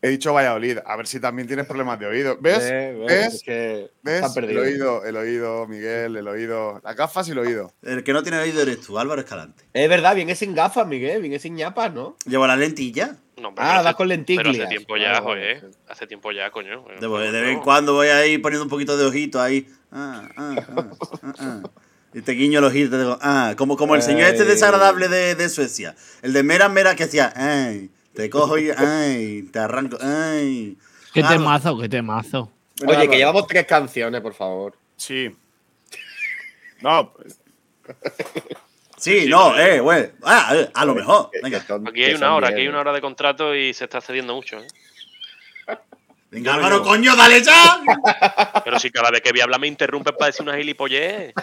He 0.00 0.10
dicho 0.10 0.32
Valladolid, 0.32 0.78
a 0.86 0.94
ver 0.96 1.08
si 1.08 1.18
también 1.18 1.48
tienes 1.48 1.66
problemas 1.66 1.98
de 1.98 2.06
oído. 2.06 2.38
¿Ves? 2.40 2.60
Eh, 2.70 2.92
bueno, 2.96 3.06
¿Ves? 3.08 3.34
es 3.34 3.42
que 3.42 3.90
¿Ves? 4.02 4.24
están 4.24 4.44
El 4.44 4.56
oído, 4.58 5.04
el 5.04 5.16
oído, 5.16 5.66
Miguel, 5.66 6.16
el 6.16 6.28
oído. 6.28 6.80
Las 6.84 6.94
gafas 6.94 7.26
y 7.26 7.32
el 7.32 7.38
oído. 7.40 7.72
El 7.82 8.04
que 8.04 8.12
no 8.12 8.22
tiene 8.22 8.38
oído 8.38 8.62
eres 8.62 8.80
tú, 8.80 8.96
Álvaro 8.96 9.20
Escalante. 9.20 9.64
Es 9.72 9.88
verdad, 9.88 10.14
viene 10.14 10.36
sin 10.36 10.54
gafas, 10.54 10.86
Miguel, 10.86 11.20
viene 11.20 11.40
sin 11.40 11.56
ñapas, 11.56 11.92
¿no? 11.92 12.16
Llevo 12.26 12.46
la 12.46 12.54
lentilla. 12.56 13.16
No, 13.38 13.52
pero 13.54 13.66
Ah, 13.66 13.74
hace- 13.76 13.84
vas 13.86 13.94
con 13.96 14.06
Pero 14.08 14.16
lenticlias. 14.16 14.56
hace 14.56 14.66
tiempo 14.68 14.96
ya, 14.96 15.16
Ah, 15.16 15.20
joder. 15.20 15.60
bueno, 15.62 15.76
Hace 15.88 16.06
tiempo 16.06 16.30
ya, 16.30 16.50
coño. 16.52 16.84
De, 17.00 17.08
de 17.08 17.40
vez 17.40 17.50
en 17.50 17.54
No. 17.56 17.62
cuando 17.62 17.94
voy 17.94 18.06
ahí 18.08 18.38
poniendo 18.38 18.64
un 18.64 18.70
poquito 18.70 18.96
de 18.96 19.04
ojito 19.04 19.40
ahí. 19.42 19.66
Ah, 19.90 20.28
ah, 20.36 20.54
ah, 20.76 20.86
ah, 21.22 21.34
ah. 21.40 21.62
Y 22.14 22.22
te 22.22 22.32
guiño 22.32 22.60
el 22.60 22.64
ojito 22.64 22.90
te 22.90 22.98
digo, 22.98 23.18
ah, 23.20 23.54
como, 23.58 23.76
como 23.76 23.94
el 23.96 24.02
señor 24.02 24.28
este 24.28 24.44
desagradable 24.44 25.08
de, 25.08 25.34
de 25.34 25.48
Suecia. 25.48 25.94
El 26.22 26.32
de 26.32 26.42
Mera 26.44 26.68
Mera 26.68 26.94
que 26.96 27.04
hacía, 27.04 27.32
ay, 27.36 27.90
te 28.18 28.28
cojo 28.28 28.58
y, 28.58 28.68
ay, 28.76 29.44
te 29.52 29.60
arranco, 29.60 29.96
ay. 30.00 30.76
Qué 31.14 31.22
Ah, 31.22 31.28
temazo, 31.28 31.78
qué 31.78 31.88
temazo. 31.88 32.50
Oye, 32.84 33.08
que 33.08 33.16
llevamos 33.16 33.46
tres 33.46 33.64
canciones, 33.64 34.20
por 34.20 34.34
favor. 34.34 34.76
Sí. 34.96 35.30
No, 36.80 37.12
pues, 37.12 37.40
Sí, 38.96 39.26
no, 39.28 39.56
eh, 39.56 39.78
güey. 39.78 40.10
Ah, 40.24 40.50
eh, 40.52 40.70
a 40.74 40.84
lo 40.84 40.94
mejor. 40.96 41.30
Venga, 41.42 41.64
Aquí 41.88 42.02
hay 42.04 42.14
una 42.14 42.34
hora, 42.34 42.48
aquí 42.48 42.60
hay 42.60 42.68
una 42.68 42.80
hora 42.80 42.92
de 42.92 43.00
contrato 43.00 43.54
y 43.54 43.72
se 43.72 43.84
está 43.84 44.00
cediendo 44.00 44.34
mucho. 44.34 44.58
¿eh? 44.58 44.66
venga, 46.32 46.54
Álvaro, 46.54 46.82
coño, 46.82 47.14
dale 47.14 47.40
ya. 47.42 47.80
Pero 48.64 48.80
si 48.80 48.90
cada 48.90 49.12
vez 49.12 49.20
que 49.20 49.30
voy 49.30 49.40
a 49.40 49.44
hablar 49.44 49.60
me 49.60 49.68
interrumpes 49.68 50.14
para 50.14 50.26
decir 50.26 50.42
una 50.42 50.56
gilipollez. 50.56 51.34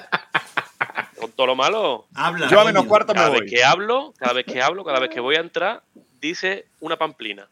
Con 1.19 1.31
todo 1.31 1.47
lo 1.47 1.55
malo. 1.55 2.07
Habla. 2.15 2.49
yo 2.49 2.59
a 2.59 2.65
menos 2.65 2.85
cuarto 2.85 3.13
me 3.13 3.19
Cada 3.19 3.29
vez 3.29 3.49
que 3.49 3.63
hablo, 3.63 4.13
cada 4.17 4.33
vez 4.33 4.45
que 4.45 4.61
hablo, 4.61 4.83
cada 4.83 4.99
vez 4.99 5.09
que 5.09 5.21
voy 5.21 5.35
a 5.35 5.39
entrar, 5.39 5.81
dice 6.19 6.67
una 6.80 6.97
pamplina. 6.97 7.49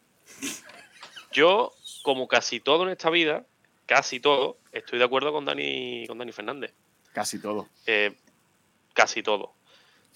Yo, 1.32 1.72
como 2.02 2.28
casi 2.28 2.60
todo 2.60 2.84
en 2.84 2.90
esta 2.90 3.10
vida, 3.10 3.44
casi 3.86 4.20
todo, 4.20 4.58
estoy 4.72 4.98
de 4.98 5.04
acuerdo 5.04 5.32
con 5.32 5.44
Dani, 5.44 6.06
con 6.06 6.18
Dani 6.18 6.32
Fernández. 6.32 6.72
Casi 7.12 7.40
todo. 7.40 7.68
Eh, 7.86 8.14
casi 8.92 9.22
todo. 9.22 9.52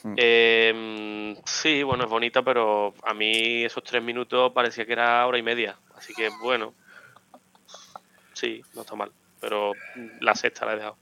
Hmm. 0.03 0.15
Eh, 0.17 1.37
sí, 1.45 1.83
bueno, 1.83 2.05
es 2.05 2.11
bonita, 2.11 2.43
pero 2.43 2.95
a 3.03 3.15
mí 3.15 3.65
esos 3.65 3.83
tres 3.83 4.03
minutos 4.03 4.53
parecía 4.53 4.87
que 4.87 4.93
era 4.93 5.27
hora 5.27 5.39
y 5.39 5.43
media. 5.43 5.79
Así 5.97 6.15
que, 6.15 6.29
bueno, 6.41 6.75
sí, 8.33 8.63
no 8.75 8.83
está 8.83 8.95
mal. 8.95 9.13
Pero 9.41 9.73
la 10.21 10.35
sexta 10.35 10.67
la 10.67 10.73
he 10.73 10.77
dejado. 10.77 10.97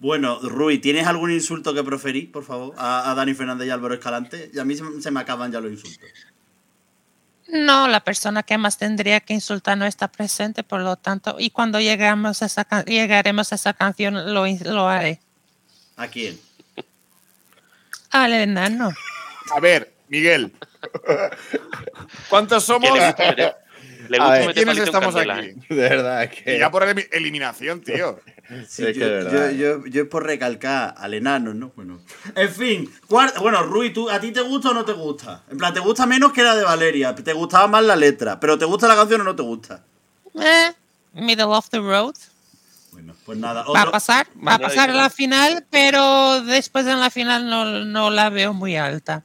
Bueno, 0.00 0.38
Rui, 0.40 0.78
¿tienes 0.78 1.06
algún 1.06 1.32
insulto 1.32 1.74
que 1.74 1.82
preferís, 1.82 2.28
por 2.28 2.44
favor, 2.44 2.74
a, 2.76 3.10
a 3.10 3.14
Dani 3.14 3.34
Fernández 3.34 3.66
y 3.66 3.70
Álvaro 3.70 3.94
Escalante? 3.94 4.50
Y 4.52 4.58
a 4.58 4.64
mí 4.64 4.76
se, 4.76 5.00
se 5.00 5.10
me 5.10 5.20
acaban 5.20 5.50
ya 5.50 5.60
los 5.60 5.72
insultos. 5.72 6.08
No, 7.48 7.88
la 7.88 8.00
persona 8.00 8.42
que 8.42 8.58
más 8.58 8.76
tendría 8.76 9.20
que 9.20 9.32
insultar 9.34 9.76
no 9.78 9.86
está 9.86 10.08
presente, 10.08 10.62
por 10.62 10.80
lo 10.80 10.96
tanto, 10.96 11.36
y 11.38 11.50
cuando 11.50 11.80
llegamos 11.80 12.42
a 12.42 12.46
esa 12.46 12.64
can- 12.64 12.84
llegaremos 12.84 13.52
a 13.52 13.54
esa 13.54 13.72
canción 13.72 14.34
lo, 14.34 14.44
lo 14.46 14.88
haré. 14.88 15.20
¿A 15.96 16.08
quién? 16.08 16.38
Al 18.10 18.32
enano. 18.34 18.90
A 19.54 19.60
ver, 19.60 19.92
Miguel. 20.08 20.52
¿Cuántos 22.28 22.64
somos? 22.64 22.90
Le 24.08 24.18
gusta 24.18 24.24
A 24.24 24.26
gusta 24.26 24.38
ver, 24.38 24.46
meter 24.48 24.54
¿Quiénes 24.54 24.66
palito 24.66 24.82
en 24.82 24.88
estamos 24.88 25.14
candela, 25.14 25.34
aquí? 25.36 25.48
¿eh? 25.48 25.54
De 25.74 25.88
verdad, 25.88 26.22
es 26.24 26.30
que. 26.42 26.56
Y 26.56 26.58
ya 26.58 26.70
por 26.70 26.82
elimi- 26.82 27.08
eliminación, 27.12 27.80
tío. 27.82 28.18
Sí, 28.66 28.82
Es 28.86 28.94
que 28.94 29.00
yo, 29.00 29.04
de 29.06 29.12
verdad. 29.12 29.50
yo, 29.50 29.78
yo, 29.80 29.86
yo 29.88 30.02
es 30.04 30.08
por 30.08 30.24
recalcar 30.24 30.94
al 30.96 31.12
enano, 31.12 31.52
¿no? 31.52 31.70
Bueno. 31.76 32.00
En 32.34 32.48
fin, 32.48 32.90
bueno, 33.10 33.62
Rui, 33.62 33.92
¿tú, 33.92 34.08
¿a 34.08 34.18
ti 34.20 34.32
te 34.32 34.40
gusta 34.40 34.70
o 34.70 34.74
no 34.74 34.86
te 34.86 34.92
gusta? 34.94 35.42
En 35.50 35.58
plan, 35.58 35.74
¿te 35.74 35.80
gusta 35.80 36.06
menos 36.06 36.32
que 36.32 36.42
la 36.42 36.56
de 36.56 36.64
Valeria? 36.64 37.14
¿Te 37.14 37.32
gustaba 37.34 37.66
más 37.66 37.84
la 37.84 37.94
letra? 37.94 38.40
¿Pero 38.40 38.56
te 38.56 38.64
gusta 38.64 38.88
la 38.88 38.96
canción 38.96 39.20
o 39.20 39.24
no 39.24 39.36
te 39.36 39.42
gusta? 39.42 39.82
Eh, 40.34 40.72
middle 41.12 41.44
of 41.44 41.68
the 41.68 41.78
road. 41.78 42.14
Bueno, 42.92 43.14
pues 43.26 43.36
nada. 43.36 43.64
Va 43.64 43.82
a 43.82 43.90
pasar, 43.90 44.26
va 44.46 44.54
a 44.54 44.58
pasar 44.58 44.88
a 44.88 44.94
la 44.94 45.10
final, 45.10 45.66
pero 45.70 46.40
después 46.42 46.86
en 46.86 47.00
la 47.00 47.10
final 47.10 47.50
no, 47.50 47.66
no 47.84 48.08
la 48.08 48.30
veo 48.30 48.54
muy 48.54 48.76
alta. 48.76 49.24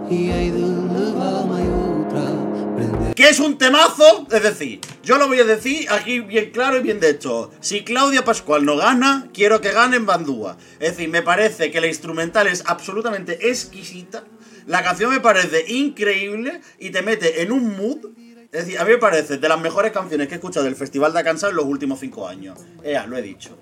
que 3.15 3.29
es 3.29 3.39
un 3.39 3.57
temazo. 3.57 4.27
Es 4.31 4.43
decir, 4.43 4.81
yo 5.03 5.17
lo 5.17 5.27
voy 5.27 5.39
a 5.39 5.43
decir 5.43 5.87
aquí 5.91 6.19
bien 6.19 6.51
claro 6.51 6.77
y 6.77 6.81
bien 6.81 6.99
de 6.99 7.11
hecho. 7.11 7.51
Si 7.59 7.83
Claudia 7.83 8.25
Pascual 8.25 8.65
no 8.65 8.77
gana, 8.77 9.29
quiero 9.33 9.61
que 9.61 9.71
gane 9.71 9.97
en 9.97 10.05
Bandúa. 10.05 10.57
Es 10.79 10.91
decir, 10.91 11.09
me 11.09 11.21
parece 11.21 11.71
que 11.71 11.81
la 11.81 11.87
instrumental 11.87 12.47
es 12.47 12.63
absolutamente 12.65 13.49
exquisita. 13.49 14.23
La 14.65 14.83
canción 14.83 15.11
me 15.11 15.19
parece 15.19 15.71
increíble 15.71 16.61
y 16.79 16.89
te 16.89 17.01
mete 17.01 17.43
en 17.43 17.51
un 17.51 17.77
mood. 17.77 18.11
Es 18.51 18.65
decir, 18.65 18.79
a 18.79 18.85
mí 18.85 18.91
me 18.91 18.97
parece 18.97 19.37
de 19.37 19.49
las 19.49 19.61
mejores 19.61 19.91
canciones 19.91 20.27
que 20.27 20.33
he 20.33 20.37
escuchado 20.37 20.65
del 20.65 20.75
Festival 20.75 21.13
de 21.13 21.23
Cansado 21.23 21.51
en 21.51 21.57
los 21.57 21.65
últimos 21.65 21.99
cinco 21.99 22.27
años. 22.27 22.59
Ea, 22.83 23.05
lo 23.05 23.17
he 23.17 23.21
dicho. 23.21 23.57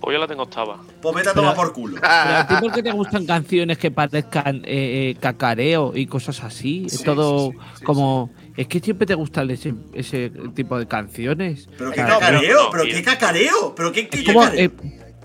Pues 0.00 0.14
yo 0.14 0.20
la 0.20 0.26
tengo 0.28 0.42
octava. 0.42 0.78
Pues 1.00 1.14
vete 1.16 1.30
a 1.30 1.32
tomar 1.34 1.54
por 1.56 1.72
culo. 1.72 1.96
Pero 2.00 2.12
a 2.12 2.46
ti, 2.46 2.54
¿por 2.60 2.72
qué 2.72 2.82
te 2.82 2.92
gustan 2.92 3.26
canciones 3.26 3.78
que 3.78 3.90
parezcan 3.90 4.56
eh, 4.58 5.10
eh, 5.10 5.16
cacareo 5.20 5.92
y 5.96 6.06
cosas 6.06 6.42
así? 6.44 6.84
Es 6.86 7.02
todo 7.02 7.50
sí, 7.52 7.56
sí, 7.58 7.64
sí, 7.78 7.84
como. 7.84 8.30
Es 8.56 8.68
que 8.68 8.80
siempre 8.80 9.06
te 9.06 9.14
gustan 9.14 9.50
ese, 9.50 9.74
ese 9.92 10.30
tipo 10.54 10.78
de 10.78 10.86
canciones. 10.86 11.68
Pero 11.76 11.90
qué 11.92 11.96
cacareo, 12.02 12.64
no, 12.64 12.70
pero 12.70 12.84
qué 12.84 13.02
cacareo, 13.02 13.74
pero 13.74 13.92
qué, 13.92 14.08
qué 14.08 14.18
es 14.20 14.24
como, 14.24 14.40
cacareo. 14.40 14.64
eh, 14.64 14.70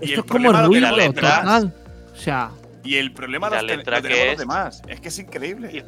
el 0.00 0.10
es 0.12 0.22
como 0.24 0.48
que 0.48 0.52
la 0.52 0.66
ruido 0.66 0.96
letra- 0.96 1.40
total. 1.40 1.74
O 2.12 2.16
sea, 2.16 2.50
Y 2.84 2.96
el 2.96 3.12
problema 3.12 3.48
La 3.48 3.62
los 3.62 3.66
ten- 3.68 3.78
letra 3.78 4.02
que 4.02 4.08
los 4.08 4.18
es- 4.18 4.38
demás. 4.38 4.82
Es 4.88 5.00
que 5.00 5.08
es 5.08 5.18
increíble. 5.18 5.84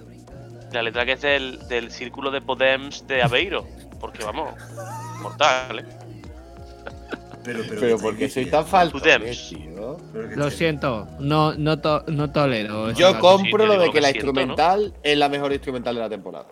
La 0.72 0.82
letra 0.82 1.04
que 1.04 1.12
es 1.12 1.20
del, 1.22 1.58
del 1.68 1.90
círculo 1.90 2.30
de 2.30 2.40
Podems 2.40 3.06
de 3.06 3.22
Aveiro. 3.22 3.66
Porque 4.00 4.24
vamos, 4.24 4.54
mortal, 5.22 5.78
¿eh? 5.80 5.84
Pero, 7.44 7.60
pero, 7.68 7.80
Pero 7.80 7.96
¿qué 7.98 8.02
¿por 8.02 8.16
qué 8.16 8.24
estáis 8.24 8.46
soy 8.46 8.50
tan 8.50 8.66
falto? 8.66 8.98
Tío? 9.00 9.98
Lo 10.34 10.50
siento, 10.50 11.06
no, 11.20 11.54
no, 11.54 11.78
to- 11.78 12.04
no 12.08 12.30
tolero. 12.32 12.90
Yo 12.92 13.18
compro 13.18 13.66
lo 13.66 13.78
de 13.78 13.90
que 13.90 14.00
la 14.00 14.08
siento, 14.10 14.32
¿no? 14.32 14.40
instrumental 14.40 14.94
es 15.02 15.18
la 15.18 15.28
mejor 15.28 15.52
instrumental 15.52 15.94
de 15.94 16.00
la 16.00 16.08
temporada. 16.08 16.46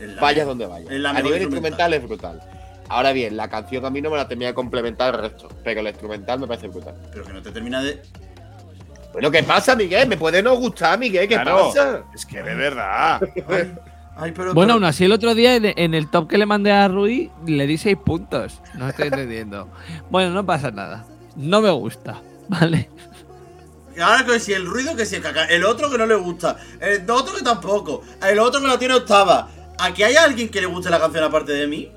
La 0.00 0.20
Vayas 0.20 0.46
mejor. 0.46 0.58
donde 0.58 0.66
vayas. 0.66 0.88
A 0.90 0.92
nivel 0.92 1.06
instrumental. 1.06 1.42
instrumental 1.42 1.94
es 1.94 2.02
brutal. 2.02 2.40
Ahora 2.88 3.12
bien, 3.12 3.36
la 3.36 3.48
canción 3.50 3.84
a 3.84 3.90
mí 3.90 4.00
no 4.00 4.10
me 4.10 4.16
la 4.16 4.26
termina 4.28 4.48
de 4.48 4.54
complementar 4.54 5.14
el 5.14 5.20
resto, 5.22 5.48
pero 5.64 5.82
la 5.82 5.90
instrumental 5.90 6.38
me 6.40 6.46
parece 6.46 6.68
brutal. 6.68 6.94
Pero 7.12 7.24
que 7.24 7.32
no 7.32 7.42
te 7.42 7.50
termina 7.50 7.82
de. 7.82 8.00
Bueno, 9.12 9.30
¿qué 9.30 9.42
pasa, 9.42 9.74
Miguel? 9.74 10.08
¿Me 10.08 10.16
puede 10.16 10.42
no 10.42 10.54
gustar, 10.56 10.98
Miguel? 10.98 11.26
¿Qué 11.28 11.34
Claro, 11.34 11.68
pasa? 11.68 12.04
Es 12.14 12.24
que 12.24 12.42
de 12.42 12.54
verdad. 12.54 13.20
Ay, 14.16 14.32
pero. 14.32 14.54
Bueno, 14.54 14.68
pero- 14.68 14.72
aún 14.74 14.84
así 14.84 15.04
el 15.04 15.12
otro 15.12 15.34
día 15.34 15.56
en, 15.56 15.66
en 15.76 15.94
el 15.94 16.08
top 16.10 16.28
que 16.28 16.38
le 16.38 16.46
mandé 16.46 16.72
a 16.72 16.88
Rui 16.88 17.30
le 17.46 17.66
di 17.66 17.76
6 17.78 17.96
puntos. 18.04 18.60
No 18.74 18.88
estoy 18.88 19.08
entendiendo. 19.08 19.68
bueno, 20.10 20.30
no 20.30 20.44
pasa 20.46 20.70
nada. 20.70 21.04
No 21.36 21.60
me 21.60 21.70
gusta, 21.70 22.20
¿vale? 22.48 22.88
Y 23.96 24.00
ahora 24.00 24.24
que 24.26 24.40
si 24.40 24.52
el 24.52 24.66
ruido, 24.66 24.94
que 24.96 25.06
si 25.06 25.16
el 25.16 25.22
caca, 25.22 25.44
el 25.46 25.64
otro 25.64 25.90
que 25.90 25.96
no 25.98 26.06
le 26.06 26.14
gusta, 26.16 26.56
el 26.80 27.10
otro 27.10 27.34
que 27.34 27.42
tampoco, 27.42 28.02
el 28.26 28.38
otro 28.38 28.60
que 28.60 28.66
la 28.68 28.78
tiene 28.78 28.94
octava. 28.94 29.48
¿Aquí 29.78 30.02
hay 30.02 30.16
alguien 30.16 30.48
que 30.48 30.60
le 30.60 30.66
guste 30.66 30.88
la 30.90 30.98
canción 30.98 31.24
aparte 31.24 31.52
de 31.52 31.66
mí? 31.66 31.90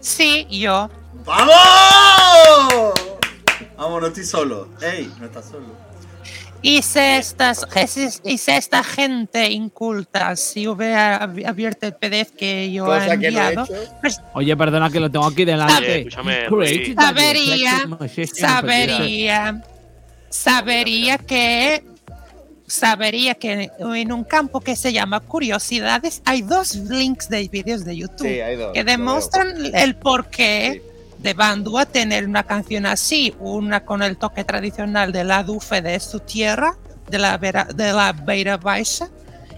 Sí, 0.00 0.46
yo. 0.50 0.90
¡Vamos! 1.24 2.92
Vamos, 3.76 4.00
no 4.02 4.06
estoy 4.08 4.24
solo. 4.24 4.68
Ey, 4.82 5.10
no 5.18 5.26
estás 5.26 5.46
solo. 5.46 5.66
Y 6.66 6.80
si, 6.80 6.98
estas, 6.98 7.66
esta 8.24 8.82
gente 8.82 9.50
inculta, 9.50 10.34
si 10.34 10.66
hubiera 10.66 11.20
ab- 11.20 11.46
abierto 11.46 11.86
el 11.86 11.92
PDF 11.92 12.30
que 12.34 12.72
yo 12.72 12.84
he 12.86 13.00
Cosa 13.00 13.10
que 13.10 13.16
no 13.16 13.22
he 13.22 13.26
enviado, 13.26 13.64
hecho. 13.64 13.74
pues 14.00 14.20
Oye, 14.32 14.56
perdona 14.56 14.88
que 14.88 14.98
lo 14.98 15.10
tengo 15.10 15.26
aquí 15.26 15.44
delante. 15.44 16.06
Oye, 16.50 16.90
Sabería, 16.90 17.86
sabería, 18.34 19.62
sabería 20.30 21.18
que, 21.18 21.84
sabería 22.66 23.34
que 23.34 23.70
en 23.78 24.12
un 24.12 24.24
campo 24.24 24.60
que 24.60 24.74
se 24.74 24.90
llama 24.92 25.20
curiosidades 25.20 26.22
hay 26.24 26.40
dos 26.40 26.74
links 26.76 27.28
de 27.28 27.46
vídeos 27.48 27.84
de 27.84 27.96
YouTube 27.98 28.26
Sí, 28.26 28.40
hay 28.40 28.56
dos. 28.56 28.72
que 28.72 28.84
demuestran 28.84 29.74
el 29.74 29.96
porqué 29.96 30.82
de 31.24 31.32
Bandua 31.32 31.86
tener 31.86 32.26
una 32.28 32.42
canción 32.44 32.84
así, 32.84 33.34
una 33.40 33.84
con 33.84 34.02
el 34.02 34.18
toque 34.18 34.44
tradicional 34.44 35.10
de 35.10 35.24
la 35.24 35.42
dufe 35.42 35.80
de 35.80 35.98
su 35.98 36.20
tierra, 36.20 36.76
de 37.10 37.18
la, 37.18 37.38
vera- 37.38 37.64
de 37.74 37.92
la 37.94 38.12
Beira 38.12 38.58
Baixa, 38.58 39.08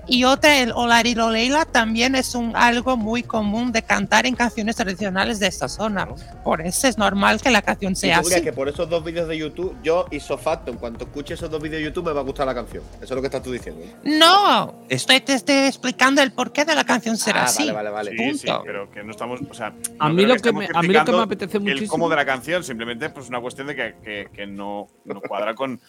y 0.09 0.25
otra, 0.25 0.59
el 0.61 0.73
Olari 0.73 1.15
Loleila, 1.15 1.65
también 1.65 2.15
es 2.15 2.35
un, 2.35 2.55
algo 2.57 2.97
muy 2.97 3.23
común 3.23 3.73
de 3.73 3.83
cantar 3.83 4.27
en 4.27 4.35
canciones 4.37 4.77
tradicionales 4.77 5.39
de 5.41 5.49
esta 5.49 5.69
zona. 5.69 6.07
Por 6.45 6.61
eso 6.61 6.87
es 6.89 6.97
normal 6.99 7.41
que 7.43 7.51
la 7.51 7.63
canción 7.63 7.93
¿Y 7.93 7.97
sea 7.97 8.19
así. 8.19 8.43
que 8.43 8.53
por 8.53 8.69
esos 8.69 8.89
dos 8.89 9.03
vídeos 9.05 9.27
de 9.29 9.37
YouTube, 9.39 9.77
yo 9.83 10.07
y 10.11 10.21
facto, 10.21 10.71
en 10.71 10.77
cuanto 10.79 11.05
escuche 11.07 11.35
esos 11.35 11.51
dos 11.51 11.61
vídeos 11.61 11.81
de 11.81 11.85
YouTube, 11.87 12.07
me 12.07 12.13
va 12.13 12.21
a 12.21 12.25
gustar 12.25 12.47
la 12.47 12.55
canción? 12.55 12.83
Eso 12.97 13.05
es 13.05 13.11
lo 13.11 13.21
que 13.21 13.27
estás 13.27 13.43
tú 13.43 13.51
diciendo. 13.53 13.85
No, 14.05 14.75
estoy 14.89 15.21
te 15.21 15.35
estoy 15.35 15.57
explicando 15.67 16.23
el 16.23 16.33
porqué 16.33 16.65
de 16.65 16.75
la 16.75 16.85
canción 16.85 17.17
será 17.17 17.43
Ah, 17.43 17.47
así. 17.47 17.71
vale, 17.71 17.91
vale, 17.91 17.91
vale. 17.91 18.11
Sí, 18.13 18.39
sí, 18.39 18.47
Punto. 18.47 18.63
pero 18.65 18.91
que 18.91 19.03
no 19.03 19.11
estamos. 19.11 19.41
O 19.51 19.55
sea, 19.55 19.73
A 19.99 20.09
no 20.09 20.15
mí 20.15 20.25
lo 20.25 20.37
que 20.37 20.53
me- 20.53 20.69
a 20.73 20.83
mí 20.83 20.89
lo 20.89 21.05
que 21.05 21.13
me 21.13 21.23
apetece 21.23 21.57
El 21.59 21.63
muchísimo- 21.65 21.91
cómo 21.91 22.09
de 22.09 22.17
la 22.17 22.25
canción, 22.25 22.63
simplemente 22.63 23.11
pues 23.11 23.29
una 23.29 23.41
cuestión 23.41 23.67
de 23.67 23.75
que, 23.77 23.95
que- 24.05 24.29
que 24.33 24.47
no, 24.47 24.89
no 25.05 25.21
cuadra 25.21 25.55
con, 25.55 25.81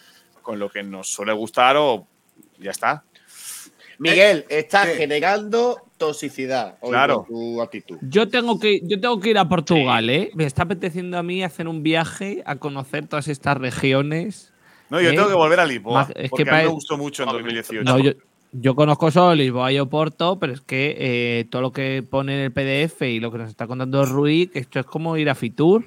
con 0.42 0.58
lo 0.60 0.70
que 0.70 0.82
nos 0.84 1.08
suele 1.12 1.34
gustar 1.34 1.76
o 1.78 2.08
ya 2.60 2.72
está. 2.72 3.04
Miguel, 4.00 4.46
estás 4.50 4.88
¿qué? 4.90 4.96
generando 4.96 5.82
toxicidad 5.98 6.78
hoy 6.82 6.92
Claro. 6.92 7.24
con 7.24 7.28
tu 7.28 7.62
actitud. 7.62 7.98
Yo 8.02 8.28
tengo 8.30 8.60
que 8.60 8.82
yo 8.84 9.00
tengo 9.00 9.20
que 9.20 9.32
ir 9.32 9.38
a 9.38 9.50
Portugal, 9.50 10.10
¿eh? 10.10 10.30
Me 10.36 10.46
está 10.46 10.64
apeteciendo 10.64 11.18
a 11.18 11.24
mí 11.24 11.44
hacer 11.44 11.68
un 11.68 11.82
viaje 11.84 12.44
a 12.46 12.56
conocer 12.58 13.08
todas 13.08 13.28
estas 13.28 13.58
regiones. 13.58 14.54
No, 14.90 15.02
yo 15.02 15.10
¿Eh? 15.10 15.14
tengo 15.16 15.28
que 15.28 15.34
volver 15.34 15.60
a 15.60 15.66
Lisboa. 15.66 16.02
Más- 16.02 16.12
es 16.16 16.32
que 16.32 16.44
a 16.44 16.46
mí 16.46 16.52
me 16.64 16.68
gustó 16.68 16.98
mucho 16.98 17.24
en 17.24 17.28
No, 17.28 17.34
2018. 17.34 17.84
No, 17.84 18.00
yo, 18.00 18.12
yo 18.54 18.76
conozco 18.76 19.12
solo 19.12 19.36
Lisboa 19.36 19.72
y 19.72 19.80
Oporto, 19.80 20.40
pero 20.40 20.54
es 20.54 20.62
que 20.62 20.96
eh, 20.98 21.46
todo 21.50 21.62
lo 21.64 21.72
que 21.72 22.04
pone 22.10 22.36
en 22.36 22.42
el 22.46 22.52
PDF 22.54 23.02
y 23.02 23.20
lo 23.20 23.32
que 23.32 23.40
nos 23.40 23.50
está 23.50 23.68
contando 23.68 24.06
Rui, 24.06 24.48
que 24.48 24.60
esto 24.60 24.80
es 24.80 24.86
como 24.86 25.18
ir 25.18 25.30
a 25.30 25.36
Fitur. 25.36 25.86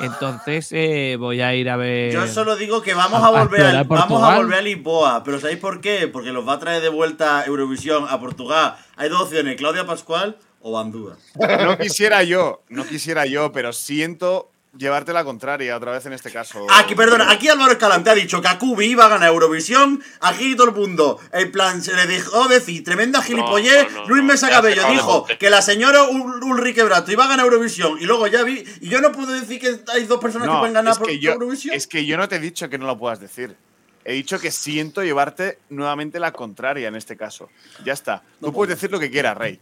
Entonces 0.00 0.68
eh, 0.72 1.16
voy 1.18 1.40
a 1.40 1.54
ir 1.54 1.68
a 1.70 1.76
ver. 1.76 2.12
Yo 2.12 2.26
solo 2.26 2.56
digo 2.56 2.82
que 2.82 2.94
vamos 2.94 3.22
a- 3.22 3.30
volver 3.30 3.62
a, 3.76 3.82
vamos 3.84 4.22
a 4.22 4.36
volver 4.36 4.58
a 4.58 4.62
Lisboa, 4.62 5.22
pero 5.24 5.38
¿sabéis 5.40 5.58
por 5.58 5.80
qué? 5.80 6.08
Porque 6.08 6.30
los 6.32 6.46
va 6.46 6.54
a 6.54 6.58
traer 6.58 6.82
de 6.82 6.88
vuelta 6.88 7.44
Eurovisión 7.46 8.06
a 8.08 8.18
Portugal. 8.20 8.76
Hay 8.96 9.08
dos 9.08 9.22
opciones, 9.22 9.56
Claudia 9.56 9.86
Pascual 9.86 10.36
o 10.60 10.72
Bandúa. 10.72 11.16
No 11.64 11.78
quisiera 11.78 12.22
yo, 12.22 12.62
no 12.68 12.84
quisiera 12.86 13.26
yo, 13.26 13.52
pero 13.52 13.72
siento 13.72 14.50
llevarte 14.76 15.12
la 15.12 15.24
contraria 15.24 15.76
otra 15.76 15.92
vez 15.92 16.06
en 16.06 16.12
este 16.12 16.30
caso. 16.30 16.66
Aquí, 16.70 16.94
perdona, 16.94 17.30
aquí 17.30 17.48
Álvaro 17.48 17.72
Escalante 17.72 18.10
ha 18.10 18.14
dicho 18.14 18.40
que 18.40 18.48
Akubi 18.48 18.86
iba 18.86 19.04
a 19.06 19.08
ganar 19.08 19.28
Eurovisión, 19.28 20.02
aquí 20.20 20.54
todo 20.56 20.68
el 20.68 20.74
mundo, 20.74 21.18
en 21.32 21.50
plan, 21.52 21.82
se 21.82 21.94
le 21.94 22.06
dejó 22.06 22.48
decir, 22.48 22.84
tremenda 22.84 23.20
gilipollez, 23.22 23.92
no, 23.92 24.02
no, 24.02 24.08
Luis 24.08 24.22
Mesa 24.22 24.48
Cabello 24.48 24.88
dijo 24.90 25.26
que 25.38 25.50
la 25.50 25.60
señora 25.62 26.04
Ul- 26.04 26.42
Ulrike 26.44 26.82
Brato 26.84 27.10
iba 27.12 27.24
a 27.24 27.28
ganar 27.28 27.46
Eurovisión, 27.46 27.98
y 28.00 28.04
luego 28.04 28.26
ya 28.28 28.42
vi, 28.44 28.64
y 28.80 28.88
yo 28.88 29.00
no 29.00 29.12
puedo 29.12 29.32
decir 29.32 29.60
que 29.60 29.80
hay 29.92 30.04
dos 30.04 30.20
personas 30.20 30.48
que 30.48 30.56
pueden 30.58 30.74
ganar 30.74 30.92
es 30.92 30.98
por 30.98 31.08
que, 31.08 31.18
yo, 31.18 31.32
Eurovisión. 31.32 31.74
es 31.74 31.86
que 31.86 32.06
yo 32.06 32.16
no 32.16 32.28
te 32.28 32.36
he 32.36 32.40
dicho 32.40 32.68
que 32.68 32.78
no 32.78 32.86
lo 32.86 32.96
puedas 32.98 33.20
decir. 33.20 33.56
He 34.02 34.14
dicho 34.14 34.38
que 34.40 34.50
siento 34.50 35.02
llevarte 35.04 35.58
nuevamente 35.68 36.18
la 36.20 36.32
contraria 36.32 36.88
en 36.88 36.96
este 36.96 37.18
caso. 37.18 37.50
Ya 37.84 37.92
está. 37.92 38.22
Tú 38.40 38.50
puedes 38.50 38.74
decir 38.74 38.90
lo 38.90 38.98
que 38.98 39.10
quieras, 39.10 39.36
Rey. 39.36 39.60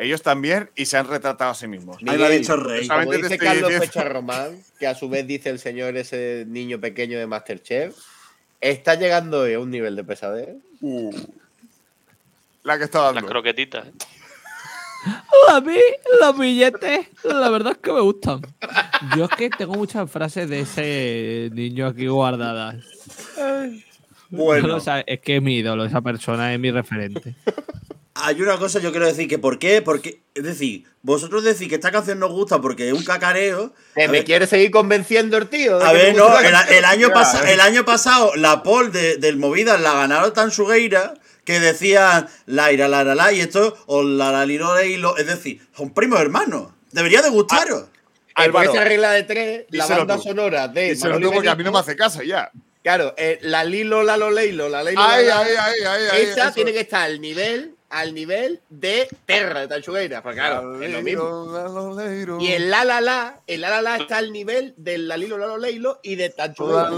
Ellos 0.00 0.22
también 0.22 0.70
y 0.76 0.86
se 0.86 0.96
han 0.96 1.08
retratado 1.08 1.50
a 1.50 1.54
sí 1.54 1.66
mismos. 1.66 1.96
Ahí 2.06 2.16
lo 2.16 2.24
ha 2.26 2.28
dicho 2.30 2.56
Rey. 2.56 2.86
Como 2.86 3.10
dice 3.12 3.34
estoy 3.34 3.38
Carlos 3.38 3.72
Pecha 3.80 4.04
Román, 4.04 4.62
que 4.78 4.86
a 4.86 4.94
su 4.94 5.08
vez 5.08 5.26
dice 5.26 5.50
el 5.50 5.58
señor 5.58 5.96
ese 5.96 6.44
niño 6.46 6.80
pequeño 6.80 7.18
de 7.18 7.26
Masterchef, 7.26 7.96
está 8.60 8.94
llegando 8.94 9.40
hoy 9.40 9.54
a 9.54 9.58
un 9.60 9.70
nivel 9.70 9.96
de 9.96 10.04
pesadez. 10.04 10.50
La 12.62 12.78
que 12.78 12.84
está 12.84 13.02
Las 13.06 13.14
dando. 13.14 13.28
croquetitas. 13.28 13.88
¿eh? 13.88 13.92
A 15.48 15.60
mí 15.60 15.78
los 16.20 16.38
billetes, 16.38 17.06
la 17.24 17.48
verdad 17.50 17.72
es 17.72 17.78
que 17.78 17.92
me 17.92 18.00
gustan. 18.00 18.40
Yo 19.16 19.24
es 19.24 19.30
que 19.30 19.50
tengo 19.50 19.74
muchas 19.74 20.08
frases 20.10 20.48
de 20.48 20.60
ese 20.60 21.50
niño 21.54 21.86
aquí 21.86 22.06
guardadas. 22.06 22.76
Bueno, 24.30 24.76
O 24.76 24.80
sea, 24.80 25.00
es 25.00 25.20
que 25.20 25.36
es 25.36 25.42
mi 25.42 25.56
ídolo, 25.58 25.84
esa 25.84 26.02
persona 26.02 26.52
es 26.52 26.60
mi 26.60 26.70
referente. 26.70 27.34
Hay 28.22 28.40
una 28.42 28.56
cosa 28.58 28.78
yo 28.80 28.90
quiero 28.90 29.06
decir, 29.06 29.28
que 29.28 29.38
¿por 29.38 29.58
qué? 29.58 29.82
Porque, 29.82 30.20
es 30.34 30.42
decir, 30.44 30.84
vosotros 31.02 31.44
decís 31.44 31.68
que 31.68 31.74
esta 31.76 31.90
canción 31.92 32.18
nos 32.18 32.30
gusta 32.32 32.60
porque 32.60 32.88
es 32.88 32.94
un 32.94 33.04
cacareo. 33.04 33.72
A 33.96 34.00
me 34.00 34.08
ver- 34.08 34.24
quiere 34.24 34.46
seguir 34.46 34.70
convenciendo 34.70 35.36
el 35.36 35.48
tío. 35.48 35.80
A 35.82 35.92
ver, 35.92 36.14
no, 36.16 36.38
el, 36.40 36.54
el 36.70 36.84
año 36.84 37.08
Ya, 37.08 37.14
pasa- 37.14 37.48
eh. 37.50 37.54
el 37.54 37.60
año 37.60 37.84
pasado 37.84 38.34
la 38.36 38.62
Paul 38.62 38.92
de, 38.92 39.16
del 39.16 39.36
Movidas 39.36 39.80
la 39.80 39.92
ganaron 39.94 40.32
tan 40.32 40.50
sugueira 40.50 41.14
que 41.44 41.60
decían 41.60 42.28
la 42.46 42.72
ira, 42.72 42.88
la, 42.88 43.04
la, 43.04 43.14
la, 43.14 43.32
y 43.32 43.40
esto, 43.40 43.76
o 43.86 44.02
la, 44.02 44.30
la, 44.32 44.44
y 44.84 44.96
lo- 44.98 45.16
es 45.16 45.26
decir, 45.26 45.60
son 45.76 45.94
primos 45.94 46.20
hermanos. 46.20 46.72
Debería 46.92 47.22
de 47.22 47.30
gustaros. 47.30 47.82
Eh, 47.84 48.32
por 48.34 48.44
Álvaro, 48.44 48.72
esa 48.72 48.84
regla 48.84 49.10
de 49.12 49.22
tres, 49.24 49.64
la 49.70 49.86
banda 49.86 50.16
tú. 50.16 50.22
sonora 50.22 50.68
de. 50.68 50.90
díselo 50.90 51.14
Manolo 51.14 51.30
tú 51.30 51.34
porque 51.34 51.48
a 51.48 51.54
mí 51.56 51.64
no 51.64 51.72
me 51.72 51.78
hace 51.78 51.96
caso 51.96 52.22
ya. 52.22 52.50
Claro, 52.82 53.12
eh, 53.18 53.38
la 53.42 53.64
Lilo, 53.64 54.02
la 54.04 54.16
lo 54.16 54.30
Leilo, 54.30 54.68
la 54.68 54.82
Leilo. 54.84 55.00
Ay, 55.02 55.26
la, 55.26 55.40
ay, 55.40 56.22
Esa 56.22 56.44
eso. 56.44 56.54
tiene 56.54 56.72
que 56.72 56.80
estar 56.80 57.02
al 57.02 57.20
nivel, 57.20 57.74
al 57.90 58.14
nivel 58.14 58.60
de 58.68 59.08
Terra, 59.26 59.60
de 59.60 59.68
Tanchugueira. 59.68 60.22
Pues 60.22 60.34
claro, 60.34 60.82
es 60.82 60.90
lo 60.90 61.02
mismo. 61.02 62.38
Y 62.40 62.48
el 62.48 62.70
la 62.70 62.84
la 62.84 63.00
la, 63.00 63.40
el 63.46 63.60
la 63.60 63.70
la 63.70 63.82
la 63.82 63.96
está 63.96 64.18
al 64.18 64.32
nivel 64.32 64.74
del 64.76 65.08
la 65.08 65.16
Lilo, 65.16 65.38
la 65.38 65.46
lo 65.46 65.58
Leilo 65.58 66.00
y 66.02 66.16
de 66.16 66.30
Tanchugueira. 66.30 66.90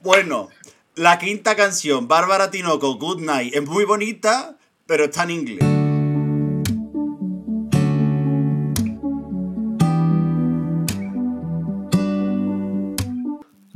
Bueno, 0.00 0.48
la 0.94 1.18
quinta 1.18 1.56
canción, 1.56 2.08
Bárbara 2.08 2.50
Tinoco, 2.50 2.96
Good 2.96 3.20
Night, 3.20 3.54
es 3.54 3.62
muy 3.62 3.84
bonita, 3.84 4.56
pero 4.86 5.04
está 5.04 5.22
en 5.22 5.30
inglés. 5.30 5.71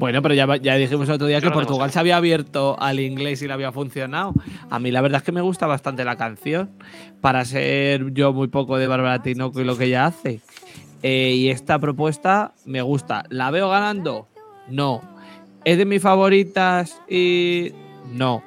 Bueno, 0.06 0.22
pero 0.22 0.34
ya, 0.36 0.46
ya 0.58 0.76
dijimos 0.76 1.08
el 1.08 1.16
otro 1.16 1.26
día 1.26 1.40
Yo 1.40 1.48
que 1.48 1.52
Portugal 1.52 1.90
se 1.90 1.98
había 1.98 2.16
abierto 2.16 2.76
al 2.78 3.00
inglés 3.00 3.42
y 3.42 3.48
le 3.48 3.52
había 3.54 3.72
funcionado. 3.72 4.34
A 4.70 4.78
mí 4.78 4.92
la 4.92 5.00
verdad 5.00 5.18
es 5.18 5.24
que 5.24 5.32
me 5.32 5.40
gusta 5.40 5.66
bastante 5.66 6.04
la 6.04 6.14
canción, 6.14 6.70
para 7.20 7.44
ser 7.44 8.12
yo 8.12 8.32
muy 8.32 8.46
poco 8.46 8.78
de 8.78 8.86
Bárbara 8.86 9.20
Tinoco 9.20 9.60
y 9.60 9.64
lo 9.64 9.76
que 9.76 9.86
ella 9.86 10.06
hace. 10.06 10.42
Eh, 11.02 11.32
y 11.36 11.48
esta 11.50 11.80
propuesta 11.80 12.54
me 12.64 12.82
gusta. 12.82 13.24
¿La 13.30 13.50
veo 13.50 13.68
ganando? 13.68 14.28
No. 14.68 15.02
¿Es 15.64 15.76
de 15.76 15.84
mis 15.86 16.00
favoritas? 16.00 17.02
Y 17.08 17.72
no. 18.12 18.44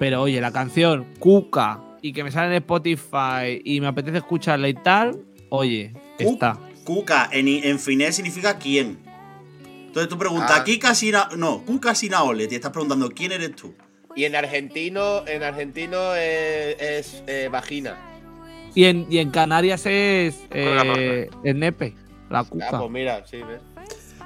Pero 0.00 0.22
oye, 0.22 0.40
la 0.40 0.50
canción 0.50 1.06
Cuca 1.20 1.78
y 2.02 2.12
que 2.12 2.24
me 2.24 2.32
sale 2.32 2.48
en 2.48 2.54
Spotify 2.54 3.62
y 3.64 3.80
me 3.80 3.86
apetece 3.86 4.16
escucharla 4.18 4.68
y 4.68 4.74
tal, 4.74 5.16
oye, 5.50 5.92
Cu- 6.20 6.32
está. 6.32 6.58
Cuca, 6.82 7.28
en, 7.30 7.46
en 7.46 7.78
finés 7.78 8.16
significa 8.16 8.58
quién. 8.58 8.98
Entonces 9.98 10.10
tú 10.10 10.18
preguntas, 10.18 10.52
Ah. 10.52 10.60
aquí 10.60 10.78
casi 10.78 11.10
no, 11.36 11.64
Cuca 11.64 11.92
Sinaole, 11.92 12.46
te 12.46 12.54
estás 12.54 12.70
preguntando 12.70 13.10
quién 13.10 13.32
eres 13.32 13.56
tú. 13.56 13.74
Y 14.14 14.24
en 14.26 14.36
argentino, 14.36 15.26
en 15.26 15.42
argentino 15.42 16.14
es, 16.14 16.76
es, 16.80 17.22
eh, 17.26 17.48
vagina. 17.50 17.96
Y 18.76 18.84
en, 18.84 19.06
y 19.10 19.18
en 19.18 19.30
Canarias 19.30 19.86
es 19.86 20.40
eh, 20.52 21.28
el 21.42 21.58
nepe, 21.58 21.96
la 22.30 22.40
Ah, 22.40 22.44
cuca. 22.44 22.78
pues 22.78 22.90
mira, 22.92 23.26
sí, 23.26 23.38
ves. 23.42 23.60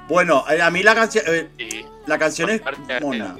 Bueno, 0.07 0.43
eh, 0.47 0.61
a 0.61 0.69
mí 0.69 0.83
la 0.83 0.93
canción, 0.93 1.23
eh, 1.27 1.85
la 2.05 2.19
canción 2.19 2.51
es 2.51 2.61
mona. 3.01 3.35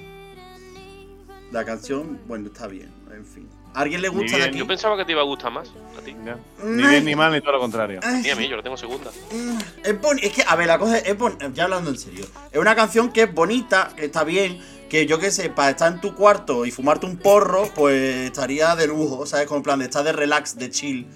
La 1.51 1.63
canción, 1.63 2.19
bueno, 2.27 2.47
está 2.47 2.65
bien, 2.67 2.91
en 3.15 3.25
fin. 3.27 3.47
¿A 3.75 3.81
alguien 3.81 4.01
le 4.01 4.09
gusta 4.09 4.37
de 4.37 4.43
aquí? 4.43 4.57
yo 4.59 4.67
pensaba 4.67 4.95
que 4.97 5.05
te 5.05 5.11
iba 5.13 5.21
a 5.21 5.25
gustar 5.25 5.51
más. 5.51 5.69
A 5.97 6.01
ti. 6.01 6.15
Ya. 6.25 6.37
Ni 6.63 6.83
bien 6.83 7.05
ni 7.05 7.15
mal 7.15 7.31
ni 7.31 7.41
todo 7.41 7.53
lo 7.53 7.59
contrario. 7.59 7.99
Ni 8.21 8.29
a 8.29 8.35
mí, 8.35 8.47
yo 8.47 8.55
lo 8.55 8.63
tengo 8.63 8.77
segunda. 8.77 9.09
Mm, 9.31 9.57
Es, 9.83 10.01
boni- 10.01 10.21
es 10.23 10.31
que, 10.33 10.43
a 10.47 10.55
ver, 10.55 10.67
la 10.67 10.77
cosa 10.77 10.97
es, 10.99 11.07
es 11.07 11.17
bon- 11.17 11.37
ya 11.53 11.63
hablando 11.63 11.89
en 11.89 11.97
serio, 11.97 12.25
es 12.51 12.59
una 12.59 12.75
canción 12.75 13.11
que 13.11 13.23
es 13.23 13.33
bonita, 13.33 13.91
que 13.95 14.05
está 14.05 14.23
bien, 14.23 14.59
que 14.89 15.05
yo 15.07 15.17
qué 15.19 15.31
sé, 15.31 15.49
para 15.49 15.71
estar 15.71 15.91
en 15.91 15.99
tu 16.01 16.13
cuarto 16.13 16.65
y 16.65 16.71
fumarte 16.71 17.05
un 17.07 17.17
porro, 17.17 17.69
pues 17.73 18.27
estaría 18.27 18.75
de 18.75 18.85
lujo, 18.87 19.25
¿sabes? 19.25 19.47
Con 19.47 19.63
plan 19.63 19.79
de 19.79 19.85
estar 19.85 20.03
de 20.03 20.11
relax, 20.13 20.55
de 20.57 20.69
chill. 20.69 21.07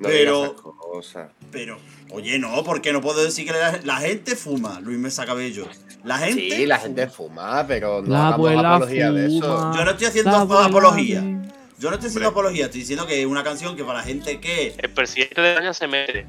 No 0.00 0.08
Pero- 0.08 0.56
cosas. 0.56 1.30
Pero, 1.52 1.78
oye, 2.10 2.38
no, 2.38 2.64
porque 2.64 2.92
no 2.92 3.00
puedo 3.00 3.22
decir 3.22 3.46
que 3.46 3.52
la, 3.52 3.78
la 3.84 3.96
gente 3.98 4.34
fuma, 4.34 4.80
Luis 4.80 4.98
Mesa 4.98 5.24
Cabello. 5.24 5.68
La 6.02 6.18
gente. 6.18 6.56
Sí, 6.56 6.66
la 6.66 6.78
gente 6.80 7.06
fuma, 7.06 7.64
pero 7.68 8.02
no 8.02 8.08
La 8.08 8.28
hagamos 8.28 8.50
apología 8.58 9.12
de 9.12 9.26
eso. 9.36 9.40
fuma. 9.58 9.72
Yo 9.76 9.84
no 9.84 9.90
estoy 9.92 10.06
haciendo 10.08 10.36
apología. 10.36 11.20
de- 11.20 11.42
Yo 11.82 11.88
no 11.90 11.94
estoy 11.96 12.10
haciendo 12.10 12.28
apología, 12.28 12.66
estoy 12.66 12.80
diciendo 12.82 13.06
que 13.08 13.20
es 13.22 13.26
una 13.26 13.42
canción 13.42 13.74
que 13.74 13.82
para 13.82 13.98
la 13.98 14.04
gente 14.04 14.38
que. 14.38 14.72
El 14.78 14.90
presidente 14.90 15.40
de 15.40 15.50
España 15.50 15.74
se 15.74 15.88
mete. 15.88 16.26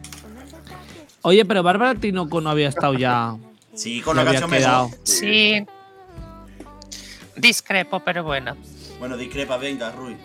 Oye, 1.22 1.45
pero 1.45 1.62
Bárbara 1.62 1.93
Tinoco 1.93 2.41
no 2.41 2.49
había 2.49 2.70
estado 2.70 2.95
ya. 2.95 3.36
Sí, 3.76 4.01
con 4.01 4.16
la 4.18 4.26
canción 4.26 4.49
quedado. 4.49 4.89
Sí. 5.04 5.64
Discrepo, 7.36 7.99
pero 7.99 8.24
bueno. 8.24 8.58
Bueno, 8.97 9.16
discrepa, 9.16 9.58
venga, 9.58 9.91
Rui. 9.91 10.18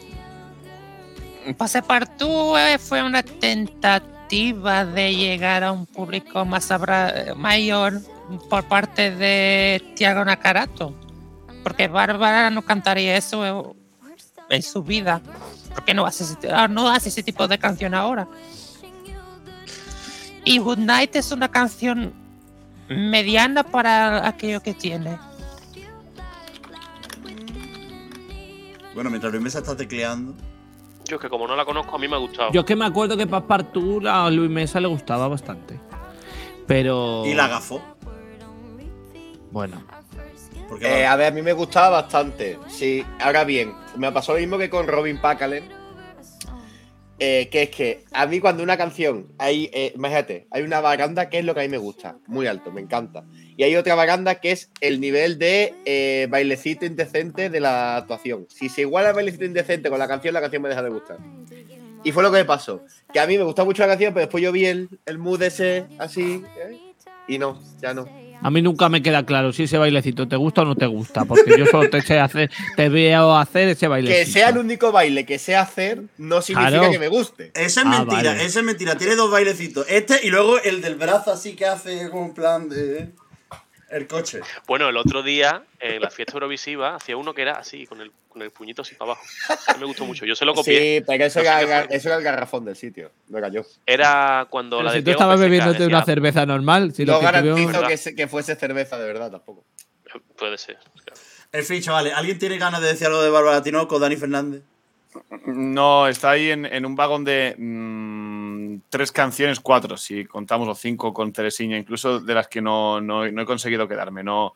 Pasepartout 1.58 2.56
eh, 2.58 2.78
fue 2.78 3.02
una 3.02 3.22
tentativa 3.22 4.86
de 4.86 5.14
llegar 5.14 5.62
a 5.62 5.72
un 5.72 5.84
público 5.84 6.46
más 6.46 6.70
abra- 6.70 7.34
mayor 7.36 8.00
por 8.48 8.64
parte 8.64 9.10
de 9.10 9.82
Tiago 9.94 10.24
Nakarato. 10.24 10.94
Porque 11.62 11.86
Bárbara 11.88 12.48
no 12.50 12.62
cantaría 12.62 13.14
eso 13.16 13.44
eh, 13.46 13.74
en 14.50 14.62
su 14.62 14.82
vida. 14.82 15.20
Porque 15.74 15.94
no 15.94 16.06
hace, 16.06 16.24
ese- 16.24 16.50
ah, 16.52 16.68
no 16.68 16.88
hace 16.88 17.08
ese 17.08 17.22
tipo 17.22 17.46
de 17.46 17.58
canción 17.58 17.94
ahora. 17.94 18.26
Y 20.44 20.58
Good 20.58 20.78
Night 20.78 21.14
es 21.16 21.30
una 21.32 21.48
canción 21.48 22.12
mediana 22.88 23.62
para 23.64 24.26
aquello 24.26 24.60
que 24.62 24.74
tiene. 24.74 25.18
Bueno, 28.94 29.10
mientras 29.10 29.32
Luis 29.32 29.44
Mesa 29.44 29.58
está 29.58 29.76
tecleando. 29.76 30.34
Yo 31.04 31.16
es 31.16 31.22
que 31.22 31.28
como 31.28 31.46
no 31.46 31.54
la 31.56 31.64
conozco, 31.64 31.94
a 31.96 31.98
mí 31.98 32.08
me 32.08 32.16
ha 32.16 32.18
gustado. 32.18 32.50
Yo 32.52 32.60
es 32.60 32.66
que 32.66 32.76
me 32.76 32.84
acuerdo 32.84 33.16
que 33.16 33.26
Passepartout 33.26 34.06
a 34.06 34.28
Luis 34.30 34.50
Mesa 34.50 34.80
le 34.80 34.88
gustaba 34.88 35.28
bastante. 35.28 35.78
Pero. 36.66 37.22
Y 37.24 37.34
la 37.34 37.48
gafó. 37.48 37.80
Bueno. 39.50 39.82
Eh, 40.80 41.06
a 41.06 41.16
ver, 41.16 41.28
a 41.28 41.30
mí 41.30 41.42
me 41.42 41.52
gustaba 41.52 42.02
bastante. 42.02 42.58
Sí, 42.68 43.04
ahora 43.20 43.44
bien, 43.44 43.72
me 43.96 44.12
pasó 44.12 44.34
lo 44.34 44.38
mismo 44.40 44.58
que 44.58 44.68
con 44.70 44.86
Robin 44.86 45.18
Packalen. 45.20 45.64
eh, 47.20 47.48
que 47.50 47.62
es 47.64 47.70
que 47.70 48.04
a 48.12 48.26
mí 48.26 48.38
cuando 48.38 48.62
una 48.62 48.76
canción, 48.76 49.32
hay, 49.38 49.68
eh, 49.72 49.92
imagínate, 49.96 50.46
hay 50.52 50.62
una 50.62 50.80
baranda 50.80 51.28
que 51.28 51.40
es 51.40 51.44
lo 51.44 51.52
que 51.52 51.60
a 51.60 51.62
mí 51.64 51.68
me 51.68 51.78
gusta, 51.78 52.16
muy 52.28 52.46
alto, 52.46 52.70
me 52.70 52.80
encanta. 52.80 53.24
Y 53.56 53.64
hay 53.64 53.74
otra 53.74 53.96
baranda 53.96 54.36
que 54.36 54.52
es 54.52 54.70
el 54.80 55.00
nivel 55.00 55.36
de 55.36 55.74
eh, 55.84 56.28
bailecito 56.30 56.86
indecente 56.86 57.50
de 57.50 57.58
la 57.58 57.96
actuación. 57.96 58.46
Si 58.48 58.68
se 58.68 58.82
iguala 58.82 59.08
el 59.08 59.14
bailecito 59.16 59.44
indecente 59.44 59.90
con 59.90 59.98
la 59.98 60.06
canción, 60.06 60.32
la 60.32 60.40
canción 60.40 60.62
me 60.62 60.68
deja 60.68 60.82
de 60.82 60.90
gustar. 60.90 61.18
Y 62.04 62.12
fue 62.12 62.22
lo 62.22 62.30
que 62.30 62.38
me 62.38 62.44
pasó. 62.44 62.84
Que 63.12 63.18
a 63.18 63.26
mí 63.26 63.36
me 63.36 63.42
gusta 63.42 63.64
mucho 63.64 63.82
la 63.82 63.88
canción, 63.88 64.14
pero 64.14 64.26
después 64.26 64.40
yo 64.44 64.52
vi 64.52 64.66
el, 64.66 64.88
el 65.04 65.18
mood 65.18 65.42
ese 65.42 65.86
así. 65.98 66.44
¿eh? 66.56 66.78
Y 67.26 67.38
no, 67.38 67.60
ya 67.80 67.94
no. 67.94 68.06
A 68.40 68.50
mí 68.50 68.62
nunca 68.62 68.88
me 68.88 69.02
queda 69.02 69.26
claro 69.26 69.52
si 69.52 69.64
ese 69.64 69.78
bailecito 69.78 70.28
te 70.28 70.36
gusta 70.36 70.62
o 70.62 70.64
no 70.64 70.76
te 70.76 70.86
gusta. 70.86 71.24
Porque 71.24 71.58
yo 71.58 71.66
solo 71.66 71.90
te 71.90 72.00
sé 72.02 72.20
hacer, 72.20 72.50
te 72.76 72.88
veo 72.88 73.36
hacer 73.36 73.68
ese 73.68 73.88
bailecito. 73.88 74.18
Que 74.24 74.26
sea 74.30 74.50
el 74.50 74.58
único 74.58 74.92
baile 74.92 75.26
que 75.26 75.38
sé 75.38 75.56
hacer 75.56 76.02
no 76.18 76.40
significa 76.40 76.70
Claro. 76.78 76.92
que 76.92 76.98
me 77.00 77.08
guste. 77.08 77.50
Esa 77.54 77.80
es 77.80 77.86
Ah, 77.86 77.90
mentira, 77.90 78.30
vale. 78.32 78.44
esa 78.44 78.60
es 78.60 78.64
mentira. 78.64 78.96
Tiene 78.96 79.16
dos 79.16 79.30
bailecitos. 79.30 79.86
Este 79.88 80.20
y 80.24 80.30
luego 80.30 80.60
el 80.62 80.80
del 80.82 80.94
brazo 80.94 81.32
así 81.32 81.54
que 81.56 81.66
hace 81.66 82.08
como 82.10 82.26
un 82.26 82.34
plan 82.34 82.68
de. 82.68 83.10
El 83.90 84.06
coche. 84.06 84.40
Bueno, 84.66 84.88
el 84.88 84.96
otro 84.98 85.22
día, 85.22 85.62
en 85.80 86.02
la 86.02 86.10
fiesta 86.10 86.34
Eurovisiva, 86.34 86.94
hacía 86.96 87.16
uno 87.16 87.32
que 87.32 87.42
era 87.42 87.52
así, 87.52 87.86
con 87.86 88.00
el, 88.02 88.12
con 88.28 88.42
el 88.42 88.50
puñito 88.50 88.82
así 88.82 88.94
para 88.94 89.12
abajo. 89.12 89.26
A 89.66 89.72
mí 89.74 89.80
me 89.80 89.86
gustó 89.86 90.04
mucho. 90.04 90.26
Yo 90.26 90.34
se 90.36 90.44
lo 90.44 90.52
copié. 90.54 90.98
Sí, 90.98 91.04
pero 91.06 91.24
eso, 91.24 91.38
No 91.42 91.44
era, 91.46 91.80
eso 91.84 92.08
era 92.08 92.18
el 92.18 92.22
garrafón 92.24 92.64
del 92.66 92.76
sitio. 92.76 93.10
Era 93.34 93.48
yo. 93.48 93.62
Era 93.86 94.46
cuando 94.50 94.76
Pero 94.78 94.86
la 94.88 94.92
si 94.92 94.98
de 94.98 95.04
tú 95.04 95.10
estabas 95.12 95.40
bebiéndote 95.40 95.86
una 95.86 96.04
cerveza 96.04 96.44
normal. 96.44 96.92
Si 96.94 97.04
lo 97.06 97.14
no 97.14 97.20
garantizo 97.20 97.82
que, 97.86 97.96
se- 97.96 98.14
que 98.14 98.28
fuese 98.28 98.54
cerveza 98.56 98.98
de 98.98 99.06
verdad 99.06 99.30
tampoco. 99.30 99.64
Puede 100.36 100.58
ser. 100.58 100.78
claro. 101.04 101.20
En 101.52 101.64
fin, 101.64 101.80
chavales, 101.80 102.12
¿alguien 102.14 102.38
tiene 102.38 102.58
ganas 102.58 102.82
de 102.82 102.88
decir 102.88 103.06
algo 103.06 103.22
de 103.22 103.30
Bárbara 103.30 103.62
Tinoco, 103.62 103.98
Dani 103.98 104.16
Fernández? 104.16 104.62
No, 105.46 106.06
está 106.08 106.30
ahí 106.30 106.50
en, 106.50 106.64
en 106.66 106.84
un 106.86 106.94
vagón 106.96 107.24
de 107.24 107.54
mm, 107.58 108.82
tres 108.90 109.10
canciones, 109.12 109.60
cuatro, 109.60 109.96
si 109.96 110.24
contamos 110.24 110.66
los 110.66 110.78
cinco 110.78 111.12
con 111.12 111.32
Teresiña, 111.32 111.76
incluso 111.78 112.20
de 112.20 112.34
las 112.34 112.48
que 112.48 112.60
no, 112.60 113.00
no- 113.00 113.30
no 113.30 113.42
he 113.42 113.46
conseguido 113.46 113.86
quedarme. 113.88 114.22
No, 114.24 114.52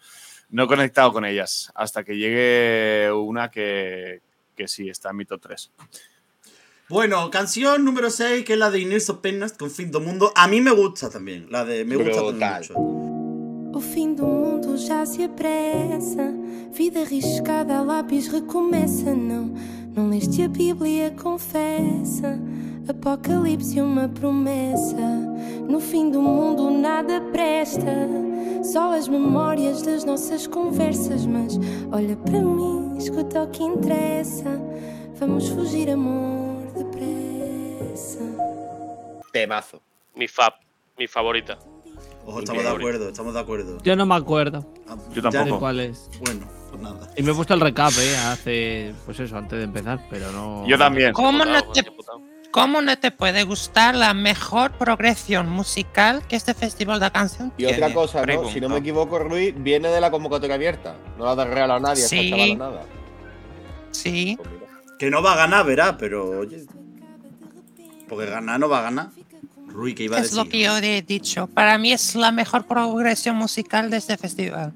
no 0.51 0.65
he 0.65 0.67
conectado 0.67 1.13
con 1.13 1.25
ellas 1.25 1.71
hasta 1.75 2.05
que 2.05 2.17
llegue 2.17 3.11
una 3.13 3.51
que, 3.51 4.21
que 4.55 4.69
sí 4.69 4.89
está 4.89 5.11
en 5.11 5.17
mi 5.17 5.25
top 5.25 5.41
3. 5.41 5.71
Bueno, 6.89 7.31
canción 7.31 7.85
número 7.85 8.11
6, 8.11 8.45
que 8.45 8.53
es 8.55 8.59
la 8.59 8.71
de 8.71 8.81
Inés 8.81 9.11
Penas 9.23 9.53
con 9.55 9.71
Fin 9.71 9.91
do 9.91 10.01
Mundo. 10.01 10.31
A 10.37 10.47
mí 10.47 10.61
me 10.61 10.73
gusta 10.73 11.09
también, 11.09 11.47
la 11.51 11.65
de 11.65 11.85
me 11.87 11.97
gusta 11.97 12.21
también 12.23 12.51
mucho. 12.59 12.75
O 13.75 13.81
fim 13.81 14.15
do 14.15 14.27
mundo 14.27 14.77
já 14.77 15.07
se 15.07 15.25
apressa. 15.25 16.31
Vida 16.77 17.01
arriscada, 17.01 17.81
lápis 17.81 18.29
recomeça. 18.31 19.15
Não, 19.15 19.55
não 19.95 20.09
leste 20.09 20.43
a 20.43 20.49
Bíblia, 20.49 21.11
confessa. 21.13 22.39
Apocalipse, 22.89 23.81
uma 23.81 24.09
promessa. 24.09 25.07
No 25.69 25.81
fim 25.81 26.11
do 26.11 26.21
mundo 26.21 26.71
nada 26.71 27.21
presta. 27.33 28.09
Só 28.65 28.93
as 28.97 29.09
memórias 29.09 29.83
das 29.83 30.05
nossas 30.05 30.47
conversas. 30.47 31.25
Mas 31.27 31.59
olha 31.93 32.17
para 32.17 32.41
mim, 32.41 32.97
escuta 32.99 33.43
o 33.43 33.49
que 33.51 33.63
interessa. 33.63 34.61
Vamos 35.19 35.49
fugir, 35.49 35.91
amor, 35.91 36.63
depressa. 36.77 38.21
Temazo. 39.33 39.81
Mi 40.17 40.27
fab, 40.29 40.55
mi 40.99 41.07
favorita. 41.07 41.59
Ojo, 42.27 42.39
estamos 42.41 42.63
de 42.63 42.69
acuerdo, 42.69 43.09
estamos 43.09 43.35
de 43.35 43.41
acuerdo. 43.41 43.79
Yo 43.83 43.97
no 43.97 44.07
me 44.07 44.15
acuerdo 44.15 44.65
Yo 45.13 45.23
tampoco. 45.23 45.59
cuál 45.59 45.81
es. 45.81 46.09
Bueno, 46.25 46.47
nada. 46.83 47.09
Y 47.17 47.23
me 47.23 47.33
he 47.33 47.35
puesto 47.35 47.55
el 47.55 47.61
recap, 47.61 47.93
¿eh? 47.99 48.17
Hace. 48.17 48.95
Pues 49.07 49.19
eso, 49.21 49.37
antes 49.37 49.59
de 49.59 49.65
empezar, 49.65 50.01
pero 50.11 50.31
no. 50.33 50.67
Yo 50.67 50.77
también. 50.79 51.13
¿Cómo 51.13 51.45
no, 51.45 51.63
te. 51.73 51.85
¿Cómo 52.51 52.83
no 52.83 52.99
te 52.99 53.11
puede 53.11 53.45
gustar 53.45 53.95
la 53.95 54.13
mejor 54.13 54.73
progresión 54.73 55.49
musical 55.49 56.23
que 56.29 56.37
este 56.37 56.53
festival 56.53 57.01
de 57.01 57.11
canción 57.11 57.51
Y 57.57 57.65
tiene? 57.65 57.75
otra 57.83 57.95
cosa, 57.95 58.19
¿no? 58.19 58.25
Pregunto. 58.25 58.53
Si 58.53 58.61
no 58.61 58.69
me 58.69 58.79
equivoco, 58.79 59.19
Ruiz 59.19 59.55
viene 59.57 59.89
de 59.89 60.01
la 60.03 60.11
convocatoria 60.11 60.57
abierta. 60.57 60.95
No 61.17 61.25
la 61.35 61.41
ha 61.41 61.45
regalado 61.47 61.75
a 61.79 61.81
nadie, 61.81 62.03
Sí. 62.03 62.29
chavala 62.31 62.55
nada. 62.57 62.83
Sí. 63.91 64.37
Pues. 64.37 64.49
Que 64.99 65.11
no 65.11 65.23
va 65.23 65.33
a 65.33 65.37
ganar, 65.37 65.65
verá, 65.65 65.97
pero 65.97 66.41
oye. 66.41 66.65
Porque 68.09 68.27
ganar 68.27 68.61
no 68.61 68.69
va 68.69 68.81
a 68.81 68.83
ganar. 68.83 69.09
Rui, 69.69 69.95
que 69.95 70.05
iba 70.05 70.17
a 70.19 70.21
Es 70.21 70.25
decir. 70.33 70.39
lo 70.45 70.51
que 70.51 70.61
yo 70.61 70.77
he 70.77 71.01
dicho. 71.01 71.47
Para 71.47 71.79
mí 71.79 71.93
es 71.93 72.15
la 72.15 72.31
mejor 72.33 72.67
progresión 72.67 73.37
musical 73.37 73.89
de 73.91 73.97
este 73.97 74.19
festival. 74.19 74.75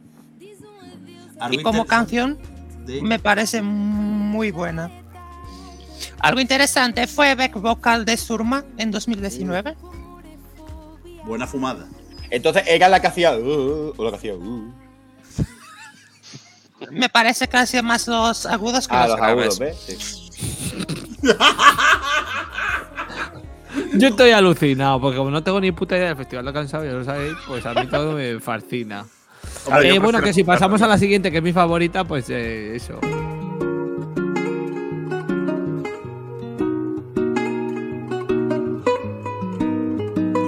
Algo 1.41 1.61
Y 1.61 1.63
como 1.63 1.85
canción 1.87 2.39
me 3.03 3.19
parece 3.19 3.63
muy 3.63 4.51
buena. 4.51 4.91
Algo 6.21 6.41
interesante 6.41 7.07
fue 7.07 7.35
back 7.35 7.55
vocal 7.61 8.05
de 8.05 8.17
Surma 8.17 8.65
en 8.79 8.91
2019. 8.91 9.77
Buena 11.25 11.47
fumada. 11.47 11.87
Entonces 12.31 12.63
era 12.67 12.89
la 12.89 13.01
que 13.01 13.07
hacía. 13.09 13.37
uh, 13.37 13.93
o 13.97 14.05
la 14.05 14.11
que 14.11 14.17
hacía. 14.17 14.35
uh. 14.35 14.73
Me 16.91 17.09
parece 17.09 17.49
que 17.49 17.57
hacía 17.57 17.83
más 17.83 18.07
los 18.07 18.47
agudos 18.47 18.87
que 18.87 18.95
Ah, 18.95 19.07
los 19.09 19.19
los 19.19 19.27
agudos. 19.27 19.59
¿ves? 19.59 19.77
Sí. 19.87 20.31
Yo 23.95 24.09
estoy 24.09 24.31
alucinado, 24.31 25.01
porque 25.01 25.17
como 25.19 25.31
no 25.31 25.43
tengo 25.43 25.61
ni 25.61 25.73
puta 25.73 25.97
idea 25.97 26.09
del 26.09 26.17
Festival 26.17 26.45
de 26.47 26.53
Cansado, 26.53 26.85
ya 26.85 26.93
lo 26.93 27.05
sabéis, 27.05 27.35
pues 27.47 27.65
a 27.67 27.75
mí 27.75 27.87
todo 27.89 28.13
me 28.13 28.39
fascina. 28.41 29.07
Hombre, 29.67 29.89
Eh, 29.89 29.99
bueno, 29.99 30.03
prefiero 30.19 30.25
que 30.25 30.33
si 30.33 30.45
pasamos 30.45 30.81
a 30.83 30.87
la 30.87 30.99
siguiente, 30.99 31.31
que 31.31 31.39
es 31.39 31.43
mi 31.43 31.53
favorita, 31.53 32.05
pues 32.05 32.29
eh, 32.31 32.77
eso. 32.77 32.99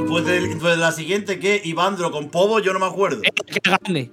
Pues 0.09 0.25
de, 0.25 0.57
pues 0.61 0.75
de 0.75 0.77
la 0.79 0.93
siguiente, 0.93 1.39
que 1.39 1.61
Ivandro 1.65 2.11
con 2.11 2.31
Povo, 2.31 2.61
yo 2.61 2.73
no 2.73 2.79
me 2.79 2.87
acuerdo. 2.87 3.21
Eh, 3.23 3.31
Que 3.47 3.71
gane. 3.71 4.11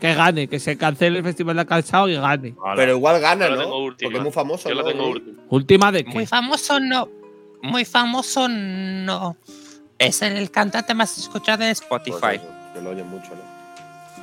Que 0.00 0.14
gane, 0.14 0.48
que 0.48 0.58
se 0.58 0.76
cancele 0.76 1.18
el 1.18 1.24
Festival 1.24 1.56
de 1.56 1.66
Cansado 1.66 2.08
y 2.08 2.14
gane. 2.16 2.54
Pero 2.76 2.92
igual 2.96 3.20
gana, 3.20 3.48
la 3.48 3.56
¿no? 3.64 3.70
Porque 3.70 4.06
es 4.06 4.22
muy 4.22 4.32
famoso. 4.32 4.68
Yo 4.68 4.74
la 4.74 4.82
¿no? 4.82 4.88
tengo 4.88 5.04
Ruiz? 5.04 5.14
última. 5.22 5.42
Última 5.50 5.92
de 5.92 6.04
Muy 6.04 6.24
qué? 6.24 6.26
famoso 6.26 6.80
no. 6.80 7.08
Muy 7.62 7.84
famoso 7.84 8.48
no. 8.48 9.36
Es 9.98 10.20
el 10.22 10.50
cantante 10.50 10.92
más 10.94 11.16
escuchado 11.16 11.58
de 11.58 11.66
Pues 11.66 11.80
Spotify. 11.80 12.36
eso, 12.36 12.48
que 12.74 12.80
lo 12.82 12.90
oyen 12.90 13.06
mucho, 13.08 13.28
¿no? 13.30 13.63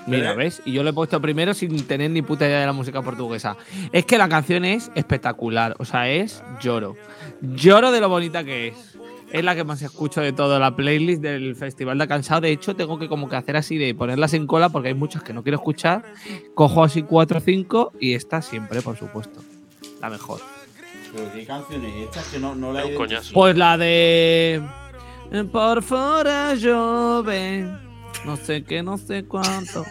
Mira, 0.07 0.33
¿ves? 0.33 0.61
Y 0.65 0.73
yo 0.73 0.83
lo 0.83 0.89
he 0.89 0.93
puesto 0.93 1.21
primero 1.21 1.53
sin 1.53 1.85
tener 1.85 2.11
ni 2.11 2.21
puta 2.21 2.45
idea 2.47 2.59
de 2.59 2.65
la 2.65 2.73
música 2.73 3.01
portuguesa. 3.01 3.57
Es 3.91 4.05
que 4.05 4.17
la 4.17 4.29
canción 4.29 4.65
es 4.65 4.91
espectacular. 4.95 5.75
O 5.79 5.85
sea, 5.85 6.09
es 6.09 6.43
lloro. 6.61 6.95
Lloro 7.41 7.91
de 7.91 8.01
lo 8.01 8.09
bonita 8.09 8.43
que 8.43 8.69
es. 8.69 8.97
Es 9.31 9.45
la 9.45 9.55
que 9.55 9.63
más 9.63 9.81
escucho 9.81 10.19
de 10.19 10.33
toda 10.33 10.59
la 10.59 10.75
playlist 10.75 11.21
del 11.21 11.55
Festival 11.55 11.97
de 11.97 12.07
Cansado. 12.07 12.41
De 12.41 12.51
hecho, 12.51 12.75
tengo 12.75 12.99
que 12.99 13.07
como 13.07 13.29
que 13.29 13.37
hacer 13.37 13.55
así 13.55 13.77
de 13.77 13.95
ponerlas 13.95 14.33
en 14.33 14.45
cola 14.45 14.69
porque 14.69 14.89
hay 14.89 14.93
muchas 14.93 15.23
que 15.23 15.31
no 15.31 15.41
quiero 15.41 15.57
escuchar. 15.57 16.03
Cojo 16.53 16.83
así 16.83 17.03
cuatro 17.03 17.37
o 17.37 17.41
cinco 17.41 17.93
y 17.99 18.13
esta 18.13 18.41
siempre, 18.41 18.81
por 18.81 18.97
supuesto. 18.97 19.39
La 20.01 20.09
mejor. 20.09 20.41
Pero 21.13 21.31
qué 21.33 21.45
canciones 21.45 21.93
estas 21.95 22.27
que 22.27 22.39
no, 22.39 22.55
no 22.55 22.73
la 22.73 22.83
he. 22.83 22.97
Pues 23.33 23.57
la 23.57 23.77
de. 23.77 24.61
Por 25.51 25.81
fuera 25.81 26.53
llueve. 26.55 27.90
No 28.25 28.37
sé 28.37 28.63
qué, 28.63 28.83
no 28.83 28.97
sé 28.97 29.23
cuánto. 29.25 29.83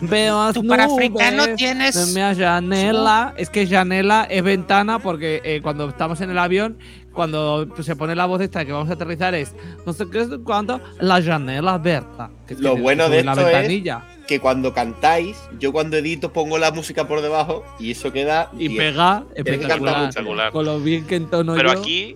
Veo 0.00 0.52
Tú 0.52 0.64
para 0.66 0.84
africano 0.84 1.44
tienes- 1.56 2.12
me 2.14 2.34
Janela. 2.34 3.34
Es 3.36 3.50
que 3.50 3.66
Janela 3.66 4.24
es 4.30 4.42
ventana 4.42 4.98
porque 5.00 5.40
eh, 5.44 5.60
cuando 5.62 5.88
estamos 5.88 6.20
en 6.20 6.30
el 6.30 6.38
avión, 6.38 6.78
cuando 7.12 7.68
se 7.82 7.96
pone 7.96 8.14
la 8.14 8.26
voz 8.26 8.40
esta 8.40 8.64
que 8.64 8.72
vamos 8.72 8.90
a 8.90 8.92
aterrizar 8.94 9.34
es 9.34 9.54
no 9.84 9.92
sé 9.92 10.08
qué 10.08 10.20
es 10.20 10.28
cuánto, 10.44 10.80
la 11.00 11.20
Janela 11.20 11.78
Berta. 11.78 12.30
Que 12.46 12.54
Lo 12.54 12.76
bueno 12.76 13.08
de 13.08 13.24
la 13.24 13.32
esto 13.32 13.48
es-. 13.48 14.26
Que 14.26 14.38
cuando 14.38 14.72
cantáis, 14.72 15.36
yo 15.58 15.72
cuando 15.72 15.96
edito 15.96 16.32
pongo 16.32 16.58
la 16.58 16.70
música 16.70 17.08
por 17.08 17.20
debajo 17.20 17.64
y 17.80 17.90
eso 17.90 18.12
queda. 18.12 18.50
Y 18.54 18.68
bien. 18.68 18.78
pega 18.94 19.24
espectacular. 19.34 20.08
Espectacular. 20.08 20.52
Con 20.52 20.64
lo 20.64 20.78
bien 20.78 21.06
que 21.06 21.16
entono 21.16 21.54
Pero 21.54 21.74
yo. 21.74 21.80
aquí, 21.80 22.14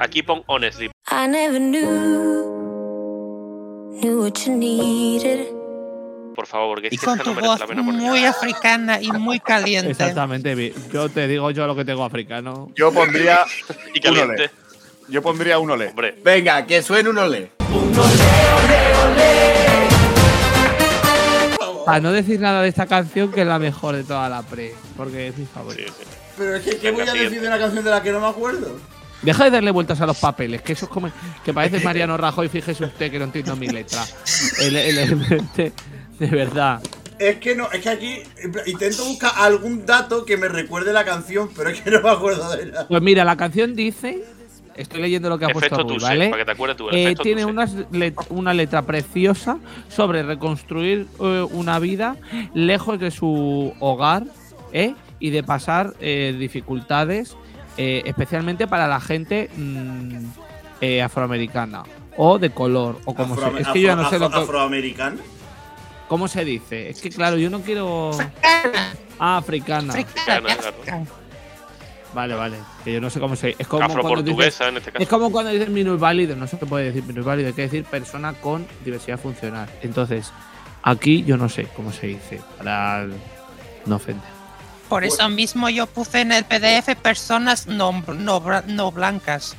aquí 0.00 0.22
pon 0.24 0.42
honestly. 0.46 0.90
I 1.10 1.28
never 1.28 1.60
knew, 1.60 2.59
knew 4.00 4.22
what 4.22 4.34
you 4.46 4.56
needed. 4.56 5.48
Por 6.34 6.46
favor, 6.46 6.74
porque 6.76 6.88
es 6.88 6.94
Y 6.94 6.98
que 6.98 7.04
con 7.04 7.18
esta 7.18 7.24
tu 7.24 7.30
no 7.30 7.34
merece 7.36 7.50
voz 7.50 7.60
la 7.60 7.66
pena 7.66 7.82
muy 7.82 8.24
africana 8.24 9.00
y 9.00 9.10
muy 9.12 9.40
caliente. 9.40 9.90
Exactamente. 9.90 10.72
Yo 10.92 11.08
te 11.08 11.28
digo 11.28 11.50
yo 11.50 11.66
lo 11.66 11.76
que 11.76 11.84
tengo 11.84 12.04
africano. 12.04 12.70
Yo 12.74 12.92
pondría. 12.92 13.44
Y 13.94 14.08
un 14.08 14.18
ole. 14.18 14.50
Yo 15.08 15.22
pondría 15.22 15.58
un 15.58 15.70
ole. 15.70 15.88
Hombre, 15.88 16.16
Venga, 16.22 16.64
que 16.66 16.82
suene 16.82 17.10
un 17.10 17.18
olé. 17.18 17.50
Para 21.84 22.00
no 22.00 22.12
decir 22.12 22.40
nada 22.40 22.62
de 22.62 22.68
esta 22.68 22.86
canción, 22.86 23.32
que 23.32 23.40
es 23.40 23.46
la 23.46 23.58
mejor 23.58 23.96
de 23.96 24.04
toda 24.04 24.28
la 24.28 24.42
pre, 24.42 24.74
porque 24.96 25.28
es 25.28 25.36
mi 25.36 25.46
favorita. 25.46 25.92
sí. 25.92 26.04
Pero 26.38 26.56
es 26.56 26.62
que, 26.62 26.78
¿qué 26.78 26.90
voy 26.90 27.02
a 27.06 27.12
decir 27.12 27.40
de 27.40 27.48
una 27.48 27.58
canción 27.58 27.84
de 27.84 27.90
la 27.90 28.02
que 28.02 28.12
no 28.12 28.20
me 28.20 28.28
acuerdo? 28.28 28.78
Deja 29.22 29.44
de 29.44 29.50
darle 29.50 29.70
vueltas 29.70 30.00
a 30.00 30.06
los 30.06 30.18
papeles, 30.18 30.62
que 30.62 30.72
eso 30.72 30.86
es 30.86 30.90
como 30.90 31.10
que 31.44 31.52
parece 31.52 31.80
Mariano 31.80 32.16
Rajoy, 32.16 32.48
fíjese 32.48 32.84
usted 32.84 33.10
que 33.10 33.18
no 33.18 33.24
entiendo 33.26 33.54
mi 33.56 33.68
letra. 33.68 34.04
El- 34.60 34.76
el- 34.76 34.98
el- 34.98 35.18
de, 35.56 35.72
de 36.18 36.26
verdad. 36.26 36.80
Es 37.18 37.36
que 37.36 37.54
no, 37.54 37.70
es 37.70 37.80
que 37.82 37.88
aquí 37.90 38.18
intento 38.66 39.04
buscar 39.04 39.32
algún 39.36 39.84
dato 39.84 40.24
que 40.24 40.38
me 40.38 40.48
recuerde 40.48 40.92
la 40.94 41.04
canción, 41.04 41.50
pero 41.54 41.68
es 41.68 41.80
que 41.82 41.90
no 41.90 42.00
me 42.00 42.08
acuerdo 42.10 42.50
de 42.56 42.66
nada. 42.66 42.88
Pues 42.88 43.02
mira, 43.02 43.24
la 43.26 43.36
canción 43.36 43.76
dice, 43.76 44.24
estoy 44.74 45.02
leyendo 45.02 45.28
lo 45.28 45.38
que 45.38 45.44
ha 45.44 45.48
Efecto 45.48 45.68
puesto 45.76 45.82
Rui, 45.86 45.94
Tuse, 45.98 46.06
¿vale? 46.06 46.30
para 46.30 46.40
que 46.40 46.46
te 46.46 46.52
acuerdes 46.52 46.76
tú. 46.78 46.88
Eh, 46.90 47.14
tiene 47.22 47.44
let- 47.92 48.14
una 48.30 48.54
letra 48.54 48.80
preciosa 48.86 49.58
sobre 49.90 50.22
reconstruir 50.22 51.08
eh, 51.20 51.46
una 51.50 51.78
vida 51.78 52.16
lejos 52.54 52.98
de 52.98 53.10
su 53.10 53.74
hogar 53.80 54.24
¿eh? 54.72 54.94
y 55.18 55.28
de 55.28 55.42
pasar 55.42 55.92
eh, 56.00 56.34
dificultades, 56.38 57.36
eh, 57.82 58.02
especialmente 58.04 58.66
para 58.66 58.86
la 58.86 59.00
gente 59.00 59.48
mm, 59.56 60.16
eh, 60.82 61.00
afroamericana 61.02 61.82
o 62.18 62.38
de 62.38 62.50
color 62.50 63.00
o 63.06 63.14
como 63.14 63.34
Afro- 63.34 63.56
se, 63.56 63.62
es 63.62 63.68
que 63.68 63.80
yo 63.80 63.86
ya 63.88 63.96
no 63.96 64.02
afro- 64.02 64.10
sé 64.10 64.18
lo 64.18 64.30
que- 64.30 64.36
afroamericana. 64.36 65.16
cómo 66.08 66.28
se 66.28 66.44
dice. 66.44 66.90
Es 66.90 67.00
que 67.00 67.08
claro, 67.08 67.38
yo 67.38 67.48
no 67.48 67.60
quiero 67.62 68.10
ah, 69.18 69.38
africana. 69.38 69.94
Africana, 69.94 70.54
Claro, 70.56 70.76
claro. 70.84 71.06
Vale, 72.12 72.34
vale. 72.34 72.56
Que 72.84 72.92
yo 72.92 73.00
no 73.00 73.08
sé 73.08 73.18
cómo 73.20 73.34
se 73.36 73.54
es 73.58 73.66
como 73.68 73.80
cuando 73.86 73.94
dices 73.94 74.04
Afroportuguesa 74.04 74.68
en 74.68 74.76
este 74.78 74.92
caso. 74.92 75.02
Es 75.02 75.08
como 75.08 75.30
cuando 75.32 75.50
dicen 75.52 75.72
minusválido, 75.72 76.34
no 76.36 76.46
se 76.48 76.56
puede 76.58 76.86
decir 76.86 77.04
minusválido, 77.04 77.48
hay 77.48 77.54
que 77.54 77.62
decir 77.62 77.84
persona 77.84 78.34
con 78.34 78.66
diversidad 78.84 79.18
funcional. 79.18 79.68
Entonces, 79.80 80.32
aquí 80.82 81.22
yo 81.24 81.36
no 81.38 81.48
sé 81.48 81.68
cómo 81.76 81.92
se 81.92 82.08
dice, 82.08 82.40
para 82.58 83.06
no 83.86 83.96
ofender. 83.96 84.39
Por 84.90 85.04
eso 85.04 85.28
mismo 85.30 85.70
yo 85.70 85.86
puse 85.86 86.20
en 86.20 86.32
el 86.32 86.44
PDF 86.44 86.94
personas 87.00 87.66
no, 87.66 87.92
no, 88.08 88.42
bra- 88.42 88.64
no 88.66 88.90
blancas. 88.92 89.56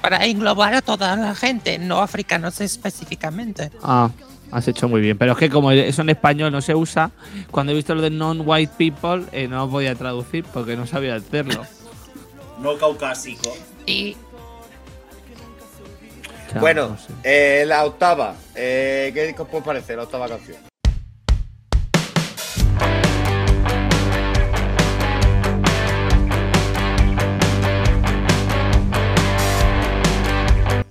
Para 0.00 0.24
englobar 0.26 0.74
a 0.74 0.82
toda 0.82 1.16
la 1.16 1.34
gente, 1.34 1.78
no 1.78 2.00
africanos 2.02 2.60
específicamente. 2.60 3.70
Ah, 3.82 4.10
has 4.50 4.68
hecho 4.68 4.88
muy 4.88 5.00
bien. 5.00 5.16
Pero 5.16 5.32
es 5.32 5.38
que 5.38 5.48
como 5.48 5.70
eso 5.72 6.02
en 6.02 6.10
español 6.10 6.52
no 6.52 6.60
se 6.60 6.74
usa, 6.74 7.10
cuando 7.50 7.72
he 7.72 7.74
visto 7.76 7.94
lo 7.94 8.02
de 8.02 8.10
non-white 8.10 8.74
people, 8.76 9.24
eh, 9.32 9.48
no 9.48 9.68
podía 9.70 9.94
traducir 9.94 10.44
porque 10.52 10.76
no 10.76 10.86
sabía 10.86 11.14
hacerlo. 11.14 11.64
No 12.60 12.76
caucásico. 12.76 13.54
Sea, 13.86 14.14
Bueno, 16.60 16.96
eh, 17.24 17.64
la 17.66 17.84
octava. 17.84 18.34
Eh, 18.54 19.10
¿Qué 19.14 19.34
os 19.40 19.48
puede 19.48 19.64
parecer 19.64 19.96
la 19.96 20.02
octava 20.02 20.28
canción? 20.28 20.58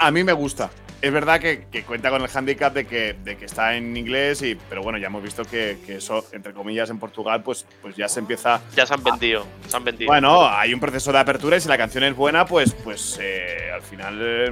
A 0.01 0.09
mí 0.09 0.23
me 0.23 0.33
gusta. 0.33 0.71
Es 1.01 1.11
verdad 1.11 1.39
que, 1.39 1.65
que 1.71 1.83
cuenta 1.83 2.11
con 2.11 2.21
el 2.21 2.29
handicap 2.31 2.73
de 2.73 2.85
que, 2.85 3.13
de 3.13 3.35
que 3.35 3.45
está 3.45 3.75
en 3.75 3.97
inglés, 3.97 4.43
y, 4.43 4.55
pero 4.69 4.83
bueno, 4.83 4.99
ya 4.99 5.07
hemos 5.07 5.23
visto 5.23 5.43
que, 5.43 5.79
que 5.85 5.95
eso, 5.95 6.23
entre 6.31 6.53
comillas, 6.53 6.91
en 6.91 6.99
Portugal, 6.99 7.41
pues, 7.41 7.65
pues 7.81 7.95
ya 7.95 8.07
se 8.07 8.19
empieza. 8.19 8.61
Ya 8.75 8.85
se 8.85 8.93
han 8.93 9.03
vendido. 9.03 9.45
Se 9.67 9.77
han 9.77 9.83
vendido. 9.83 10.07
Bueno, 10.11 10.47
hay 10.47 10.73
un 10.73 10.79
proceso 10.79 11.11
de 11.11 11.17
apertura 11.17 11.57
y 11.57 11.61
si 11.61 11.67
la 11.69 11.77
canción 11.77 12.03
es 12.03 12.15
buena, 12.15 12.45
pues, 12.45 12.75
pues 12.83 13.17
eh, 13.19 13.71
al 13.73 13.81
final 13.81 14.17
eh, 14.21 14.51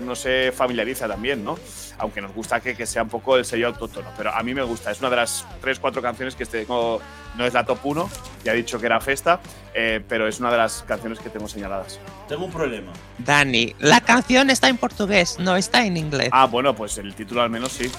no 0.00 0.14
se 0.14 0.50
familiariza 0.52 1.06
también, 1.06 1.44
¿no? 1.44 1.58
Aunque 1.98 2.22
nos 2.22 2.32
gusta 2.32 2.60
que, 2.60 2.74
que 2.74 2.86
sea 2.86 3.02
un 3.02 3.10
poco 3.10 3.36
el 3.36 3.44
sello 3.44 3.66
autóctono. 3.68 4.08
Pero 4.16 4.34
a 4.34 4.42
mí 4.42 4.54
me 4.54 4.62
gusta. 4.62 4.90
Es 4.90 5.00
una 5.00 5.10
de 5.10 5.16
las 5.16 5.46
tres, 5.60 5.78
cuatro 5.78 6.00
canciones 6.00 6.34
que 6.34 6.46
tengo. 6.46 7.02
No 7.36 7.46
es 7.46 7.54
la 7.54 7.64
top 7.64 7.78
1, 7.82 8.10
ya 8.44 8.52
he 8.52 8.56
dicho 8.56 8.78
que 8.78 8.84
era 8.84 9.00
Festa, 9.00 9.40
eh, 9.72 10.02
pero 10.06 10.28
es 10.28 10.38
una 10.38 10.50
de 10.50 10.58
las 10.58 10.82
canciones 10.82 11.18
que 11.18 11.30
tengo 11.30 11.48
señaladas. 11.48 11.98
Tengo 12.28 12.44
un 12.44 12.52
problema. 12.52 12.92
Dani, 13.18 13.74
la 13.78 14.02
canción 14.02 14.50
está 14.50 14.68
en 14.68 14.76
portugués, 14.76 15.38
no 15.38 15.56
está 15.56 15.81
en 15.86 15.96
inglés. 15.96 16.28
Ah, 16.32 16.46
bueno, 16.46 16.74
pues 16.74 16.96
el 16.98 17.14
título 17.14 17.42
al 17.42 17.50
menos 17.50 17.72
sí. 17.72 17.90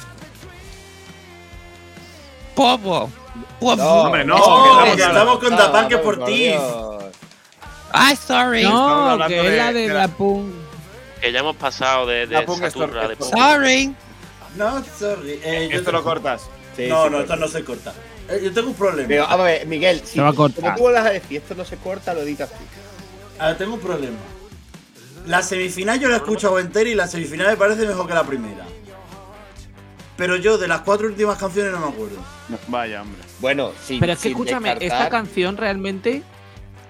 Povo. 2.56 3.10
Povo. 3.60 3.76
No, 3.76 3.92
hombre, 4.04 4.26
no, 4.26 4.38
No, 4.38 4.84
que 4.84 5.02
estamos- 5.02 5.40
con 5.40 5.54
Ah, 5.54 5.58
Dapanque 5.58 5.98
por 5.98 6.24
ti. 6.26 6.54
Ay, 7.92 8.16
sorry. 8.16 8.64
No, 8.64 9.18
que 9.28 9.48
es 9.48 9.58
la 9.58 9.74
de 9.74 9.88
la. 9.90 10.10
Que 11.22 11.32
ya 11.32 11.40
hemos 11.40 11.56
pasado 11.56 12.06
de, 12.06 12.28
de 12.28 12.36
La 12.36 12.46
ponga 12.46 12.68
esa 12.68 12.74
turra 12.80 13.08
de 13.08 13.14
esto- 13.14 13.26
Sorry. 13.26 13.96
No, 14.56 14.84
sorry. 15.00 15.40
Eh, 15.44 15.70
yo 15.72 15.78
Esto 15.78 15.92
te- 15.92 15.98
lo 15.98 16.04
cortas. 16.04 16.42
Sí, 16.76 16.88
no, 16.88 17.06
sí, 17.06 17.10
no, 17.12 17.20
esto 17.22 17.36
no 17.38 17.48
se 17.48 17.64
corta. 17.64 17.94
Eh, 18.30 18.42
yo 18.44 18.54
tengo 18.54 18.70
un 18.70 18.76
problema. 18.76 19.08
Pero, 19.08 19.26
a 19.28 19.36
ver, 19.38 19.66
Miguel, 19.68 20.02
si 20.06 20.20
va 20.20 20.30
a 20.30 20.34
cortar. 20.34 20.64
como 20.64 20.76
tú 20.76 20.84
vas 20.94 21.06
a 21.06 21.10
decir 21.12 21.38
esto 21.38 21.56
no 21.56 21.66
se 21.66 21.78
corta, 21.78 22.14
lo 22.14 22.22
editas 22.22 22.50
tú. 22.50 22.56
A 23.40 23.48
ver, 23.48 23.58
tengo 23.58 23.76
un 23.76 23.80
problema. 23.80 24.18
La 25.26 25.42
semifinal 25.42 26.00
yo 26.00 26.10
la 26.10 26.16
he 26.16 26.18
escuchado 26.18 26.60
entera 26.60 26.90
y 26.90 26.96
la 26.96 27.08
semifinal 27.08 27.48
me 27.48 27.58
parece 27.58 27.86
mejor 27.88 28.08
que 28.08 28.14
la 28.14 28.24
primera. 28.24 28.66
Pero 30.18 30.36
yo 30.36 30.58
de 30.58 30.68
las 30.68 30.82
cuatro 30.82 31.08
últimas 31.08 31.38
canciones 31.38 31.72
no 31.72 31.80
me 31.80 31.88
acuerdo. 31.88 32.18
Vaya, 32.68 33.02
hombre. 33.02 33.20
Bueno, 33.40 33.72
sí. 33.84 33.98
Pero 34.00 34.14
es 34.14 34.20
que 34.20 34.30
escúchame, 34.30 34.78
esta 34.80 35.10
canción 35.10 35.58
realmente 35.58 36.22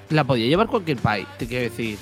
la 0.09 0.23
podía 0.25 0.47
llevar 0.47 0.67
cualquier 0.67 0.97
país, 0.97 1.25
te 1.37 1.47
quiero 1.47 1.63
decir. 1.69 1.97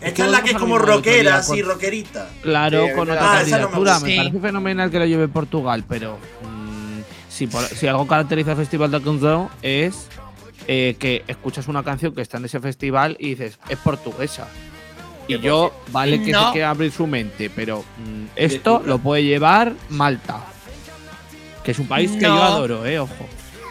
Esta 0.00 0.24
es 0.24 0.30
la 0.30 0.42
que 0.42 0.50
es 0.52 0.56
como 0.56 0.78
rockera, 0.78 1.36
así, 1.36 1.62
rockerita. 1.62 2.28
Claro, 2.42 2.86
Sí, 2.86 2.92
con 2.94 3.10
otra. 3.10 3.32
Ah, 3.38 3.42
esa 3.42 3.58
no 3.58 3.68
me 3.68 3.72
candidatura. 3.74 4.00
me, 4.00 4.16
parece 4.16 4.40
fenomenal 4.40 4.90
que 4.90 4.98
lo 4.98 5.04
lleve 5.06 5.28
Portugal, 5.28 5.84
pero 5.88 6.16
mm, 6.42 7.00
si, 7.28 7.46
por- 7.46 7.64
si 7.64 7.86
algo 7.86 8.06
caracteriza 8.06 8.52
al 8.52 8.56
Festival 8.56 8.90
de 8.90 9.02
Canção 9.02 9.50
es 9.62 10.06
eh, 10.68 10.96
que 10.98 11.22
escuchas 11.26 11.68
una 11.68 11.82
canción 11.82 12.14
que 12.14 12.22
está 12.22 12.38
en 12.38 12.46
ese 12.46 12.60
festival 12.60 13.16
y 13.20 13.30
dices, 13.30 13.58
es 13.68 13.78
portuguesa. 13.78 14.48
Y 15.36 15.40
yo, 15.40 15.72
vale 15.92 16.22
que 16.22 16.32
No. 16.32 16.48
se 16.48 16.58
que 16.58 16.64
abrir 16.64 16.90
su 16.92 17.06
mente, 17.06 17.50
pero 17.50 17.80
mm, 17.98 18.24
esto 18.36 18.82
lo 18.84 18.98
puede 18.98 19.24
llevar 19.24 19.72
Malta, 19.90 20.44
que 21.64 21.70
es 21.72 21.78
un 21.78 21.86
país 21.86 22.10
que 22.12 22.20
yo 22.22 22.42
adoro, 22.42 22.84
eh, 22.86 22.98
ojo. 22.98 23.28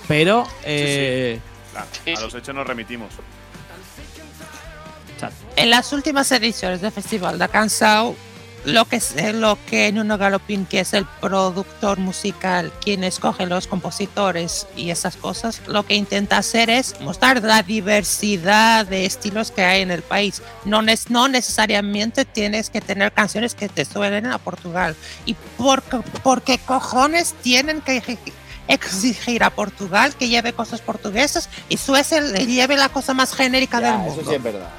Pero, 0.07 0.47
eh, 0.63 1.39
Claro, 1.71 1.87
Sí, 2.03 2.13
a 2.15 2.21
los 2.21 2.33
hechos 2.35 2.55
nos 2.55 2.65
remitimos. 2.65 3.09
chat. 5.19 5.31
En 5.55 5.69
las 5.69 5.91
últimas 5.93 6.31
ediciones 6.31 6.81
del 6.81 6.91
Festival 6.91 7.37
de 7.37 7.47
Cansao, 7.49 8.15
lo 8.65 8.85
que 8.85 8.97
es 8.97 9.15
lo 9.33 9.57
que 9.65 9.91
Nuno 9.91 10.17
Galopín, 10.17 10.65
que 10.65 10.81
es 10.81 10.93
el 10.93 11.05
productor 11.21 11.97
musical, 11.97 12.71
quien 12.81 13.03
escoge 13.03 13.45
los 13.45 13.67
compositores 13.67 14.67
y 14.75 14.89
esas 14.89 15.15
cosas, 15.15 15.61
lo 15.67 15.83
que 15.85 15.95
intenta 15.95 16.37
hacer 16.37 16.69
es 16.69 16.99
mostrar 17.01 17.41
la 17.43 17.63
diversidad 17.63 18.85
de 18.85 19.05
estilos 19.05 19.51
que 19.51 19.63
hay 19.63 19.81
en 19.81 19.91
el 19.91 20.01
país. 20.01 20.41
No, 20.65 20.81
no 21.09 21.27
necesariamente 21.27 22.25
tienes 22.25 22.69
que 22.69 22.81
tener 22.81 23.11
canciones 23.11 23.55
que 23.55 23.69
te 23.69 23.85
suenen 23.85 24.25
a 24.27 24.37
Portugal. 24.37 24.95
¿Y 25.25 25.35
por, 25.57 25.81
por 25.81 26.41
qué 26.41 26.57
cojones 26.57 27.33
tienen 27.41 27.81
que 27.81 28.01
exigir 28.67 29.43
a 29.43 29.49
Portugal 29.49 30.13
que 30.15 30.27
lleve 30.29 30.53
cosas 30.53 30.81
portuguesas 30.81 31.49
y 31.69 31.77
Suecia 31.77 32.21
le 32.21 32.45
lleve 32.45 32.77
la 32.77 32.89
cosa 32.89 33.13
más 33.13 33.33
genérica 33.33 33.81
Ya, 33.81 33.87
del 33.91 33.97
mundo? 33.99 34.21
eso 34.21 34.29
sí 34.29 34.35
es 34.35 34.43
verdad. 34.43 34.69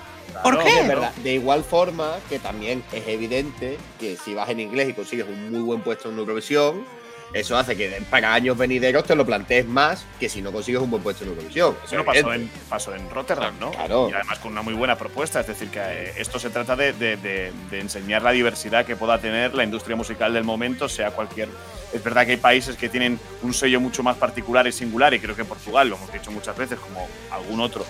¿Por 0.42 0.54
No, 0.54 0.64
qué? 0.64 0.80
es 0.80 0.88
verdad. 0.88 1.12
De 1.16 1.32
igual 1.34 1.64
forma 1.64 2.16
que 2.28 2.38
también 2.38 2.82
es 2.92 3.06
evidente 3.08 3.78
que 3.98 4.16
si 4.16 4.34
vas 4.34 4.48
en 4.50 4.60
inglés 4.60 4.88
y 4.88 4.92
consigues 4.94 5.26
un 5.28 5.50
muy 5.50 5.60
buen 5.60 5.80
puesto 5.82 6.10
en 6.10 6.18
Eurovisión, 6.18 6.84
Eso 7.32 7.56
hace 7.56 7.76
que 7.76 8.02
para 8.10 8.34
años 8.34 8.58
venideros 8.58 9.04
te 9.04 9.14
lo 9.14 9.24
plantees 9.24 9.64
más 9.64 10.04
que 10.18 10.28
si 10.28 10.42
no 10.42 10.50
consigues 10.50 10.80
un 10.82 10.90
buen 10.90 11.00
puesto 11.00 11.22
en 11.22 11.30
Eurovisión. 11.30 11.76
Eso 11.84 11.94
no 11.94 12.04
pasó 12.04 12.32
en, 12.34 12.50
pasó 12.68 12.92
en 12.92 13.08
Rotterdam, 13.08 13.54
¿no? 13.60 13.70
Claro. 13.70 14.08
Y 14.10 14.14
además 14.14 14.40
con 14.40 14.50
una 14.50 14.62
muy 14.62 14.74
buena 14.74 14.98
propuesta. 14.98 15.38
Es 15.38 15.46
decir, 15.46 15.68
que 15.70 15.78
eh, 15.78 16.12
esto 16.16 16.40
se 16.40 16.50
trata 16.50 16.74
de, 16.74 16.92
de- 16.92 17.16
de- 17.18 17.52
de 17.70 17.78
enseñar 17.80 18.22
la 18.22 18.32
diversidad 18.32 18.84
que 18.84 18.96
pueda 18.96 19.16
tener 19.20 19.54
la 19.54 19.62
industria 19.62 19.94
musical 19.94 20.34
del 20.34 20.42
momento, 20.42 20.88
sea 20.88 21.12
cualquier. 21.12 21.48
Es 21.92 22.02
verdad 22.02 22.26
que 22.26 22.32
hay 22.32 22.38
países 22.38 22.74
que 22.76 22.88
tienen 22.88 23.20
un 23.42 23.54
sello 23.54 23.80
mucho 23.80 24.02
más 24.02 24.16
particular 24.16 24.66
y 24.66 24.72
singular, 24.72 25.14
y 25.14 25.20
creo 25.20 25.36
que 25.36 25.44
Portugal, 25.44 25.88
lo 25.88 25.94
hemos 25.98 26.12
dicho 26.12 26.32
muchas 26.32 26.56
veces, 26.56 26.80
como 26.80 27.06
algún 27.30 27.60
otro, 27.60 27.86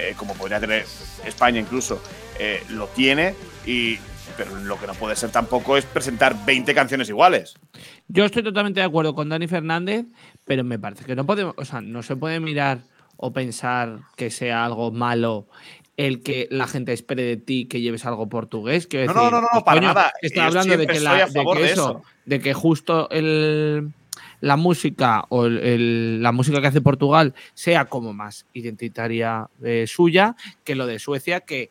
eh, 0.00 0.14
como 0.16 0.34
podría 0.34 0.60
tener 0.60 0.84
España 1.26 1.60
incluso, 1.60 2.02
eh, 2.38 2.62
lo 2.70 2.86
tiene, 2.88 3.34
y, 3.66 3.98
pero 4.36 4.56
lo 4.56 4.78
que 4.80 4.86
no 4.86 4.94
puede 4.94 5.16
ser 5.16 5.30
tampoco 5.30 5.76
es 5.76 5.84
presentar 5.84 6.34
20 6.46 6.74
canciones 6.74 7.08
iguales. 7.08 7.54
Yo 8.08 8.24
estoy 8.24 8.42
totalmente 8.42 8.80
de 8.80 8.86
acuerdo 8.86 9.14
con 9.14 9.28
Dani 9.28 9.46
Fernández, 9.46 10.06
pero 10.44 10.64
me 10.64 10.78
parece 10.78 11.04
que 11.04 11.14
no 11.14 11.26
podemos, 11.26 11.54
o 11.56 11.64
sea, 11.64 11.80
no 11.80 12.02
se 12.02 12.16
puede 12.16 12.40
mirar 12.40 12.80
o 13.16 13.32
pensar 13.32 14.00
que 14.16 14.30
sea 14.30 14.64
algo 14.64 14.90
malo 14.90 15.46
el 15.96 16.22
que 16.22 16.48
la 16.50 16.66
gente 16.66 16.94
espere 16.94 17.22
de 17.22 17.36
ti 17.36 17.66
que 17.66 17.82
lleves 17.82 18.06
algo 18.06 18.28
portugués. 18.30 18.86
Quiero 18.86 19.12
No, 19.12 19.14
no, 19.14 19.20
decir, 19.24 19.32
no, 19.32 19.48
no, 19.52 19.64
para 19.64 19.80
coño, 19.80 19.88
nada. 19.94 20.12
Estoy 20.22 20.40
Yo 20.40 20.46
hablando 20.46 20.76
de 20.78 20.86
que, 20.86 21.00
la, 21.00 21.26
de, 21.26 21.44
que 21.44 21.64
eso. 21.66 22.02
de 22.24 22.40
que 22.40 22.54
justo 22.54 23.10
el, 23.10 23.92
la 24.40 24.56
música 24.56 25.24
o 25.28 25.46
el- 25.46 25.58
el- 25.58 26.22
la 26.22 26.32
música 26.32 26.60
que 26.60 26.66
hace 26.68 26.80
Portugal 26.80 27.34
sea 27.54 27.84
como 27.86 28.12
más 28.12 28.46
identitaria 28.52 29.48
eh, 29.62 29.84
suya 29.86 30.34
que 30.64 30.74
lo 30.74 30.86
de 30.86 30.98
Suecia, 30.98 31.40
que 31.40 31.70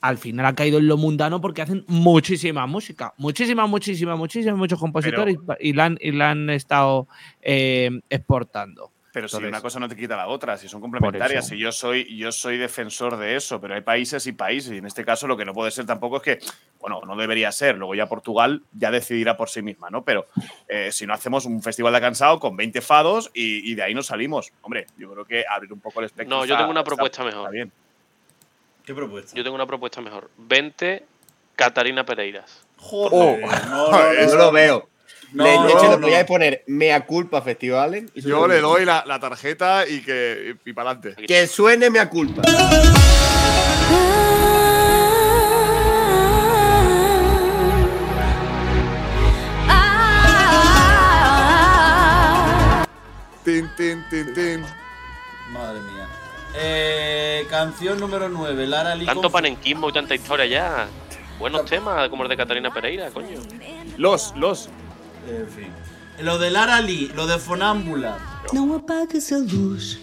al 0.00 0.16
final 0.16 0.46
ha 0.46 0.54
caído 0.54 0.78
en 0.78 0.86
lo 0.86 0.96
mundano 0.96 1.40
porque 1.40 1.60
hacen 1.62 1.84
muchísima 1.88 2.66
música. 2.66 3.14
Muchísima, 3.16 3.66
muchísima, 3.66 4.14
muchísima, 4.14 4.54
muchos 4.54 4.78
compositores 4.78 5.36
y, 5.58 5.72
la 5.72 5.86
han, 5.86 5.98
y 6.00 6.12
la 6.12 6.30
han 6.30 6.50
estado 6.50 7.08
eh, 7.42 7.90
exportando. 8.08 8.92
Pero 9.18 9.26
si 9.26 9.34
Entonces- 9.34 9.48
una 9.52 9.60
cosa 9.60 9.80
no 9.80 9.88
te 9.88 9.96
quita 9.96 10.16
la 10.16 10.28
otra, 10.28 10.56
si 10.56 10.68
son 10.68 10.80
complementarias, 10.80 11.50
y 11.50 11.58
yo 11.58 11.72
soy, 11.72 12.16
yo 12.16 12.30
soy 12.30 12.56
defensor 12.56 13.16
de 13.16 13.34
eso, 13.34 13.60
pero 13.60 13.74
hay 13.74 13.80
países 13.80 14.24
y 14.28 14.32
países, 14.32 14.70
y 14.72 14.76
en 14.78 14.86
este 14.86 15.04
caso 15.04 15.26
lo 15.26 15.36
que 15.36 15.44
no 15.44 15.52
puede 15.52 15.72
ser 15.72 15.86
tampoco 15.86 16.18
es 16.18 16.22
que, 16.22 16.38
bueno, 16.78 17.00
no 17.04 17.16
debería 17.16 17.50
ser, 17.50 17.76
luego 17.76 17.96
ya 17.96 18.06
Portugal 18.06 18.62
ya 18.72 18.92
decidirá 18.92 19.36
por 19.36 19.50
sí 19.50 19.60
misma, 19.60 19.90
¿no? 19.90 20.04
Pero 20.04 20.28
eh, 20.68 20.92
si 20.92 21.04
no 21.04 21.14
hacemos 21.14 21.46
un 21.46 21.60
festival 21.64 21.92
de 21.94 22.00
cansado 22.00 22.38
con 22.38 22.56
20 22.56 22.80
fados 22.80 23.28
y, 23.34 23.68
y 23.68 23.74
de 23.74 23.82
ahí 23.82 23.92
nos 23.92 24.06
salimos, 24.06 24.52
hombre, 24.62 24.86
yo 24.96 25.10
creo 25.12 25.24
que 25.24 25.44
abrir 25.50 25.72
un 25.72 25.80
poco 25.80 25.98
el 25.98 26.06
espectro. 26.06 26.36
No, 26.36 26.44
yo 26.44 26.54
está- 26.54 26.58
tengo 26.58 26.70
una 26.70 26.82
está- 26.82 26.88
propuesta 26.90 27.22
está 27.24 27.36
mejor. 27.36 27.50
bien. 27.50 27.72
¿Qué 28.86 28.94
propuesta? 28.94 29.36
Yo 29.36 29.42
tengo 29.42 29.56
una 29.56 29.66
propuesta 29.66 30.00
mejor. 30.00 30.30
20 30.36 31.04
Catarina 31.56 32.06
Pereiras. 32.06 32.64
Joder, 32.76 33.40
no, 33.68 33.90
no, 33.90 34.14
Yo 34.14 34.26
no, 34.28 34.34
lo 34.36 34.52
veo. 34.52 34.88
No, 35.32 35.44
Le- 35.44 35.50
de 35.50 35.56
no, 35.58 35.68
hecho, 35.68 35.82
le 35.82 35.96
no. 35.96 36.00
podíais 36.00 36.24
poner 36.26 36.64
mea 36.66 37.04
culpa 37.04 37.42
festivales. 37.42 38.04
y 38.14 38.22
Yo 38.22 38.46
le 38.48 38.60
doy 38.60 38.84
la, 38.84 39.04
la 39.06 39.20
tarjeta 39.20 39.86
y 39.86 40.00
que 40.00 40.56
y, 40.64 40.72
para 40.72 40.90
adelante. 40.92 41.26
Que 41.26 41.46
suene 41.46 41.90
mea 41.90 42.08
culpa. 42.08 42.42
Tin, 53.44 53.68
tin, 53.76 54.04
tin, 54.10 54.34
tin. 54.34 54.62
Madre 55.52 55.80
mía. 55.80 56.06
Eh, 56.54 57.46
canción 57.48 57.98
número 57.98 58.28
9, 58.28 58.66
Lara 58.66 58.94
Lee. 58.94 59.06
Tanto 59.06 59.30
panenquismo 59.30 59.88
y 59.88 59.92
tanta 59.92 60.14
historia 60.14 60.44
ya. 60.46 60.88
Buenos 61.38 61.64
temas 61.64 62.08
como 62.08 62.24
el 62.24 62.28
de 62.28 62.36
Catarina 62.36 62.70
Pereira, 62.72 63.10
coño. 63.10 63.38
Los, 63.96 64.34
los. 64.36 64.68
En 65.28 65.48
fin. 65.48 65.68
Lo 66.24 66.38
de 66.38 66.50
Lara 66.50 66.80
Lee, 66.80 67.10
lo 67.14 67.26
de 67.26 67.38
Fonámbula. 67.38 68.18
Não 68.52 68.74
apagues 68.74 69.30
a 69.32 69.38
luz. 69.38 69.98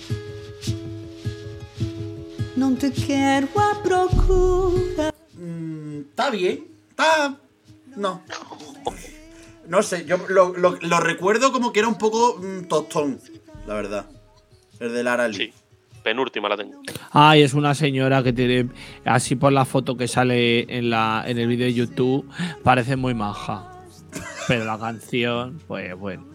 Não 2.55 2.75
te 2.75 2.89
quero 2.89 3.49
à 3.59 3.75
procura. 3.75 5.13
Mm, 5.37 6.01
Está 6.09 6.29
bien. 6.29 6.67
Está. 6.89 7.35
No. 7.97 8.21
No 9.67 9.81
sé, 9.83 10.05
yo 10.05 10.17
lo, 10.29 10.53
lo- 10.55 10.77
lo 10.81 10.99
recuerdo 10.99 11.51
como 11.51 11.73
que 11.73 11.79
era 11.79 11.87
un 11.89 11.97
poco 11.97 12.37
mm, 12.39 12.67
tostón, 12.67 13.19
la 13.67 13.73
verdad. 13.73 14.05
El 14.79 14.93
de 14.93 15.03
Lara 15.03 15.27
Lee. 15.27 15.35
Sí. 15.35 15.53
Penúltima 16.03 16.47
la 16.47 16.55
tengo. 16.55 16.81
Ay, 17.11 17.41
es 17.41 17.53
una 17.55 17.73
señora 17.73 18.21
que 18.21 18.31
tiene, 18.31 18.69
así 19.05 19.35
por 19.35 19.51
la 19.51 19.65
foto 19.65 19.97
que 19.97 20.07
sale 20.07 20.65
en, 20.77 20.91
la, 20.91 21.23
en 21.25 21.39
el 21.39 21.47
vídeo 21.47 21.65
de 21.65 21.73
YouTube, 21.73 22.29
parece 22.63 22.95
muy 22.95 23.15
maja. 23.15 23.71
Pero 24.47 24.65
la 24.65 24.77
canción, 24.77 25.59
pues 25.67 25.95
bueno. 25.97 26.25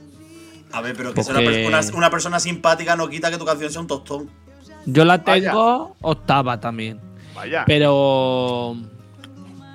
A 0.73 0.81
ver, 0.81 0.95
pero 0.97 1.13
que 1.15 1.23
sea 1.23 1.35
una, 1.35 1.43
Porque- 1.43 1.65
persona, 1.69 1.97
una 1.99 2.11
persona 2.11 2.41
simpática 2.41 2.97
no 2.97 3.09
quita 3.09 3.31
que 3.31 3.39
tu 3.39 3.45
canción 3.45 3.71
sea 3.71 3.81
un 3.81 3.87
tostón. 3.87 4.31
Yo 4.87 5.05
la 5.05 5.19
Vaya. 5.19 5.51
tengo 5.51 5.97
octava 6.01 6.61
también. 6.61 7.01
Vaya. 7.35 7.65
Pero 7.67 8.77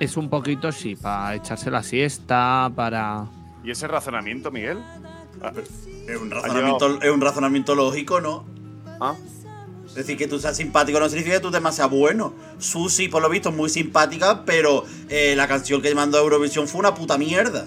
es 0.00 0.16
un 0.16 0.28
poquito, 0.28 0.72
sí, 0.72 0.96
para 0.96 1.34
echarse 1.34 1.70
la 1.70 1.82
siesta, 1.82 2.70
para... 2.74 3.26
¿Y 3.64 3.70
ese 3.70 3.86
razonamiento, 3.88 4.50
Miguel? 4.50 4.78
Ah, 5.42 5.52
Es 6.08 6.16
un 6.20 6.30
razonamiento, 6.30 7.02
es 7.02 7.10
un 7.10 7.20
razonamiento 7.20 7.74
lógico, 7.74 8.20
¿no? 8.20 8.44
ah. 9.00 9.14
Es 9.86 9.94
decir, 9.94 10.18
que 10.18 10.26
tú 10.28 10.38
seas 10.38 10.54
simpático 10.56 11.00
no 11.00 11.08
significa 11.08 11.36
que 11.36 11.40
tú 11.42 11.50
temas 11.50 11.74
seas 11.76 11.88
bueno. 11.88 12.34
Susi, 12.58 13.08
por 13.08 13.22
lo 13.22 13.30
visto, 13.30 13.48
es 13.48 13.56
muy 13.56 13.70
simpática, 13.70 14.42
pero 14.44 14.84
eh, 15.08 15.34
la 15.36 15.48
canción 15.48 15.80
que 15.80 15.94
mandó 15.94 16.18
a 16.18 16.20
Eurovisión 16.20 16.68
fue 16.68 16.80
una 16.80 16.94
puta 16.94 17.16
mierda. 17.16 17.64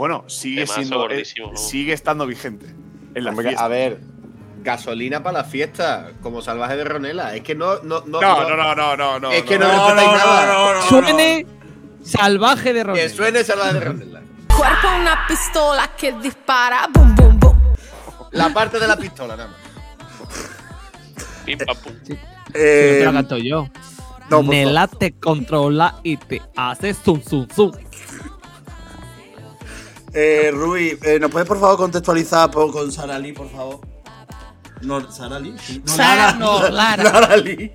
Bueno, 0.00 0.24
sigue 0.28 0.66
siendo. 0.66 0.96
eh, 0.96 0.98
gordísimo, 0.98 1.50
¿no? 1.52 1.56
sigue 1.58 1.92
estando 1.92 2.26
vigente. 2.26 2.64
En 3.14 3.22
la 3.24 3.30
Hombre, 3.32 3.54
a 3.54 3.68
ver, 3.68 4.00
gasolina 4.62 5.22
para 5.22 5.38
la 5.42 5.44
fiesta, 5.44 6.12
como 6.22 6.40
salvaje 6.40 6.74
de 6.76 6.84
Ronela. 6.84 7.36
Es 7.36 7.42
que 7.42 7.54
no. 7.54 7.80
No, 7.82 8.02
no, 8.06 8.18
No, 8.18 8.48
no, 8.48 8.56
no, 8.56 8.74
no, 8.74 8.96
no, 8.96 9.20
no. 9.20 9.30
Es 9.30 9.42
que 9.42 9.58
no. 9.58 9.68
no, 9.68 9.94
respetáis 9.94 10.24
nada. 10.24 10.82
Suene 10.88 11.46
salvaje 12.02 12.72
de 12.72 12.80
Que 12.80 12.84
Ronnie. 12.84 13.08
suene 13.10 13.44
salvaje 13.44 13.74
de 13.74 13.80
Ronela. 13.80 14.22
Cuerpo 14.56 14.88
una 15.02 15.26
pistola 15.28 15.90
que 15.98 16.12
dispara, 16.12 16.88
boom, 16.94 17.14
boom, 17.14 17.38
boom. 17.38 17.56
La 18.32 18.48
parte 18.54 18.78
de 18.80 18.88
la 18.88 18.96
pistola, 18.96 19.36
nada 19.36 19.50
más. 19.50 19.58
Pim, 21.44 21.58
pam, 21.58 21.76
pum. 21.76 21.92
No 22.08 22.16
Eh, 22.54 22.96
te 23.00 23.04
la 23.04 23.12
canto 23.12 23.36
yo. 23.36 23.68
no, 24.30 24.38
por 24.38 24.46
Nela 24.46 24.86
te 24.86 25.12
controla 25.12 26.00
y 26.02 26.16
te 26.16 26.40
hace 26.56 26.94
zum 26.94 27.20
zum 27.22 27.46
zum. 27.48 27.72
Eh, 30.14 30.50
Rui, 30.52 30.98
eh, 31.02 31.18
¿nos 31.20 31.30
puedes 31.30 31.46
por 31.48 31.60
favor 31.60 31.76
contextualizar 31.76 32.50
por- 32.50 32.72
con 32.72 32.90
Sara 32.92 33.18
Lee, 33.18 33.32
por 33.32 33.50
favor? 33.50 33.80
No, 34.82 35.10
Sara 35.12 35.38
Lee. 35.38 35.54
sí. 35.62 35.82
No, 35.86 35.92
Sara, 35.94 36.32
no, 36.32 36.68
Lara. 36.70 37.02
Lara 37.04 37.36
Lee. 37.36 37.72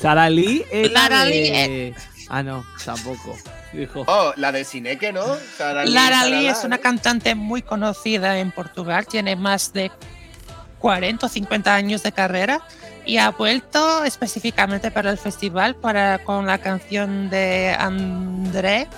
Sara 0.00 0.28
Lee 0.28 0.64
es 0.70 0.92
la 0.92 1.00
Lara 1.08 1.24
de- 1.24 1.30
Lee, 1.30 1.94
Ah, 2.28 2.42
no, 2.42 2.64
tampoco. 2.84 3.36
Dijo. 3.72 4.04
Oh, 4.06 4.32
la 4.36 4.52
de 4.52 4.64
Sineque, 4.64 5.12
¿no? 5.12 5.24
Sara 5.58 5.84
Lee, 5.84 5.92
Lara 5.92 6.20
Sara 6.20 6.30
Lee 6.30 6.46
es 6.46 6.64
una 6.64 6.76
¿no? 6.76 6.82
cantante 6.82 7.34
muy 7.34 7.62
conocida 7.62 8.38
en 8.38 8.50
Portugal, 8.52 9.06
tiene 9.06 9.34
más 9.36 9.72
de 9.72 9.90
40 10.78 11.26
o 11.26 11.28
50 11.28 11.74
años 11.74 12.02
de 12.02 12.12
carrera 12.12 12.60
y 13.06 13.18
ha 13.18 13.30
vuelto 13.30 14.04
específicamente 14.04 14.90
para 14.90 15.10
el 15.10 15.18
festival 15.18 15.74
para, 15.74 16.18
con 16.24 16.46
la 16.46 16.58
canción 16.58 17.30
de 17.30 17.74
André, 17.78 18.88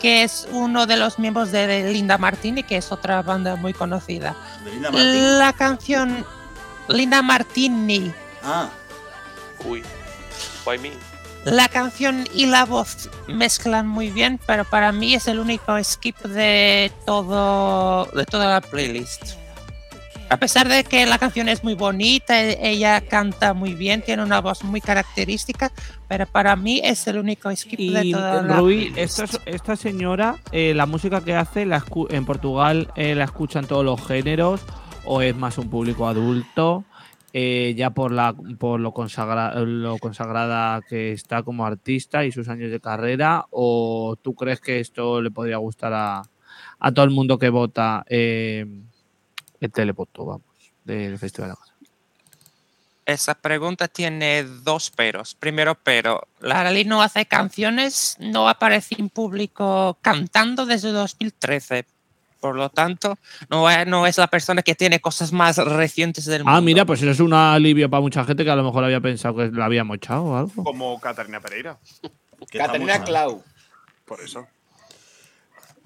que 0.00 0.22
es 0.22 0.46
uno 0.52 0.86
de 0.86 0.96
los 0.96 1.18
miembros 1.18 1.50
de, 1.50 1.92
Linda 1.92 2.18
Martini, 2.18 2.62
que 2.62 2.76
es 2.76 2.92
otra 2.92 3.22
banda 3.22 3.56
muy 3.56 3.72
conocida. 3.72 4.36
Martín. 4.80 5.38
La 5.38 5.52
canción 5.52 6.24
Linda 6.88 7.22
Martini, 7.22 8.12
Ah, 8.42 8.68
Uy. 9.64 9.82
Why 10.64 10.78
me? 10.78 10.92
la 11.44 11.68
canción 11.68 12.28
y 12.34 12.46
la 12.46 12.64
voz 12.64 13.08
mezclan 13.26 13.86
muy 13.86 14.10
bien, 14.10 14.38
pero 14.46 14.64
para 14.64 14.92
mí 14.92 15.14
es 15.14 15.28
el 15.28 15.38
único 15.38 15.82
skip 15.82 16.16
de 16.18 16.92
todo 17.06 18.06
de 18.06 18.26
toda 18.26 18.48
la 18.48 18.60
playlist. 18.60 19.34
A 20.30 20.36
pesar 20.36 20.68
de 20.68 20.84
que 20.84 21.06
la 21.06 21.18
canción 21.18 21.48
es 21.48 21.64
muy 21.64 21.72
bonita, 21.74 22.42
e- 22.42 22.58
ella 22.70 23.00
canta 23.00 23.54
muy 23.54 23.72
bien, 23.74 24.02
tiene 24.02 24.22
una 24.22 24.40
voz 24.40 24.62
muy 24.62 24.80
característica, 24.82 25.72
pero 26.06 26.26
para 26.26 26.54
mí 26.54 26.80
es 26.84 27.06
el 27.06 27.18
único 27.18 27.54
skip 27.56 27.78
de 27.78 28.04
Y 28.04 28.12
toda 28.12 28.42
la 28.42 28.56
Rui, 28.58 28.92
esta, 28.94 29.24
esta 29.46 29.74
señora, 29.76 30.36
eh, 30.52 30.74
la 30.74 30.84
música 30.84 31.22
que 31.24 31.34
hace 31.34 31.64
la 31.64 31.80
escu- 31.80 32.12
en 32.12 32.26
Portugal 32.26 32.88
eh, 32.94 33.14
la 33.14 33.24
escuchan 33.24 33.66
todos 33.66 33.84
los 33.84 34.06
géneros 34.06 34.60
o 35.06 35.22
es 35.22 35.34
más 35.34 35.56
un 35.56 35.70
público 35.70 36.06
adulto, 36.06 36.84
eh, 37.32 37.74
ya 37.76 37.90
por, 37.90 38.12
la, 38.12 38.34
por 38.58 38.80
lo, 38.80 38.92
consagra- 38.92 39.54
lo 39.54 39.96
consagrada 39.96 40.82
que 40.86 41.12
está 41.12 41.42
como 41.42 41.64
artista 41.64 42.26
y 42.26 42.32
sus 42.32 42.48
años 42.50 42.70
de 42.70 42.80
carrera, 42.80 43.46
o 43.50 44.16
tú 44.20 44.34
crees 44.34 44.60
que 44.60 44.80
esto 44.80 45.22
le 45.22 45.30
podría 45.30 45.56
gustar 45.56 45.94
a, 45.94 46.22
a 46.78 46.92
todo 46.92 47.06
el 47.06 47.12
mundo 47.12 47.38
que 47.38 47.48
vota 47.48 48.04
eh, 48.10 48.66
el 49.60 49.72
televoto, 49.72 50.24
vamos, 50.24 50.72
del 50.84 51.18
Festival 51.18 51.50
de 51.50 51.54
la 51.54 51.68
esa 53.08 53.34
pregunta 53.34 53.88
tiene 53.88 54.44
dos 54.44 54.90
peros. 54.90 55.34
Primero, 55.34 55.74
pero 55.82 56.28
Lali 56.40 56.84
no 56.84 57.00
hace 57.00 57.24
canciones, 57.24 58.16
no 58.20 58.50
aparece 58.50 58.96
en 58.98 59.08
público 59.08 59.96
cantando 60.02 60.66
desde 60.66 60.92
2013. 60.92 61.86
Por 62.38 62.54
lo 62.54 62.68
tanto, 62.68 63.16
no 63.48 63.70
es, 63.70 63.86
no 63.86 64.06
es 64.06 64.18
la 64.18 64.26
persona 64.26 64.62
que 64.62 64.74
tiene 64.74 65.00
cosas 65.00 65.32
más 65.32 65.56
recientes 65.56 66.26
del 66.26 66.44
mundo. 66.44 66.58
Ah, 66.58 66.60
mira, 66.60 66.84
pues 66.84 67.00
eso 67.00 67.10
es 67.10 67.20
un 67.20 67.32
alivio 67.32 67.88
para 67.88 68.02
mucha 68.02 68.24
gente 68.24 68.44
que 68.44 68.50
a 68.50 68.56
lo 68.56 68.62
mejor 68.62 68.84
había 68.84 69.00
pensado 69.00 69.36
que 69.36 69.50
la 69.52 69.64
había 69.64 69.84
mochado 69.84 70.24
o 70.24 70.36
algo. 70.36 70.62
Como 70.62 71.00
Catarina 71.00 71.40
Pereira. 71.40 71.78
Catarina. 72.52 73.02
Clau. 73.02 73.42
Por 74.04 74.20
eso. 74.20 74.46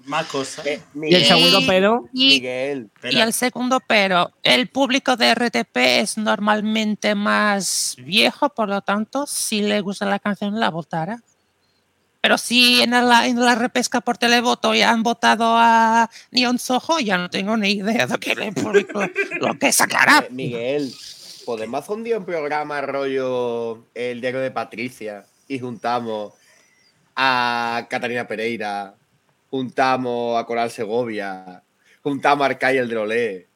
Más 0.05 0.25
cosas. 0.27 0.65
Eh, 0.65 0.81
Y 0.93 0.97
el 0.97 0.99
Miguel. 0.99 1.25
segundo 1.25 1.59
pero, 1.65 2.09
Y, 2.13 2.27
Miguel. 2.27 2.89
y 3.03 3.19
el 3.19 3.33
segundo 3.33 3.79
pero, 3.87 4.31
el 4.43 4.67
público 4.67 5.15
de 5.15 5.33
RTP 5.33 5.77
es 6.01 6.17
normalmente 6.17 7.15
más 7.15 7.95
viejo, 7.99 8.49
por 8.49 8.67
lo 8.69 8.81
tanto, 8.81 9.25
si 9.27 9.61
le 9.61 9.79
gusta 9.81 10.05
la 10.05 10.19
canción, 10.19 10.59
la 10.59 10.69
votará. 10.69 11.21
Pero 12.21 12.37
si 12.37 12.81
en 12.81 12.91
la, 12.91 13.27
en 13.27 13.39
la 13.39 13.55
repesca 13.55 13.99
por 13.99 14.17
televoto 14.17 14.73
ya 14.73 14.91
han 14.91 15.03
votado 15.03 15.55
a 15.57 16.09
Neon 16.31 16.57
Soho, 16.57 16.99
ya 16.99 17.17
no 17.17 17.29
tengo 17.29 17.57
ni 17.57 17.71
idea 17.71 18.07
de 18.07 18.17
que 18.17 18.31
el 18.31 18.53
público 18.53 19.01
lo 19.41 19.57
que 19.59 19.71
sacará. 19.73 20.19
Eh, 20.19 20.27
Miguel, 20.31 20.93
¿podemos 21.45 21.81
hacer 21.81 21.95
un 21.97 22.03
día 22.05 22.17
un 22.17 22.25
programa 22.25 22.79
rollo 22.81 23.85
el 23.93 24.21
diario 24.21 24.39
de 24.39 24.51
Patricia 24.51 25.25
y 25.49 25.59
juntamos 25.59 26.33
a 27.15 27.85
Catarina 27.89 28.25
Pereira, 28.25 28.95
juntamos 29.53 30.41
a 30.41 30.47
Coral 30.47 30.71
Segovia, 30.71 31.61
juntamos 32.01 32.41
a 32.41 32.45
Arcay 32.47 32.79
el 32.79 32.89
Drolé, 32.89 33.49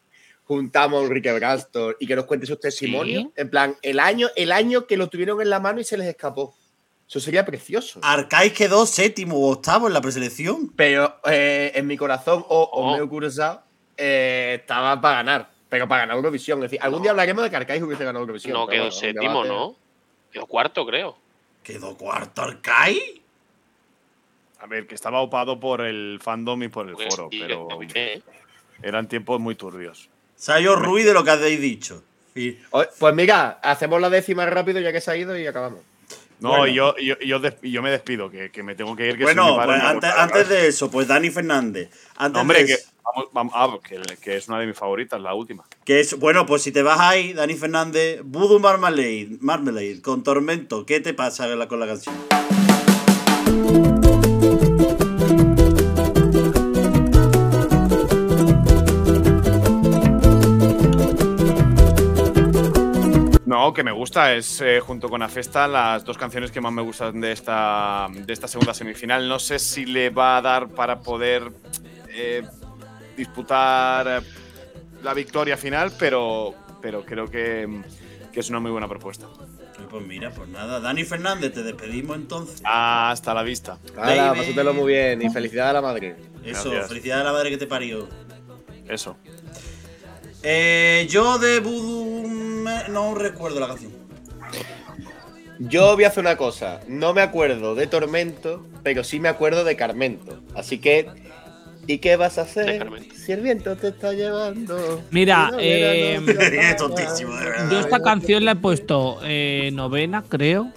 juntamos 0.43 1.01
a 1.01 1.05
Enrique 1.07 1.33
Brastor 1.33 1.97
y 1.99 2.05
que 2.05 2.15
nos 2.15 2.25
cuente 2.25 2.45
sus 2.45 2.59
testimonios? 2.59 3.23
Sí. 3.23 3.31
En 3.35 3.49
plan, 3.49 3.75
el 3.81 3.99
año, 3.99 4.27
el 4.35 4.51
año 4.51 4.85
que 4.85 4.95
lo 4.95 5.07
tuvieron 5.09 5.41
en 5.41 5.49
la 5.49 5.59
mano 5.59 5.79
y 5.79 5.83
se 5.83 5.97
les 5.97 6.05
escapó. 6.05 6.53
Eso 7.07 7.19
sería 7.19 7.43
precioso. 7.43 7.99
Arcais 8.03 8.53
quedó 8.53 8.85
séptimo 8.85 9.37
o 9.37 9.53
octavo 9.53 9.87
en 9.87 9.93
la 9.93 10.01
preselección. 10.01 10.71
Pero 10.75 11.15
eh, 11.25 11.71
en 11.73 11.87
mi 11.87 11.97
corazón, 11.97 12.45
o, 12.47 12.69
Oh. 12.71 12.95
meu 12.95 13.09
curaçao, 13.09 13.63
eh, 13.97 14.57
estaba 14.59 15.01
para 15.01 15.15
ganar. 15.23 15.49
Pero 15.67 15.87
para 15.87 16.01
ganar 16.01 16.17
Eurovisión. 16.17 16.59
Es 16.59 16.69
decir, 16.69 16.79
algún 16.83 17.01
día 17.01 17.09
hablaremos 17.09 17.43
de 17.43 17.49
que 17.49 17.55
Arcais 17.55 17.81
hubiese 17.81 18.05
ganado 18.05 18.21
Eurovisión. 18.21 18.53
No 18.53 18.67
quedó 18.67 18.83
bueno, 18.83 18.91
séptimo. 18.91 19.43
¿no? 19.45 19.75
Quedó 20.31 20.45
cuarto, 20.45 20.85
creo. 20.85 21.17
Quedó 21.63 21.97
cuarto 21.97 22.43
Arcais. 22.43 23.16
A 24.59 24.65
ver, 24.67 24.87
que 24.87 24.95
estaba 24.95 25.21
opado 25.21 25.59
por 25.59 25.81
el 25.81 26.19
fandom 26.21 26.63
y 26.63 26.67
por 26.67 26.87
el 26.87 26.93
Pues 26.95 27.07
foro, 27.15 27.29
sí, 27.31 27.39
pero 27.39 27.67
eran 28.81 29.07
tiempos 29.07 29.39
muy 29.39 29.55
turbios. 29.55 30.09
Sayo 30.35 30.75
Ruiz 30.75 31.05
de 31.05 31.13
lo 31.13 31.23
que 31.23 31.31
habéis 31.31 31.61
dicho. 31.61 32.03
Y- 32.35 32.57
Oye, 32.71 32.87
Pues 32.99 33.13
mira, 33.15 33.59
hacemos 33.63 33.99
la 34.01 34.09
décima 34.09 34.45
rápido 34.45 34.79
ya 34.79 34.91
que 34.91 35.01
se 35.01 35.11
ha 35.11 35.15
ido 35.17 35.37
y 35.37 35.45
acabamos. 35.47 35.79
No, 36.39 36.49
Bueno. 36.49 36.67
yo, 36.67 36.95
yo, 36.97 37.15
yo, 37.63 37.81
me 37.81 37.89
despido, 37.89 38.29
que, 38.29 38.51
que 38.51 38.61
me 38.61 38.75
tengo 38.75 38.95
que 38.95 39.07
ir. 39.07 39.17
Que 39.17 39.23
Bueno, 39.23 39.55
pues 39.63 39.81
antes, 39.81 40.11
antes 40.15 40.47
de 40.49 40.67
eso, 40.67 40.91
pues 40.91 41.07
Dani 41.07 41.31
Fernández. 41.31 41.89
Antes 42.15 42.33
No, 42.35 42.41
hombre, 42.41 42.59
de 42.63 42.65
que, 42.67 42.77
vamos, 43.03 43.29
vamos- 43.33 43.53
ah, 43.55 43.77
que, 43.83 43.99
que 44.21 44.35
es 44.37 44.47
una 44.47 44.59
de 44.59 44.67
mis 44.67 44.77
favoritas, 44.77 45.19
la 45.19 45.33
última. 45.33 45.65
que 45.83 45.99
es, 45.99 46.17
bueno, 46.19 46.45
pues 46.45 46.61
si 46.61 46.71
te 46.71 46.83
vas 46.83 46.99
ahí, 46.99 47.33
Dani 47.33 47.55
Fernández, 47.55 48.21
Voodoo 48.23 48.59
Marmalade, 48.59 49.29
Marmalade, 49.39 49.99
con 50.03 50.21
Tormento, 50.23 50.85
¿qué 50.85 50.99
te 50.99 51.15
pasa 51.15 51.47
con 51.47 51.57
la- 51.57 51.67
con 51.67 51.79
la 51.79 51.87
canción? 51.87 52.13
No, 63.57 63.73
que 63.73 63.83
me 63.83 63.91
gusta. 63.91 64.35
Es 64.35 64.61
eh, 64.61 64.79
junto 64.79 65.09
con 65.09 65.23
Afesta 65.23 65.67
las 65.67 66.05
dos 66.05 66.15
canciones 66.15 66.51
que 66.51 66.61
más 66.61 66.71
me 66.71 66.83
gustan 66.83 67.19
de 67.19 67.31
esta, 67.31 68.07
de 68.11 68.31
esta 68.31 68.47
segunda 68.47 68.71
semifinal. 68.71 69.27
No 69.27 69.39
sé 69.39 69.57
si 69.57 69.87
le 69.87 70.11
va 70.11 70.37
a 70.37 70.41
dar 70.43 70.67
para 70.67 70.99
poder 70.99 71.51
eh, 72.07 72.43
disputar 73.17 74.21
eh, 74.21 74.27
la 75.01 75.15
victoria 75.15 75.57
final, 75.57 75.91
pero, 75.97 76.53
pero 76.83 77.03
creo 77.03 77.25
que, 77.31 77.81
que 78.31 78.41
es 78.41 78.49
una 78.51 78.59
muy 78.59 78.69
buena 78.69 78.87
propuesta. 78.87 79.25
Pues 79.89 80.05
mira, 80.05 80.29
pues 80.29 80.47
nada, 80.49 80.79
Dani 80.79 81.03
Fernández, 81.03 81.51
te 81.51 81.63
despedimos 81.63 82.15
entonces. 82.15 82.61
Hasta 82.63 83.33
la 83.33 83.41
vista. 83.41 83.79
Hala, 83.97 84.35
pásatelo 84.35 84.75
muy 84.75 84.93
bien 84.93 85.19
y 85.23 85.31
felicidades 85.31 85.71
a 85.71 85.73
la 85.73 85.81
madre. 85.81 86.15
Eso, 86.45 86.69
Gracias. 86.69 86.89
felicidades 86.89 87.21
a 87.23 87.25
la 87.25 87.33
madre 87.33 87.49
que 87.49 87.57
te 87.57 87.65
parió. 87.65 88.07
Eso. 88.87 89.17
Eh, 90.43 91.07
yo 91.09 91.37
de 91.39 91.59
Voodoo 91.59 92.27
me- 92.27 92.87
no 92.89 93.15
recuerdo 93.15 93.59
la 93.59 93.67
canción. 93.67 93.91
Yo 95.59 95.95
voy 95.95 96.03
a 96.03 96.09
hacer 96.09 96.21
una 96.21 96.37
cosa. 96.37 96.81
No 96.87 97.13
me 97.13 97.21
acuerdo 97.21 97.73
de 97.73 97.87
Tormento, 97.87 98.65
pero 98.83 99.03
sí 99.03 99.19
me 99.19 99.27
acuerdo 99.29 99.63
de 99.63 99.75
Carmento. 99.75 100.39
Así 100.53 100.77
que, 100.77 101.07
¿y 101.87 101.97
qué 101.97 102.15
vas 102.15 102.37
a 102.37 102.41
hacer 102.43 102.77
Carmento. 102.77 103.15
si 103.15 103.31
el 103.31 103.41
viento 103.41 103.75
te 103.75 103.87
está 103.87 104.13
llevando? 104.13 105.01
Mira, 105.09 105.49
no 105.51 105.57
eh, 105.59 106.19
no 106.21 106.31
se 106.33 106.59
Es 106.59 106.73
va. 106.73 106.75
tontísimo, 106.77 107.35
de 107.35 107.45
verdad. 107.45 107.71
yo 107.71 107.79
esta 107.79 107.99
canción 108.01 108.45
la 108.45 108.51
he 108.51 108.55
puesto 108.55 109.17
eh, 109.23 109.71
novena, 109.73 110.23
creo, 110.29 110.71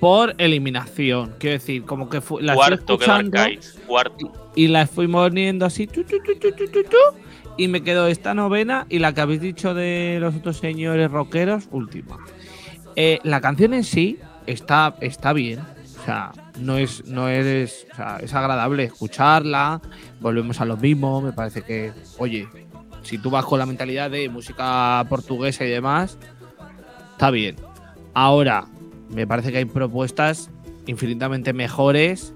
por 0.00 0.34
eliminación. 0.38 1.36
Quiero 1.38 1.54
decir, 1.60 1.84
como 1.84 2.08
que 2.10 2.20
la 2.40 2.54
Cuarto 2.56 2.94
escuchando 2.94 3.38
Arcais. 3.38 3.78
Cuarto. 3.86 4.32
y 4.56 4.66
la 4.66 4.88
fui 4.88 5.06
poniendo 5.06 5.64
así, 5.66 5.86
tu, 5.86 6.02
tu, 6.02 6.18
tu, 6.20 6.34
tu, 6.36 6.50
tu, 6.50 6.66
tu, 6.66 6.82
tu, 6.82 6.96
y 7.56 7.68
me 7.68 7.82
quedó 7.82 8.06
esta 8.06 8.34
novena 8.34 8.86
y 8.88 8.98
la 8.98 9.12
que 9.12 9.20
habéis 9.20 9.40
dicho 9.40 9.74
de 9.74 10.18
los 10.20 10.34
otros 10.34 10.58
señores 10.58 11.10
rockeros, 11.10 11.68
última. 11.70 12.18
Eh, 12.96 13.18
la 13.22 13.40
canción 13.40 13.74
en 13.74 13.84
sí 13.84 14.18
está, 14.46 14.96
está 15.00 15.32
bien. 15.32 15.60
O 15.60 16.04
sea, 16.04 16.32
no 16.58 16.76
es, 16.76 17.06
no 17.06 17.28
es, 17.28 17.86
o 17.92 17.96
sea, 17.96 18.18
es 18.20 18.34
agradable 18.34 18.84
escucharla. 18.84 19.80
Volvemos 20.20 20.60
a 20.60 20.64
lo 20.64 20.76
mismo. 20.76 21.20
Me 21.20 21.32
parece 21.32 21.62
que, 21.62 21.92
oye, 22.18 22.46
si 23.02 23.18
tú 23.18 23.30
vas 23.30 23.44
con 23.44 23.58
la 23.58 23.66
mentalidad 23.66 24.10
de 24.10 24.28
música 24.28 25.04
portuguesa 25.08 25.64
y 25.64 25.70
demás, 25.70 26.18
está 27.12 27.30
bien. 27.30 27.56
Ahora, 28.12 28.66
me 29.10 29.26
parece 29.26 29.50
que 29.50 29.58
hay 29.58 29.64
propuestas 29.64 30.50
infinitamente 30.86 31.52
mejores 31.52 32.34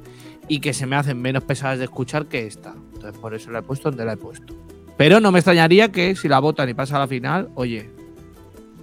y 0.48 0.60
que 0.60 0.72
se 0.72 0.86
me 0.86 0.96
hacen 0.96 1.20
menos 1.20 1.44
pesadas 1.44 1.78
de 1.78 1.84
escuchar 1.84 2.26
que 2.26 2.46
esta. 2.46 2.74
Entonces, 2.94 3.20
por 3.20 3.34
eso 3.34 3.50
la 3.50 3.60
he 3.60 3.62
puesto 3.62 3.90
donde 3.90 4.04
la 4.04 4.14
he 4.14 4.16
puesto. 4.16 4.56
Pero 4.98 5.20
no 5.20 5.32
me 5.32 5.38
extrañaría 5.38 5.90
que 5.90 6.14
si 6.16 6.28
la 6.28 6.38
votan 6.40 6.68
y 6.68 6.74
pasa 6.74 6.96
a 6.96 6.98
la 6.98 7.08
final, 7.08 7.48
oye, 7.54 7.88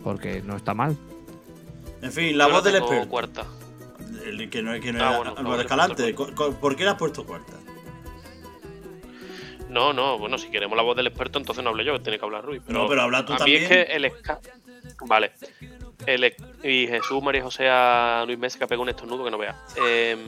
porque 0.03 0.41
no 0.43 0.55
está 0.55 0.73
mal. 0.73 0.95
En 2.01 2.11
fin, 2.11 2.37
la 2.37 2.47
Yo 2.47 2.53
voz 2.53 2.63
del 2.63 2.75
experto. 2.77 3.07
cuarta. 3.09 3.45
El 4.25 4.49
que 4.49 4.63
no, 4.63 4.79
que 4.79 4.91
no 4.93 5.03
Ah, 5.03 5.09
era 5.09 5.17
bueno, 5.17 5.33
Álvaro 5.37 5.61
Escalante. 5.61 6.13
¿Por 6.13 6.75
qué 6.75 6.83
la 6.85 6.91
has 6.91 6.97
puesto 6.97 7.23
cuarta? 7.25 7.53
No, 9.69 9.91
no, 9.93 10.17
bueno, 10.17 10.37
si 10.37 10.47
queremos 10.49 10.77
la 10.77 10.83
voz 10.83 10.95
del 10.95 11.07
experto, 11.07 11.37
entonces 11.37 11.63
no 11.63 11.71
hablo 11.71 11.83
yo, 11.83 11.99
tiene 12.01 12.17
que 12.17 12.25
hablar 12.25 12.45
Rui. 12.45 12.61
Pero 12.65 12.79
No, 12.83 12.87
pero 12.87 13.01
habla 13.01 13.25
tú 13.25 13.33
a 13.33 13.37
también. 13.37 13.59
mí 13.59 13.63
es 13.65 13.69
que 13.69 13.81
el 13.93 14.09
ska. 14.19 14.39
Vale. 15.05 15.31
El, 16.05 16.23
ex- 16.23 16.41
y 16.63 16.87
Jesús, 16.87 17.21
María 17.21 17.43
José, 17.43 17.67
a 17.69 18.23
Luis 18.25 18.37
Mesa 18.39 18.57
que 18.59 18.67
pegó 18.67 18.83
un 18.83 18.89
estornudo 18.89 19.25
que 19.25 19.31
no 19.31 19.37
vea. 19.37 19.55
Em, 19.85 20.19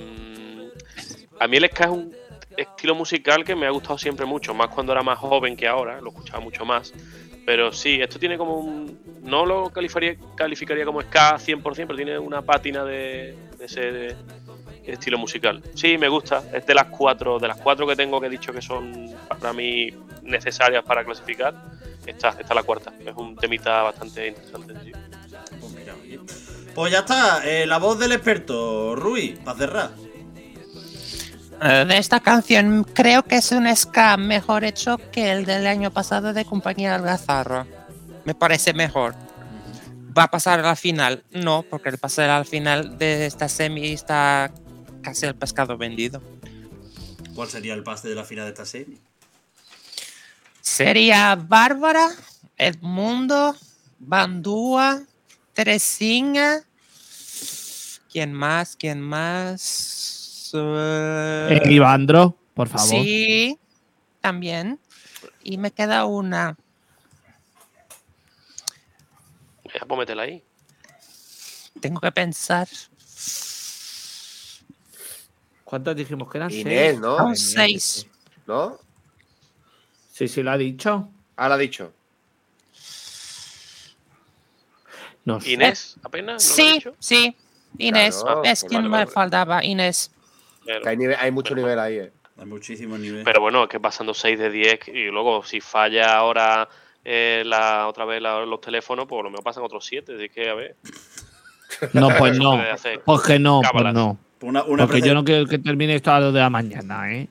a 1.39 1.47
mí 1.47 1.57
el 1.57 1.65
ska 1.69 1.85
es 1.85 1.89
un 1.91 2.13
estilo 2.57 2.95
musical 2.95 3.43
que 3.43 3.55
me 3.55 3.67
ha 3.67 3.69
gustado 3.69 3.97
siempre 3.97 4.25
mucho, 4.25 4.53
más 4.53 4.67
cuando 4.69 4.91
era 4.91 5.03
más 5.03 5.19
joven 5.19 5.55
que 5.55 5.67
ahora, 5.67 6.01
lo 6.01 6.09
escuchaba 6.09 6.39
mucho 6.39 6.65
más. 6.65 6.93
Pero 7.45 7.71
sí, 7.71 8.01
esto 8.01 8.19
tiene 8.19 8.37
como 8.37 8.55
un. 8.55 8.99
No 9.21 9.45
lo 9.45 9.69
calificaría, 9.69 10.17
calificaría 10.35 10.83
como 10.83 11.01
ska 11.01 11.37
100%, 11.37 11.61
pero 11.63 11.95
tiene 11.95 12.19
una 12.19 12.41
pátina 12.41 12.83
de, 12.83 13.37
ese 13.59 14.15
estilo 14.85 15.17
musical. 15.17 15.63
Sí, 15.73 15.97
me 15.97 16.09
gusta. 16.09 16.43
Es 16.53 16.65
de 16.65 16.75
las 16.75 16.87
cuatro, 16.87 17.39
de 17.39 17.47
las 17.47 17.57
cuatro 17.57 17.87
que 17.87 17.95
tengo 17.95 18.19
que 18.19 18.27
he 18.27 18.29
dicho 18.29 18.51
que 18.51 18.61
son 18.61 19.15
para 19.27 19.53
mí 19.53 19.93
necesarias 20.23 20.83
para 20.83 21.05
clasificar. 21.05 21.53
Esta, 22.05 22.29
esta 22.29 22.41
es 22.41 22.55
la 22.55 22.63
cuarta. 22.63 22.93
Es 23.05 23.15
un 23.15 23.35
temita 23.37 23.81
bastante 23.81 24.27
interesante. 24.27 24.73
sí. 24.83 24.91
Pues 25.59 25.71
mira. 25.71 25.93
Pues 26.75 26.91
ya 26.91 26.99
está, 26.99 27.41
eh, 27.45 27.65
la 27.65 27.79
voz 27.79 27.97
del 27.97 28.11
experto, 28.11 28.95
Rui, 28.95 29.37
para 29.43 29.57
cerrar. 29.57 30.06
De 31.61 31.97
esta 31.97 32.19
canción 32.19 32.83
creo 32.83 33.23
que 33.23 33.37
es 33.37 33.51
un 33.51 33.67
ska 33.75 34.15
mejor 34.17 34.63
hecho 34.63 34.99
que 35.11 35.31
el 35.31 35.45
del 35.45 35.65
año 35.65 35.91
pasado 35.91 36.33
de 36.33 36.45
Compañía 36.45 36.93
Algazarra. 36.93 37.65
Me 38.25 38.35
parece 38.35 38.73
mejor. 38.73 39.15
¿Va 40.15 40.23
a 40.23 40.27
pasar 40.31 40.59
a 40.59 40.63
la 40.63 40.75
final? 40.75 41.23
No, 41.31 41.63
porque 41.63 41.89
el 41.89 41.97
pasar 41.97 42.29
a 42.29 42.39
la 42.39 42.43
final 42.43 42.97
de 42.97 43.25
esta 43.25 43.49
semi 43.49 43.93
está 43.93 44.51
casi 45.01 45.25
el 45.25 45.35
pescado 45.35 45.77
vendido. 45.77 46.21
¿Cuál 47.33 47.49
sería 47.49 47.73
el 47.73 47.83
pase 47.83 48.09
de 48.09 48.15
la 48.15 48.23
final 48.23 48.45
de 48.45 48.51
esta 48.51 48.65
serie? 48.65 48.97
Sería 50.61 51.35
Bárbara, 51.35 52.09
Edmundo, 52.57 53.55
Bandúa, 53.99 55.01
Teresinha. 55.53 56.61
¿Quién 58.11 58.33
más? 58.33 58.75
¿Quién 58.75 59.01
más? 59.01 60.06
Eh, 61.49 61.61
Ivandro, 61.71 62.35
por 62.53 62.67
favor. 62.67 62.87
Sí, 62.89 63.57
también. 64.21 64.79
Y 65.43 65.57
me 65.57 65.71
queda 65.71 66.05
una. 66.05 66.57
Es 69.63 69.81
para 69.81 69.95
meterla 69.99 70.23
ahí. 70.23 70.43
Tengo 71.79 71.99
que 72.01 72.11
pensar. 72.11 72.67
¿Cuántos 75.63 75.95
dijimos 75.95 76.31
que 76.31 76.37
eran? 76.37 76.51
Inés, 76.51 76.91
Seis. 76.91 76.99
¿no? 76.99 77.17
Son 77.17 77.35
seis. 77.35 78.07
¿No? 78.47 78.79
Sí, 80.11 80.27
sí, 80.27 80.41
lo 80.41 80.51
ha 80.51 80.57
dicho. 80.57 81.09
Ahora 81.35 81.55
ha 81.55 81.57
dicho. 81.57 81.93
No 85.25 85.41
sé. 85.41 85.51
Inés, 85.51 85.97
apenas. 86.03 86.41
¿No 86.43 86.55
lo 86.55 86.63
he 86.63 86.67
Sí, 86.69 86.73
dicho? 86.75 86.95
sí. 86.99 87.35
Inés, 87.79 88.21
Claro, 88.23 88.43
es 88.43 88.61
pues 88.61 88.69
quien 88.69 88.83
vale, 88.83 88.89
me 88.89 88.97
vale. 88.99 89.11
faltaba, 89.11 89.63
Inés. 89.63 90.09
Pero, 90.67 90.81
Que 90.81 90.89
hay, 90.89 90.97
nivel- 90.97 91.17
hay 91.19 91.31
mucho 91.31 91.55
nivel 91.55 91.79
ahí, 91.79 91.95
eh. 91.97 92.11
Hay 92.37 92.45
muchísimos 92.45 92.99
niveles. 92.99 93.25
pero 93.25 93.41
bueno, 93.41 93.63
es 93.63 93.69
que 93.69 93.79
pasando 93.79 94.13
6 94.13 94.37
de 94.37 94.51
10 94.51 94.79
y 94.89 95.05
luego 95.05 95.43
si 95.43 95.59
falla 95.59 96.15
ahora 96.17 96.69
eh, 97.03 97.41
la, 97.45 97.87
otra 97.87 98.05
vez 98.05 98.21
la- 98.21 98.45
los 98.45 98.61
teléfonos, 98.61 99.07
pues 99.07 99.23
lo 99.23 99.29
mejor 99.31 99.43
pasan 99.43 99.63
otros 99.63 99.83
7. 99.85 100.13
Así 100.15 100.29
que, 100.29 100.47
a 100.49 100.53
ver. 100.53 100.75
No, 101.93 102.09
pues 102.17 102.37
no. 102.39 102.53
hacer 102.53 103.01
Pues 103.03 103.21
que 103.21 103.39
no, 103.39 103.61
pues 103.61 103.71
cábalas. 103.71 103.93
no. 103.95 104.17
Una, 104.41 104.63
una 104.63 104.85
Porque 104.85 105.01
yo 105.01 105.15
no 105.15 105.23
quiero 105.23 105.47
que 105.47 105.57
termine 105.57 105.95
esto 105.95 106.11
a 106.11 106.15
las 106.15 106.23
2 106.25 106.33
de 106.35 106.39
la 106.41 106.49
mañana, 106.51 107.11
¿eh? 107.11 107.27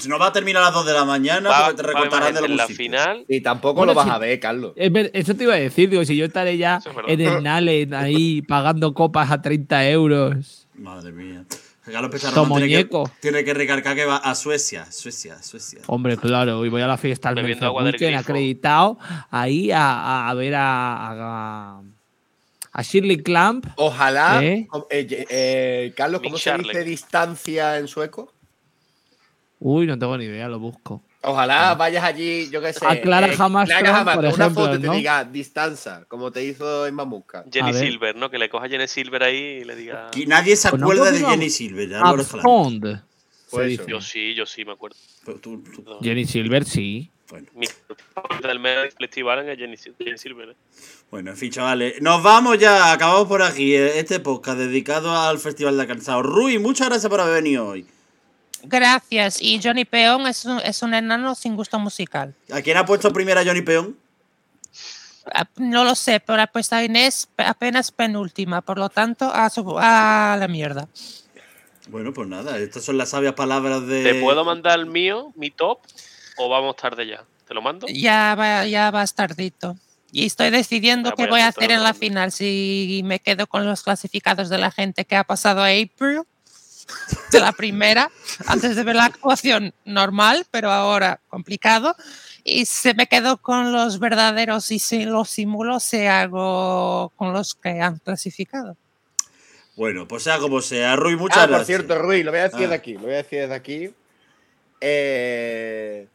Si 0.00 0.08
no 0.08 0.18
va 0.18 0.26
a 0.26 0.32
terminar 0.32 0.62
a 0.62 0.66
las 0.66 0.74
2 0.74 0.86
de 0.86 0.92
la 0.92 1.04
mañana, 1.04 1.48
Va, 1.50 1.66
porque 1.66 1.82
te 1.82 1.82
recortarán 1.88 2.34
de 2.34 2.40
en 2.40 2.56
la 2.56 2.66
final. 2.66 3.24
Y 3.28 3.40
tampoco 3.42 3.74
Bueno, 3.74 3.92
lo 3.92 3.96
vas 3.96 4.08
a 4.08 4.18
ver, 4.18 4.40
Carlos. 4.40 4.72
Es 4.74 4.90
ver- 4.90 5.12
Eso 5.14 5.36
te 5.36 5.44
iba 5.44 5.54
a 5.54 5.58
decir, 5.58 5.88
digo, 5.88 6.04
si 6.04 6.16
yo 6.16 6.24
estaré 6.24 6.56
ya 6.58 6.78
es 6.78 6.86
en 7.06 7.20
el 7.20 7.42
Nalen 7.44 7.94
ahí 7.94 8.42
pagando 8.42 8.92
copas 8.92 9.30
a 9.30 9.40
30 9.40 9.88
euros. 9.88 10.66
Madre 10.74 11.12
mía. 11.12 11.44
Carlos 11.92 12.10
tiene 12.10 12.30
que, 12.30 12.34
Tomoñeco. 12.34 13.10
tiene 13.20 13.44
que 13.44 13.54
recargar 13.54 13.94
que 13.96 14.04
va 14.04 14.16
a 14.16 14.34
Suecia. 14.34 14.90
Suecia, 14.90 15.42
Suecia. 15.42 15.80
Hombre, 15.86 16.16
claro, 16.16 16.64
y 16.64 16.68
voy 16.68 16.82
a 16.82 16.86
la 16.86 16.96
fiesta 16.96 17.32
Mercer 17.32 17.64
agua 17.64 17.82
del 17.84 17.92
grifo. 18.16 18.18
acreditado 18.20 18.98
ahí 19.30 19.70
a, 19.70 19.80
a- 19.90 20.30
a 20.30 20.34
ver 20.34 20.54
a, 20.54 21.76
a, 21.76 21.82
a 22.72 22.82
Shirley 22.82 23.22
Clamp. 23.22 23.66
Ojalá. 23.76 24.42
¿Eh? 24.44 24.68
eh, 24.90 25.26
eh, 25.30 25.92
Carlos, 25.96 26.20
¿cómo 26.20 26.34
Mick 26.34 26.42
se 26.42 26.50
dice 26.58 26.84
distancia 26.84 27.78
en 27.78 27.88
sueco? 27.88 28.32
Uy, 29.60 29.86
no 29.86 29.98
tengo 29.98 30.16
ni 30.16 30.24
idea, 30.24 30.48
lo 30.48 30.58
busco. 30.58 31.02
Ojalá 31.22 31.74
vayas 31.74 32.04
allí, 32.04 32.48
yo 32.48 32.60
qué 32.60 32.72
sé. 32.72 32.86
A 32.86 33.00
Clara 33.00 33.26
Hammerstone, 33.26 33.80
Clara 33.80 33.98
Hammerstone, 34.00 34.14
por 34.28 34.34
una 34.34 34.44
ejemplo, 34.44 34.64
foto 34.64 34.76
y 34.76 34.80
te 34.80 34.86
¿no? 34.86 34.92
diga 34.94 35.24
distancia, 35.24 36.04
como 36.06 36.30
te 36.30 36.44
hizo 36.44 36.86
en 36.86 36.94
Mamusca. 36.94 37.44
Jenny. 37.52 37.74
Silver, 37.74 38.14
¿no? 38.14 38.30
Que 38.30 38.38
le 38.38 38.48
coja 38.48 38.66
a 38.66 38.68
Jenny 38.68 38.86
Silver 38.86 39.24
ahí 39.24 39.36
y 39.60 39.64
le 39.64 39.74
diga. 39.74 40.06
Aquí 40.08 40.26
nadie 40.26 40.54
se 40.54 40.70
Pues 40.70 40.80
no 40.80 40.86
acuerda 40.86 41.10
de. 41.10 41.18
Jenny 41.24 41.50
Silver. 41.50 41.94
Abscond. 41.96 42.86
se 42.86 43.02
Pues. 43.50 43.86
Yo 43.86 44.00
sí, 44.00 44.34
yo 44.34 44.46
sí 44.46 44.64
me 44.64 44.72
acuerdo. 44.72 44.96
Pero 45.24 45.38
tú- 45.40 45.62
tú- 45.74 45.82
No, 45.82 45.98
Jenny 46.00 46.24
Silver, 46.24 46.64
sí. 46.64 47.10
bueno. 47.30 47.48
Mi 47.54 47.66
del 48.46 48.60
mes 48.60 48.94
festival 48.96 49.48
es 49.48 49.58
Jenny 49.58 49.76
Silver. 49.76 50.50
¿eh? 50.50 50.56
Bueno, 51.10 51.30
en 51.32 51.36
fin, 51.36 51.50
chavales. 51.50 52.00
Nos 52.00 52.22
vamos 52.22 52.58
ya. 52.58 52.92
Acabamos 52.92 53.26
por 53.26 53.42
aquí 53.42 53.74
eh, 53.74 53.98
este 53.98 54.20
podcast 54.20 54.58
dedicado 54.58 55.10
al 55.18 55.38
Festival 55.38 55.76
de 55.78 55.86
Cansado. 55.86 56.22
Rui, 56.22 56.58
muchas 56.58 56.88
gracias 56.88 57.10
por 57.10 57.20
haber 57.20 57.42
venido 57.42 57.66
hoy. 57.66 57.86
Gracias. 58.64 59.40
Y 59.40 59.60
Johnny 59.62 59.84
Peón 59.84 60.26
es 60.26 60.44
un, 60.44 60.58
es 60.60 60.82
un 60.82 60.94
enano 60.94 61.34
sin 61.34 61.56
gusto 61.56 61.78
musical. 61.78 62.34
¿A 62.52 62.60
quién 62.62 62.76
ha 62.76 62.84
puesto 62.84 63.12
primero 63.12 63.40
a 63.40 63.44
Johnny 63.44 63.62
Peón? 63.62 63.96
Ah, 65.32 65.46
No 65.56 65.84
lo 65.84 65.94
sé, 65.94 66.20
pero 66.20 66.40
ha 66.42 66.46
puesto 66.46 66.74
a 66.76 66.82
Inés 66.84 67.28
pe- 67.36 67.44
apenas 67.44 67.90
penúltima, 67.92 68.62
por 68.62 68.78
lo 68.78 68.88
tanto, 68.88 69.30
a, 69.32 69.50
su- 69.50 69.76
a 69.78 70.36
la 70.38 70.48
mierda. 70.48 70.88
Bueno, 71.88 72.12
pues 72.12 72.28
nada, 72.28 72.58
estas 72.58 72.84
son 72.84 72.98
las 72.98 73.10
sabias 73.10 73.34
palabras 73.34 73.86
de. 73.86 74.02
¿Te 74.04 74.20
puedo 74.20 74.44
mandar 74.44 74.78
el 74.78 74.86
mío, 74.86 75.32
mi 75.36 75.50
top? 75.50 75.80
¿O 76.36 76.48
vamos 76.48 76.76
tarde 76.76 77.06
ya? 77.06 77.24
¿Te 77.46 77.54
lo 77.54 77.62
mando? 77.62 77.86
Ya 77.88 78.34
va, 78.38 78.66
ya 78.66 78.90
vas 78.90 79.14
tardito. 79.14 79.76
Y 80.12 80.24
estoy 80.26 80.50
decidiendo 80.50 81.10
Ya 81.10 81.16
qué 81.16 81.26
voy 81.26 81.40
a 81.40 81.48
apuntar 81.48 81.64
hacer 81.64 81.76
en 81.76 81.82
la 81.82 81.94
final. 81.94 82.32
Si 82.32 83.02
me 83.04 83.20
quedo 83.20 83.46
con 83.46 83.66
los 83.66 83.82
clasificados 83.82 84.48
de 84.48 84.58
la 84.58 84.70
gente 84.70 85.04
que 85.04 85.16
ha 85.16 85.24
pasado 85.24 85.62
a 85.62 85.68
April, 85.68 86.22
de 87.32 87.40
la 87.40 87.52
primera, 87.52 88.10
antes 88.46 88.76
de 88.76 88.82
ver 88.84 88.96
la 88.96 89.04
actuación 89.06 89.74
normal, 89.84 90.46
pero 90.50 90.70
ahora 90.70 91.20
complicado. 91.28 91.94
Y 92.44 92.64
si 92.64 92.94
me 92.94 93.06
quedo 93.06 93.36
con 93.36 93.72
los 93.72 93.98
verdaderos 93.98 94.70
y 94.70 94.78
si 94.78 95.04
los 95.04 95.28
simulo, 95.28 95.80
se 95.80 96.08
hago 96.08 97.12
con 97.16 97.32
los 97.32 97.54
que 97.54 97.80
han 97.80 97.98
clasificado. 97.98 98.76
Bueno, 99.76 100.08
pues 100.08 100.22
sea 100.24 100.38
como 100.38 100.60
sea. 100.60 100.96
Rui, 100.96 101.14
muchas 101.16 101.38
Ah, 101.38 101.46
gracias. 101.46 101.58
por 101.58 101.66
cierto, 101.66 101.98
Rui, 102.02 102.22
lo 102.22 102.30
voy 102.32 102.40
a 102.40 102.44
decir 102.44 102.58
Ah. 102.58 102.62
desde 102.62 102.74
aquí. 102.74 102.92
Lo 102.94 103.00
voy 103.00 103.12
a 103.12 103.16
decir 103.18 103.40
desde 103.40 103.54
aquí. 103.54 103.90
Eh, 104.80 106.08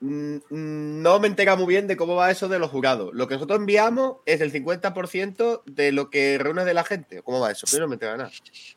no 0.00 1.18
me 1.20 1.26
entera 1.26 1.56
muy 1.56 1.66
bien 1.66 1.86
de 1.88 1.96
cómo 1.96 2.14
va 2.14 2.30
eso 2.30 2.48
de 2.48 2.58
los 2.58 2.70
jurados. 2.70 3.10
Lo 3.14 3.26
que 3.26 3.34
nosotros 3.34 3.58
enviamos 3.58 4.18
es 4.26 4.40
el 4.40 4.52
50% 4.52 5.62
de 5.66 5.92
lo 5.92 6.08
que 6.10 6.38
reúne 6.38 6.64
de 6.64 6.74
la 6.74 6.84
gente. 6.84 7.22
¿Cómo 7.22 7.40
va 7.40 7.50
eso? 7.50 7.66
Yo 7.66 7.80
no 7.80 7.88
me 7.88 7.94
entera 7.96 8.16
nada. 8.16 8.30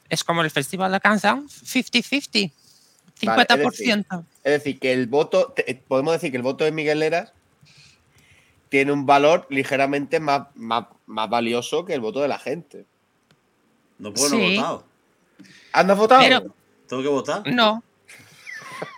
Es 0.10 0.24
como 0.24 0.42
el 0.42 0.50
Festival 0.50 0.92
de 0.92 1.00
Canción, 1.00 1.48
50-50. 1.48 2.52
Vale, 3.24 3.44
es 3.44 3.60
50%. 3.80 4.26
Es 4.44 4.52
decir, 4.54 4.80
que 4.80 4.94
el 4.94 5.06
voto, 5.08 5.54
te- 5.56 5.70
eh, 5.70 5.82
podemos 5.88 6.14
decir 6.14 6.32
que 6.32 6.38
el 6.38 6.44
voto 6.44 6.64
de 6.64 6.72
Miguel 6.72 7.00
Leras 7.00 7.34
tiene 8.70 8.92
un 8.92 9.06
valor 9.06 9.46
ligeramente 9.50 10.20
más, 10.20 10.48
más, 10.56 10.86
más 11.06 11.30
valioso 11.30 11.86
que 11.86 11.94
el 11.94 12.02
voto 12.02 12.22
de 12.22 12.28
la 12.30 12.40
gente. 12.40 12.86
No 14.00 14.12
puedo, 14.14 14.30
no 14.30 14.38
he 14.38 14.50
Sí. 14.50 14.56
votado. 14.56 14.84
¿Andas 15.74 15.98
votado? 15.98 16.22
Pero- 16.24 16.56
¿Tengo 16.88 17.04
que 17.04 17.10
votar? 17.10 17.44
No, 17.48 17.84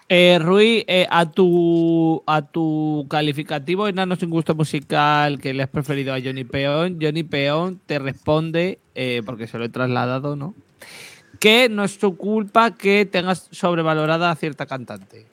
Eh, 0.10 0.38
Rui, 0.42 0.84
eh, 0.88 1.08
a 1.10 1.30
tu 1.32 2.22
a 2.28 2.42
tu 2.42 3.08
calificativo 3.10 3.88
enano 3.88 4.16
sin 4.16 4.30
gusto 4.30 4.54
musical 4.54 5.40
que 5.40 5.54
le 5.54 5.64
has 5.64 5.70
preferido 5.70 6.14
a 6.14 6.20
Johnny 6.22 6.44
Peón, 6.44 7.00
Johnny 7.02 7.24
Peón 7.24 7.80
te 7.86 8.00
responde, 8.00 8.80
eh, 8.96 9.22
porque 9.26 9.48
se 9.48 9.58
lo 9.58 9.66
he 9.66 9.70
trasladado, 9.70 10.36
¿no? 10.36 10.54
Que 11.40 11.68
no 11.70 11.84
es 11.84 11.98
tu 11.98 12.16
culpa 12.16 12.72
que 12.76 13.06
tengas 13.06 13.48
sobrevalorada 13.52 14.30
a 14.30 14.36
cierta 14.36 14.66
cantante. 14.66 15.26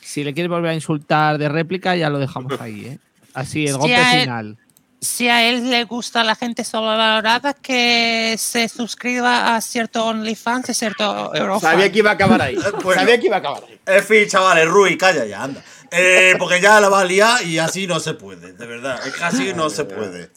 Si 0.00 0.24
le 0.24 0.32
quieres 0.32 0.50
volver 0.50 0.70
a 0.70 0.74
insultar 0.74 1.36
de 1.38 1.48
réplica, 1.48 1.94
ya 1.94 2.08
lo 2.08 2.18
dejamos 2.18 2.60
ahí, 2.60 2.86
¿eh? 2.86 2.98
Así, 3.34 3.66
el 3.66 3.76
golpe 3.76 3.96
final. 4.20 4.56
Si 5.00 5.28
a 5.28 5.48
él 5.48 5.70
le 5.70 5.84
gusta 5.84 6.24
la 6.24 6.34
gente 6.34 6.64
sobrevalorada, 6.64 7.54
que 7.54 8.34
se 8.38 8.68
suscriba 8.68 9.54
a 9.54 9.60
cierto 9.60 10.04
OnlyFans, 10.06 10.70
a 10.70 10.74
cierto 10.74 11.34
Eurofan. 11.34 11.72
Sabía 11.72 11.92
que 11.92 11.98
iba 11.98 12.10
a 12.10 12.14
acabar 12.14 12.42
ahí. 12.42 12.56
Sabía 12.94 13.18
que 13.20 13.26
iba 13.26 13.36
a 13.36 13.38
acabar 13.38 13.62
ahí. 13.68 13.80
En 13.86 14.04
fin, 14.04 14.26
chavales, 14.26 14.66
Rui, 14.66 14.98
calla 14.98 15.24
ya, 15.24 15.44
anda. 15.44 15.62
Eh, 15.90 16.34
porque 16.38 16.60
ya 16.60 16.80
la 16.80 16.88
va 16.88 17.00
a 17.00 17.04
liar 17.04 17.42
y 17.44 17.58
así 17.58 17.86
no 17.86 18.00
se 18.00 18.14
puede, 18.14 18.52
de 18.52 18.66
verdad. 18.66 19.00
Es 19.06 19.14
que 19.14 19.24
así 19.24 19.52
no 19.54 19.70
se 19.70 19.84
puede. 19.84 20.30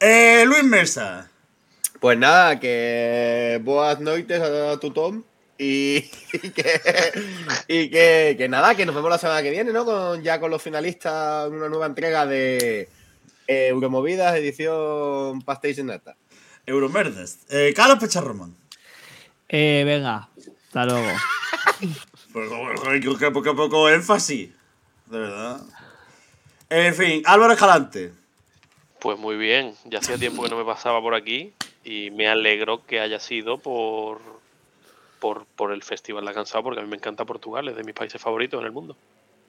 Eh, 0.00 0.44
Luis 0.46 0.64
Mesa. 0.64 1.30
Pues 2.00 2.18
nada, 2.18 2.60
que 2.60 3.58
boas 3.62 4.00
noites 4.00 4.40
a 4.40 4.78
tu 4.78 4.90
Tom 4.90 5.22
y, 5.56 5.96
y 6.32 6.50
que, 6.50 6.80
y 7.68 7.90
que, 7.90 8.34
que 8.36 8.48
nada, 8.48 8.74
que 8.74 8.84
nos 8.84 8.94
vemos 8.94 9.10
la 9.10 9.18
semana 9.18 9.42
que 9.42 9.50
viene, 9.50 9.72
¿no? 9.72 9.84
Con, 9.84 10.22
ya 10.22 10.38
con 10.38 10.50
los 10.50 10.60
finalistas 10.60 11.46
en 11.48 11.54
una 11.54 11.68
nueva 11.68 11.86
entrega 11.86 12.26
de 12.26 12.88
eh, 13.46 13.68
Euromovidas 13.68 14.36
edición 14.36 15.42
Pastéis 15.42 15.78
en 15.78 15.86
Nata. 15.86 16.16
Euromerdes. 16.66 17.46
Eh, 17.48 17.72
Carlos 17.74 17.98
Pecharromán. 17.98 18.54
Eh, 19.48 19.82
venga, 19.84 20.28
hasta 20.66 20.86
luego. 20.86 21.08
Pues, 22.32 23.18
qué 23.18 23.30
poco, 23.30 23.56
poco 23.56 23.88
énfasis. 23.88 24.50
De 25.06 25.18
verdad. 25.18 25.62
En 26.68 26.94
fin, 26.94 27.22
Álvaro 27.24 27.54
Escalante. 27.54 28.12
Pues 29.00 29.18
muy 29.18 29.36
bien, 29.36 29.74
ya 29.86 30.00
hacía 30.00 30.18
tiempo 30.18 30.42
que 30.42 30.50
no 30.50 30.58
me 30.58 30.64
pasaba 30.64 31.00
por 31.00 31.14
aquí 31.14 31.54
y 31.82 32.10
me 32.10 32.28
alegro 32.28 32.84
que 32.84 33.00
haya 33.00 33.20
sido 33.20 33.56
por, 33.56 34.20
por, 35.18 35.46
por 35.46 35.72
el 35.72 35.82
Festival 35.82 36.26
La 36.26 36.34
Cansado, 36.34 36.64
porque 36.64 36.80
a 36.80 36.82
mí 36.82 36.90
me 36.90 36.96
encanta 36.96 37.24
Portugal, 37.24 37.68
es 37.68 37.76
de 37.76 37.84
mis 37.84 37.94
países 37.94 38.20
favoritos 38.20 38.60
en 38.60 38.66
el 38.66 38.72
mundo. 38.72 38.98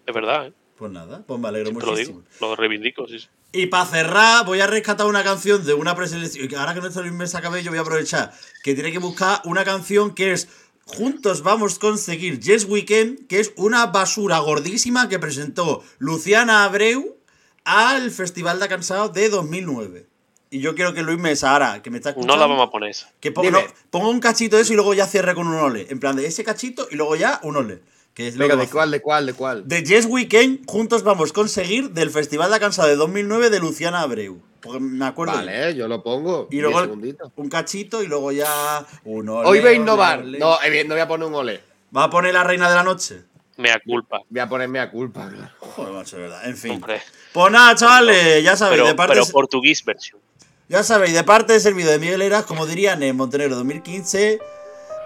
Es 0.06 0.14
verdad, 0.14 0.48
¿eh? 0.48 0.54
Pues 0.78 0.92
nada, 0.92 1.24
pues 1.26 1.40
me 1.40 1.48
alegro 1.48 1.72
Te 1.72 1.80
lo 1.86 1.92
muchísimo. 1.92 2.20
digo, 2.20 2.48
lo 2.48 2.56
reivindico, 2.56 3.08
sí. 3.08 3.20
sí. 3.20 3.28
Y 3.52 3.66
para 3.68 3.86
cerrar, 3.86 4.46
voy 4.46 4.60
a 4.60 4.68
rescatar 4.68 5.08
una 5.08 5.24
canción 5.24 5.66
de 5.66 5.74
una 5.74 5.96
preselección. 5.96 6.54
Ahora 6.56 6.74
que 6.74 6.82
no 6.82 6.88
está 6.88 7.02
Luis 7.02 7.14
Mesa 7.14 7.42
Cabello, 7.42 7.72
voy 7.72 7.80
a 7.80 7.82
aprovechar 7.82 8.32
que 8.64 8.76
tiene 8.76 8.92
que 8.92 9.00
buscar 9.00 9.42
una 9.46 9.64
canción 9.64 10.14
que 10.14 10.34
es 10.34 10.48
Juntos 10.86 11.42
vamos 11.44 11.76
a 11.76 11.80
conseguir 11.80 12.40
Yes 12.40 12.64
Weekend, 12.64 13.28
que 13.28 13.42
es 13.42 13.52
una 13.58 13.88
basura 13.88 14.40
gordísima 14.40 15.10
que 15.10 15.20
presentó 15.20 15.84
Luciana 15.98 16.64
Abreu 16.64 17.18
al 17.66 18.10
Festival 18.12 18.60
de 18.62 18.70
Cansado 18.70 19.10
de 19.10 19.28
2009. 19.30 20.06
Y 20.50 20.60
yo 20.62 20.76
quiero 20.76 20.94
que 20.94 21.04
Luis 21.04 21.20
Mesa, 21.20 21.52
ahora 21.52 21.82
que 21.84 21.90
me 21.90 21.98
está 21.98 22.12
escuchando, 22.12 22.36
No 22.36 22.40
la 22.40 22.48
vamos 22.48 22.66
a 22.66 22.72
poner 22.72 22.92
esa. 22.92 23.12
que 23.20 23.34
ponga, 23.34 23.52
no, 23.52 23.60
ponga 23.90 24.08
un 24.08 24.22
cachito 24.22 24.56
de 24.56 24.62
eso 24.62 24.72
y 24.72 24.76
luego 24.78 24.94
ya 24.94 25.06
cierre 25.08 25.36
con 25.36 25.48
un 25.48 25.56
ole. 25.56 25.88
En 25.90 26.00
plan 26.00 26.16
de 26.16 26.26
ese 26.26 26.46
cachito 26.46 26.88
y 26.90 26.96
luego 26.96 27.18
ya 27.18 27.42
un 27.44 27.58
ole. 27.58 27.82
Que 28.18 28.30
es 28.30 28.36
lo 28.36 28.46
Venga, 28.48 28.56
que 28.56 28.62
¿de 28.66 28.72
cuál, 28.72 28.90
de 28.90 29.00
cuál, 29.00 29.26
de 29.28 29.34
cuál? 29.34 29.68
De 29.68 29.84
Yes 29.84 30.08
Weekend, 30.08 30.66
juntos 30.66 31.04
vamos 31.04 31.30
a 31.30 31.34
conseguir 31.36 31.92
del 31.92 32.10
Festival 32.10 32.50
de 32.50 32.60
Cansado 32.60 32.88
de 32.88 32.96
2009 32.96 33.52
de 33.52 33.60
Luciana 33.60 34.02
Abreu. 34.02 34.42
Porque 34.60 34.80
me 34.80 35.06
acuerdo. 35.06 35.36
Vale, 35.36 35.76
yo 35.76 35.88
lo 35.88 36.02
pongo. 36.02 36.48
Y 36.50 36.60
luego 36.60 36.98
un 37.36 37.48
cachito 37.48 38.02
y 38.02 38.08
luego 38.08 38.32
ya. 38.32 38.84
Hoy 39.06 39.60
voy 39.60 39.70
a 39.70 39.74
innovar. 39.74 40.26
No, 40.26 40.60
eh, 40.64 40.84
no 40.84 40.96
voy 40.96 41.02
a 41.02 41.08
poner 41.08 41.28
un 41.28 41.36
ole. 41.36 41.62
¿Va 41.96 42.06
a 42.06 42.10
poner 42.10 42.34
la 42.34 42.44
reina 42.44 42.68
de 42.68 42.74
la 42.74 42.82
noche? 42.82 43.22
Mea 43.58 43.80
culpa, 43.86 44.22
Voy 44.28 44.40
a 44.40 44.50
ponerme 44.50 44.80
a 44.80 44.90
culpa. 44.90 45.30
Joder, 45.60 45.94
macho, 45.94 46.18
verdad. 46.18 46.44
En 46.50 46.58
fin. 46.58 46.72
hombre. 46.72 47.04
Pues 47.32 47.52
nada, 47.52 47.76
chavales, 47.76 48.44
ya 48.44 48.56
sabéis, 48.56 48.78
Pero, 48.82 48.88
de 48.88 48.96
parte. 48.96 49.14
pero 49.14 49.28
portugués 49.28 49.86
versión. 49.86 50.20
Ya 50.68 50.82
sabéis, 50.82 51.14
de 51.14 51.24
parte 51.24 51.54
de 51.54 51.60
servido 51.60 51.92
de 51.92 52.00
Miguel 52.00 52.24
Eras, 52.24 52.46
como 52.46 52.66
dirían 52.66 53.04
en 53.04 53.16
Montenegro 53.16 53.58
2015, 53.58 54.40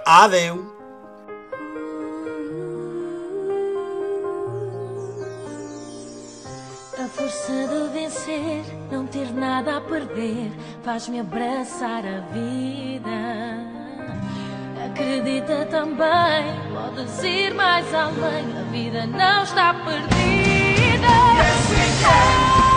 adeu. 0.05 0.80
Força 7.12 7.51
de 7.51 7.93
vencer, 7.93 8.64
não 8.91 9.05
ter 9.05 9.32
nada 9.34 9.78
a 9.78 9.82
perder, 9.82 10.51
faz-me 10.84 11.20
abraçar 11.20 12.03
a 12.05 12.22
vida. 12.32 13.09
Acredita 14.86 15.66
também, 15.66 16.45
podes 16.74 17.24
ir 17.24 17.53
mais 17.53 17.93
além, 17.93 18.45
a 18.59 18.64
vida 18.72 19.05
não 19.05 19.43
está 19.43 19.74
perdida. 19.74 20.22
Yes. 21.38 22.70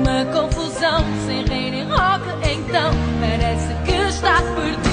uma 0.00 0.24
confusão 0.32 1.04
sem 1.26 1.44
reino 1.44 1.76
nem 1.76 1.84
rock, 1.84 2.24
então 2.42 2.92
parece 3.20 3.74
que 3.84 3.92
está 4.08 4.40
perdido. 4.54 4.89